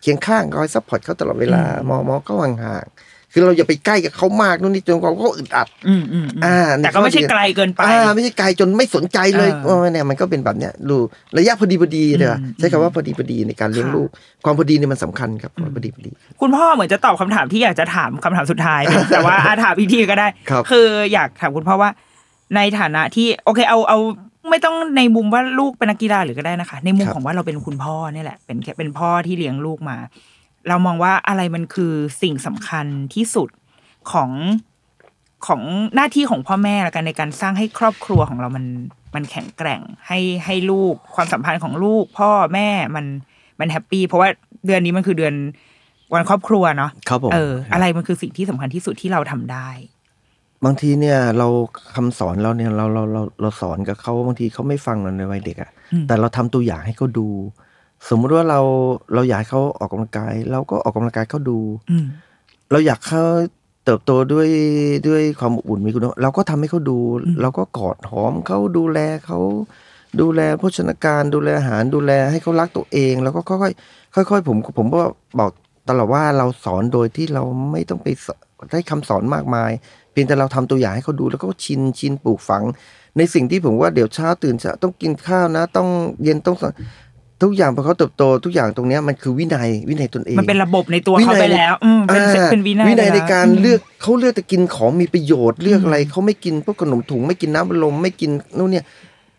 [0.00, 10.96] เคียงข้างคอย support เขาตลอดเวลามองมองเขาห่างๆ คือเราอย่าไปใกล้กับเขามากนู่นนี่จนกว่าเขาอึดอัดอืมอืมอืมอ่าแต่ก็ไม่ใช่ไกลเกินไปอ่าไม่ใช่ไกลจนไม่สนใจเลยเออว่าเนี่ยมันก็เป็นแบบเนี้ยดู
[11.38, 14.08] ระยะพอดีพอดีเดี๋ยวอืมใช้คำว่าพอดีพอดีในการเลี้ยงค่ะลูก
[14.44, 16.10] ความพอดีเนี่ยมันสำคัญครับความพอดีพอดี
[16.40, 18.80] คุณพ่อเหมือนจะตอบคำถามที่อยากจะถามคำถามสุดท้าย
[19.10, 21.90] แต่ว่าอาถามอีกทีก็ได้ครับออยากถามคุณพ่อว่า
[22.56, 23.98] ในฐานะที่โอเคเอาเอา
[24.50, 29.96] ไม่ต้องในมุมว่าลูกเป็นนักกีฬาหรือก็ได้นะคะ ในมุมของว่าเราเป็นคุณพ่อเนี่ยแหละ เป็นแค่เป็นพ่อที่เลี้ยงลูกมา
[30.68, 31.92] เรามองว่าอะไรมันคือ
[32.22, 33.48] สิ่งสำคัญที่สุด
[34.12, 34.30] ของ
[35.46, 35.62] ของ
[35.94, 38.64] หน้าที่ของพ่อแม่ละกันในการสร้างให้ครอบครัวของเรามัน
[39.14, 43.06] มันแข็งแกร่งให้ให้ลูกความสัมพันธ์ของลูก พ่อแม่มัน
[43.60, 44.28] มัน happy เพราะว่า
[44.66, 45.34] เดือนนี้มันคือเดือน
[46.14, 49.68] วันครอบครัวเนาะครับผมเออ อะไรมันคือสิ่งที่สำคัญที่สุดที่เราทำได้
[50.64, 51.48] บางทีเนี่ยเรา
[51.94, 57.28] คำสอนเราเนี่ยเราเราเราเราสอนกับเขาบางทีเขาไม่ฟังเราในวัยเด็กอะอืมแต่เราทำตัวอย่างให้เขาดู
[58.08, 58.60] สมมุติว่าเรา
[59.14, 61.58] เราอยากให้เขาออกกำลังกาย เราก็ออกกำลังกายเขาดู
[61.90, 62.06] อืม
[62.70, 63.24] เราอยากเขา
[63.84, 64.48] เติบโตด้วย
[65.08, 69.38] ด้วยความอบอุ่นมีคุณภาพเราก็ทำให้เขาดูอืมเราก็กอดหอมเขาดูแลเขา
[70.20, 75.02] ดูแลโภชนาการดูแลอาหารดูแลให้เขารักตัวเอง แล้วก็ค่อยๆค่อย ๆ ผมผมก็
[75.38, 75.50] บอก
[75.88, 78.28] ตลอดว่าเราสอนโดยที่เราไม่ต้องไปส
[78.70, 79.70] ได้คำสอนมากมาย
[80.12, 82.62] เพียงแต่เราทำตัวอย่างให้เขาดูแล้วก็ชินชินปลูกฝัง
[83.16, 85.88] ในสิ่งที่ผมว่าเดี๋ยวเช้าตื่นเช้าต้องกินข้าวนะ ต้อง
[86.22, 86.64] เย็นต้องส
[87.42, 98.84] ทุกอย่างพอเขาเติบโตทุกอย่างตรงเนี้ยมันคือวินัยวินัยตนเองมันเป็นระบบในตัวเขาไปแล้วอืมเป็นอ่าเป็นวินัยวินัยไปในแล้วการอืมเลือกเขาเลือกจะกินของมีประโยชน์เลือกอะไรเขาไม่กินพวกขนมถุงไม่กินน้ำบัลลมไม่กินนู่นเนี่ย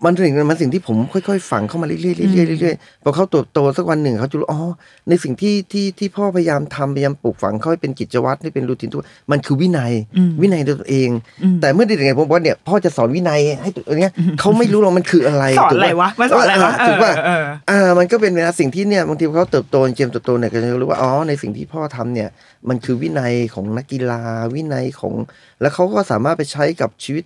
[0.06, 4.62] มันถึงมันสิ่งที่ผมค่อยๆฝังเข้ามาเรื่อยๆเรื่อยๆเรื่อยๆพอเขาเติบโตสักวันหนึ่งเขาจะรู้อ๋อ
[5.10, 11.10] ในสิ่งที่ที่ที่พ่อพยายามทำพยายามปลูกฝังเขาให้เป็นกิจวัตรให้เป็นรูทีนทุกวันมันคือวินัยอืมวินัยในตัวเอง
[11.44, 22.30] อืมแต่เมื่อเด็กๆผมบอกว่าเนี่ยพ่อจะสอนวินัยให้ตัวเนี้ยเขาไม่รู้หรอกมันคืออะไรสอนถูกอะไรปวะมาสอนอะไรวะถูกป่ะเออเอออ่ามันก็เป็นเวลาสิ่งที่เนี่ยบางทีเขาเติบโตเจมส์เติบโตเนี่ยก็จะรู้ว่าอ๋อในสิ่งที่พ่อทำเนี่ย
[22.70, 24.22] มันคือวินัยของนักกีฬา
[24.54, 25.14] วินัยของ
[25.62, 27.24] แล้วเขาก็สามารถไปใช้กับชีวิต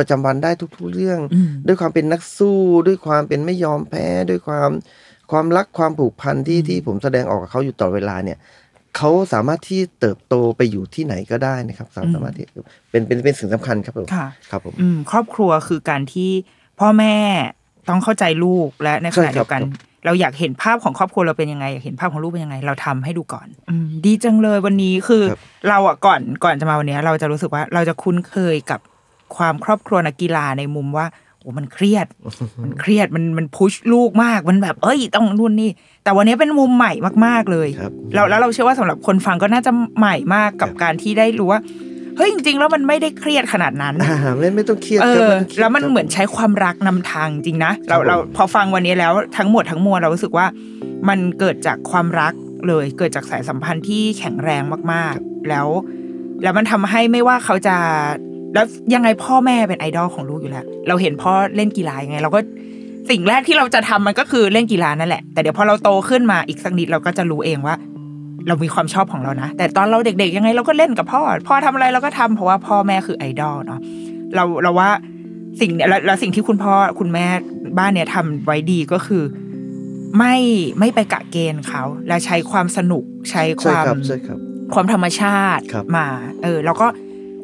[0.00, 4.70] ประจำวันได้ทุก ๆ เรื่องอืมด้วยความเป็นนักสู้ด้วยความเป็นไม่ยอมแพ้ด้วยความ
[5.30, 8.38] ความรักความผูกพันที่ที่ผมแสดงออกกับเขาอยู่ตลอดเวลาเนี่ย
[8.96, 12.46] เขาสามารถที่เติบโตไปอยู่ที่ไหนก็ได้นะครับ สามารถที่
[12.90, 16.30] เป็นเป็นเป็นสิ่งสำคัญครับผมค่ะครับผมอืมครอบครัวคือการที่
[16.80, 17.14] พ่อแม่
[17.88, 19.62] ต้องเข้าใจลูกและในขใช่ณะครับเดียวกัน
[20.04, 28.80] เราอยากเห็นภาพของครอบครัวเราเป็นยังไงอยากเห็นภาพของลูกเป็นยังไง เราทำให้ดูก่อนอืมดีจังเลยวันนี้คือครับเราอะก่อนก่อนจะมาวันเนี้ยเราจะรู้สึกว่าเราจะคุ้นเคยกับ
[29.36, 31.06] ความครอบครัวนักกีฬาในมุมว่า
[31.40, 32.06] โอ้มันเครียด
[32.62, 35.70] มันเครียด มันมันพุชลูกมาก มันแบบ เอ้ย ต้องนู่นนี่
[36.04, 36.92] แต่วันนี้เป็นมุมใหม่
[37.26, 41.60] มากๆเลยครับแล้วแล้วเราเชื่อว่าสำหรับคนฟังก็น่าจะใหม่มากกับครับการที่ได้รู้ว่า
[42.16, 50.46] เฮ้ย จริง ๆ แล้วมันไม่ได้เครียดขนาดนั้นอ่าไม่ไม่ต้องเครียดเอครับอไต้องครียดแล้วมันครับเหมือนใช้ความรักนำทางจริงนะ เราครับผมเราพอฟังวันนี้แล้วทั้งหมดทั้งมวลเรารู้สึกว่า
[51.08, 52.32] มันเกิดจากความรัก
[52.68, 54.62] เลย เกิดจากสายสัมพันธ์ที่แข็งแรง
[54.92, 55.66] มากๆ แล้ว
[56.42, 57.76] แล้วมันทำให้ไม่ว่าเขาจะ
[58.54, 62.40] แล้วยังไงพ่อแม่เป็นไอดอลของลูกอยู่แล้ว เราเห็นพ่อเล่นกีฬายังไง เราก็
[63.10, 67.74] สิ่งแรกที่เราจะทำมันก็คือเล่นกีฬานั่นแหละ แต่เดี๋ยวพอเราโตขึ้นมาอีกสักนิดเราก็จะรู้เองว่า
[68.48, 73.80] เรามีความชอบของเรานะ แต่ตอนเราเด็กๆ ยังไงเราก็เล่นกับพ่อ พ่อทำอะไรเราก็ทำเพราะว่าพ่อแม่คือไอดอลเนาะ
[74.34, 74.90] เราเราว่า
[75.60, 77.26] สิ่งเนี่ยแล้วแล้วสิ่งที่คุณพ่อคุณแม่
[77.78, 79.22] บ้านเนี่ยทำไว้ดีก็คือ
[80.18, 80.36] ไม่
[80.78, 84.38] ไม่ไปกะเกณฑ์เขา และใช้ความสนุกใช้คใช่วามครับใช่ครับ
[84.74, 86.06] ความธรรมชาติครับมา
[86.42, 86.86] เออ แล้วก็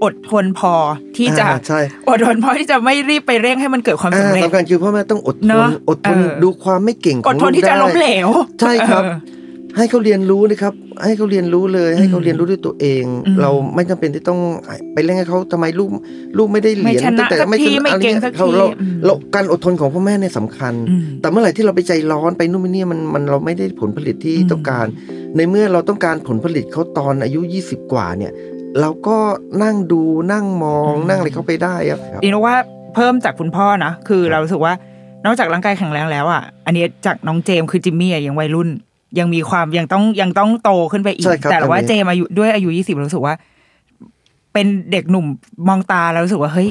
[0.04, 0.74] อดทนพอ
[1.16, 8.28] ที่จะอ่าใช่อดทนพอที่จะไม่รีบไปเร่งให้มันเกิดความอ่าสำเร็จสำคัญคือพ่อแม่ต้องอดทเนนอะอดทนเออดูความไม่เก่งขอองดทนที่จะลูกล้มเหลว
[8.60, 9.36] ใช่ครับเออ
[9.78, 10.74] ให้เขาเรียนรู้นะครับ
[11.04, 14.40] ให้เขาเรียนรู้เลย ให้เขาเรียนรู้ด้วยตัวเองอืมเราไม่จำเป็นที่ต้อง
[14.94, 15.88] ไปเร่งให้เขาทำไมลูก
[16.36, 24.86] ลูกไม่ได้เหรียญไม่ชนะตั้งแต่สักทีชนะไม่เก่งอะรสักทีเขาเราอืมเราการอดทนของพ่อแม่เนี่ยสำคัญอืมแต่เมื่อไหร่ที่เราไปใจร้อนไปนู่นไปนี่มันมันเราไม่ได้ผลผลิตที่อืมต้องการ
[25.36, 28.32] ในเมื่อเราต้องการผลผลิตเขาตอนอายุ 20 กว่าเนี่ย
[28.80, 29.16] เราก็
[29.62, 30.02] นั่งดู
[30.32, 32.56] นั่งมองนั่งอะไรเข้าไปได้ครับดีนะว่า
[32.94, 34.72] เพิ่มจากคุณพ่อนะคือเรารู้สึกว่า
[35.24, 38.68] นอกจากร่างกายแข็งแรงแล้วอะอันนี้จากน้องเจมส์คือจิมมี่อะยังวัยรุ่น
[39.18, 43.34] ยังมีความยังต้องยังต้องโตขึ้นไปอีกใช่ครับแต่ว่าอันนี้เจมส์อายุด้วยอายุยี่สิบรู้สึกว่า
[44.52, 45.26] เป็นเด็กหนุ่ม
[45.68, 46.68] มองตาแล้วรู้สึกว่าเฮ้ย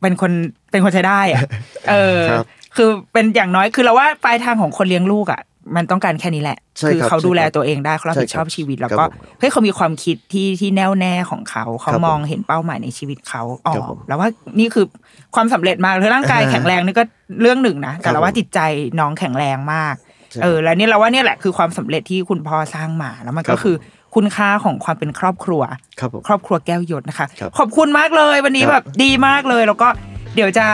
[0.00, 0.32] เป็นคน
[0.70, 1.42] เป็นคนใช้ได้อะ
[1.90, 5.40] เออครับคือเป็นอย่างน้อยคือเราว่าปลายทางของคนเลี้ยงลูกอะ
[5.76, 14.86] มันต้องการแค่นี้แหละใช่คือครับเขาดูแลใช่ครับตัวเองได้เขารับผิดชอบใช่ครับชีวิต แล้วครับก็ผมเฮ้ยเขามีความคิดที่ที่แน่วแน่ของเขา เขาครับผมมองเห็นเป้าหมายในชีวิตเขาอ๋อครับผมแล้วว่านี่คือ
[15.34, 17.04] ความสำเร็จมากคือร่างกายอ่าแข็งแรงนี่ก็
[17.40, 18.60] เรื่องหนึ่งนะแต่ครับเราว่าผมจิตใจ
[19.00, 19.94] น้องแข็งแรงมาก
[20.30, 23.76] ใช่เออ แล้วนี่เราว่าเนี่ยแหละคือความสำเร็จที่คุณพ่อสร้างมาแล้วมันครัก็บคือ
[24.14, 25.62] คุณค่าของความเป็นครอบครัว
[26.00, 29.88] ครับผมครอบครัวแก้วยศนะคะครับขอบคุณมากเลยวันนี้ครับแบบดีมากเลยแล้วก็
[30.34, 30.66] เดี๋ยวจะ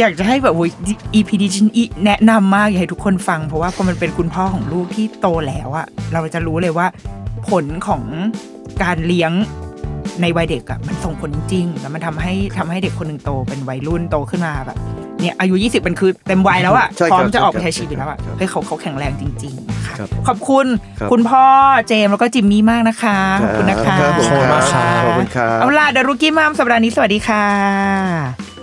[0.00, 0.70] อยากจะให้แบบโอ้ย
[1.14, 6.86] EP ดิฉันอีแนะนำมากอยากให้ทุกคนฟัง เพราะว่าพอมันเป็นคุณพ่อของลูกที่โตแล้วอะเราจะรู้เลยว่า
[7.48, 8.02] ผลของ
[8.82, 9.32] การเลี้ยง
[10.22, 14.78] ในวัยเด็กอะมันส่งผลจริงๆแล้วมันทำให้ทำให้เด็กคนหนึ่งโตเป็นวัยรุ่นโตขึ้นมาแบบ
[15.20, 20.66] เนี่ยอายุ 20เป็นคือเต็มวัยแล้วอะใช่ครับพร้อมจะออกไปใช่ใช้ครับชีวิตแล้วอะครับเฮ้ยเขาเขาแข็งแรงจริงๆนะคะครับขอบคุณ
[21.00, 21.44] ครับคุณพ่อ
[21.88, 28.53] เจมส์แล้วก็จิมมี่มากนะคะขอบคุณนะคะรับผมขอบคุณมากครับขอบคุณครับเอาล่ะเดรุกี้มามสัปดาห์นี้สวัสดีค่ะ